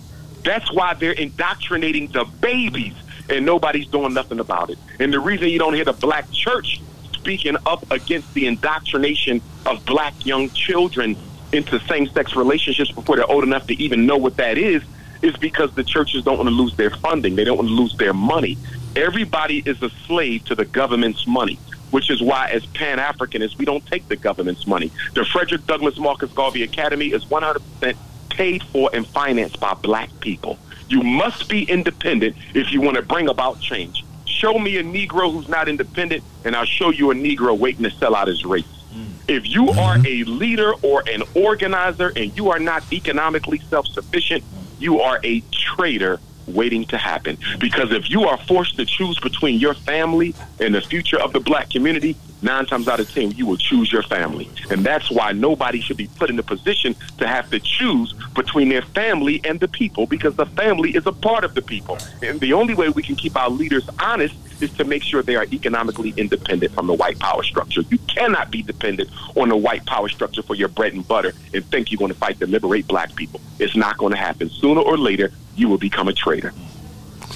[0.45, 2.95] That's why they're indoctrinating the babies
[3.29, 4.79] and nobody's doing nothing about it.
[4.99, 6.81] And the reason you don't hear the black church
[7.13, 11.17] speaking up against the indoctrination of black young children
[11.53, 14.83] into same-sex relationships before they're old enough to even know what that is
[15.23, 17.37] is because the churches don't want to lose their funding.
[17.37, 18.59] They don't want to lose their money.
[18.97, 21.59] Everybody is a slave to the government's money,
[21.91, 24.91] which is why, as Pan Africanists, we don't take the government's money.
[25.15, 27.97] The Frederick Douglass Marcus Garvey Academy is 100%
[28.29, 30.59] paid for and financed by black people.
[30.89, 34.05] You must be independent if you want to bring about change.
[34.27, 37.91] Show me a Negro who's not independent, and I'll show you a Negro waiting to
[37.91, 38.65] sell out his race.
[38.93, 39.07] Mm.
[39.29, 40.07] If you are mm-hmm.
[40.07, 44.43] a leader or an organizer and you are not economically self sufficient,
[44.83, 47.39] you are a traitor waiting to happen.
[47.61, 51.41] Because if you are forced to choose between your family and the future of the
[51.41, 54.51] black community, nine times out of ten, you will choose your family.
[54.71, 58.69] And that's why nobody should be put in a position to have to choose between
[58.69, 61.97] their family and the people, because the family is a part of the people.
[62.23, 65.37] And the only way we can keep our leaders honest is to make sure they
[65.37, 67.83] are economically independent from the white power structure.
[67.91, 71.65] You cannot be dependent on the white power structure for your bread and butter and
[71.67, 73.41] think you're going to fight to liberate black people.
[73.59, 74.49] It's not going to happen.
[74.51, 76.53] Sooner or later, you will become a traitor.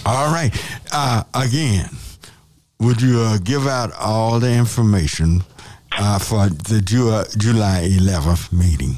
[0.05, 0.53] All right.
[0.93, 1.89] Uh, again,
[2.79, 5.43] would you uh, give out all the information
[5.93, 8.97] uh, for the Ju- July 11th meeting?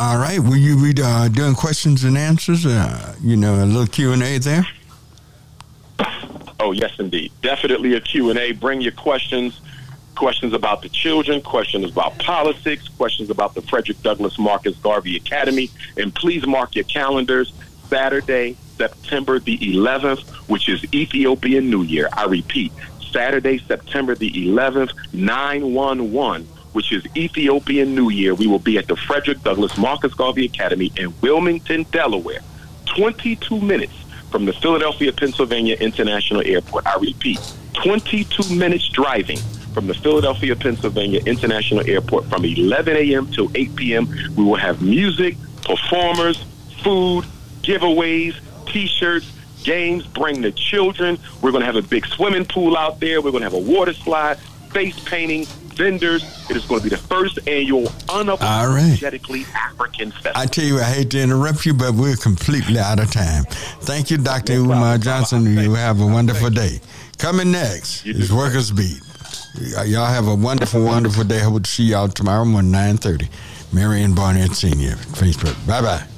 [0.00, 0.38] All right.
[0.38, 2.64] Will you be uh, doing questions and answers?
[2.64, 4.64] Uh, you know, a little Q and A there.
[6.60, 7.32] Oh, yes, indeed.
[7.42, 8.52] Definitely a Q&A.
[8.52, 9.60] Bring your questions.
[10.14, 15.70] Questions about the children, questions about politics, questions about the Frederick Douglass Marcus Garvey Academy.
[15.96, 17.52] And please mark your calendars.
[17.88, 22.08] Saturday, September the 11th, which is Ethiopian New Year.
[22.12, 22.72] I repeat,
[23.10, 26.46] Saturday, September the 11th, 911,
[26.78, 28.36] which is Ethiopian New Year.
[28.36, 32.38] We will be at the Frederick Douglass Marcus Garvey Academy in Wilmington, Delaware.
[32.94, 33.94] 22 minutes
[34.30, 36.86] from the Philadelphia, Pennsylvania International Airport.
[36.86, 37.40] I repeat,
[37.72, 39.38] 22 minutes driving
[39.74, 43.26] from the Philadelphia, Pennsylvania International Airport from 11 a.m.
[43.26, 44.08] till 8 p.m.
[44.36, 46.44] We will have music, performers,
[46.84, 47.24] food,
[47.62, 48.36] giveaways,
[48.66, 49.28] T-shirts,
[49.64, 50.06] games.
[50.06, 51.18] Bring the children.
[51.42, 53.20] We're going to have a big swimming pool out there.
[53.20, 54.38] We're going to have a water slide,
[54.70, 55.46] face painting,
[55.78, 56.22] vendors.
[56.50, 60.32] It is going to be the first annual unapologetically African festival.
[60.34, 63.44] I tell you, I hate to interrupt you, but we're completely out of time.
[63.82, 64.54] Thank you, Dr.
[64.54, 65.46] Umar Johnson.
[65.56, 66.80] You have a wonderful day.
[67.16, 69.00] Coming next is Workers Beat.
[69.86, 71.40] Y'all have a wonderful, wonderful day.
[71.40, 73.28] I will see y'all tomorrow morning, 9.30.
[73.72, 75.54] Marion Barnett Senior, Facebook.
[75.66, 76.17] Bye-bye.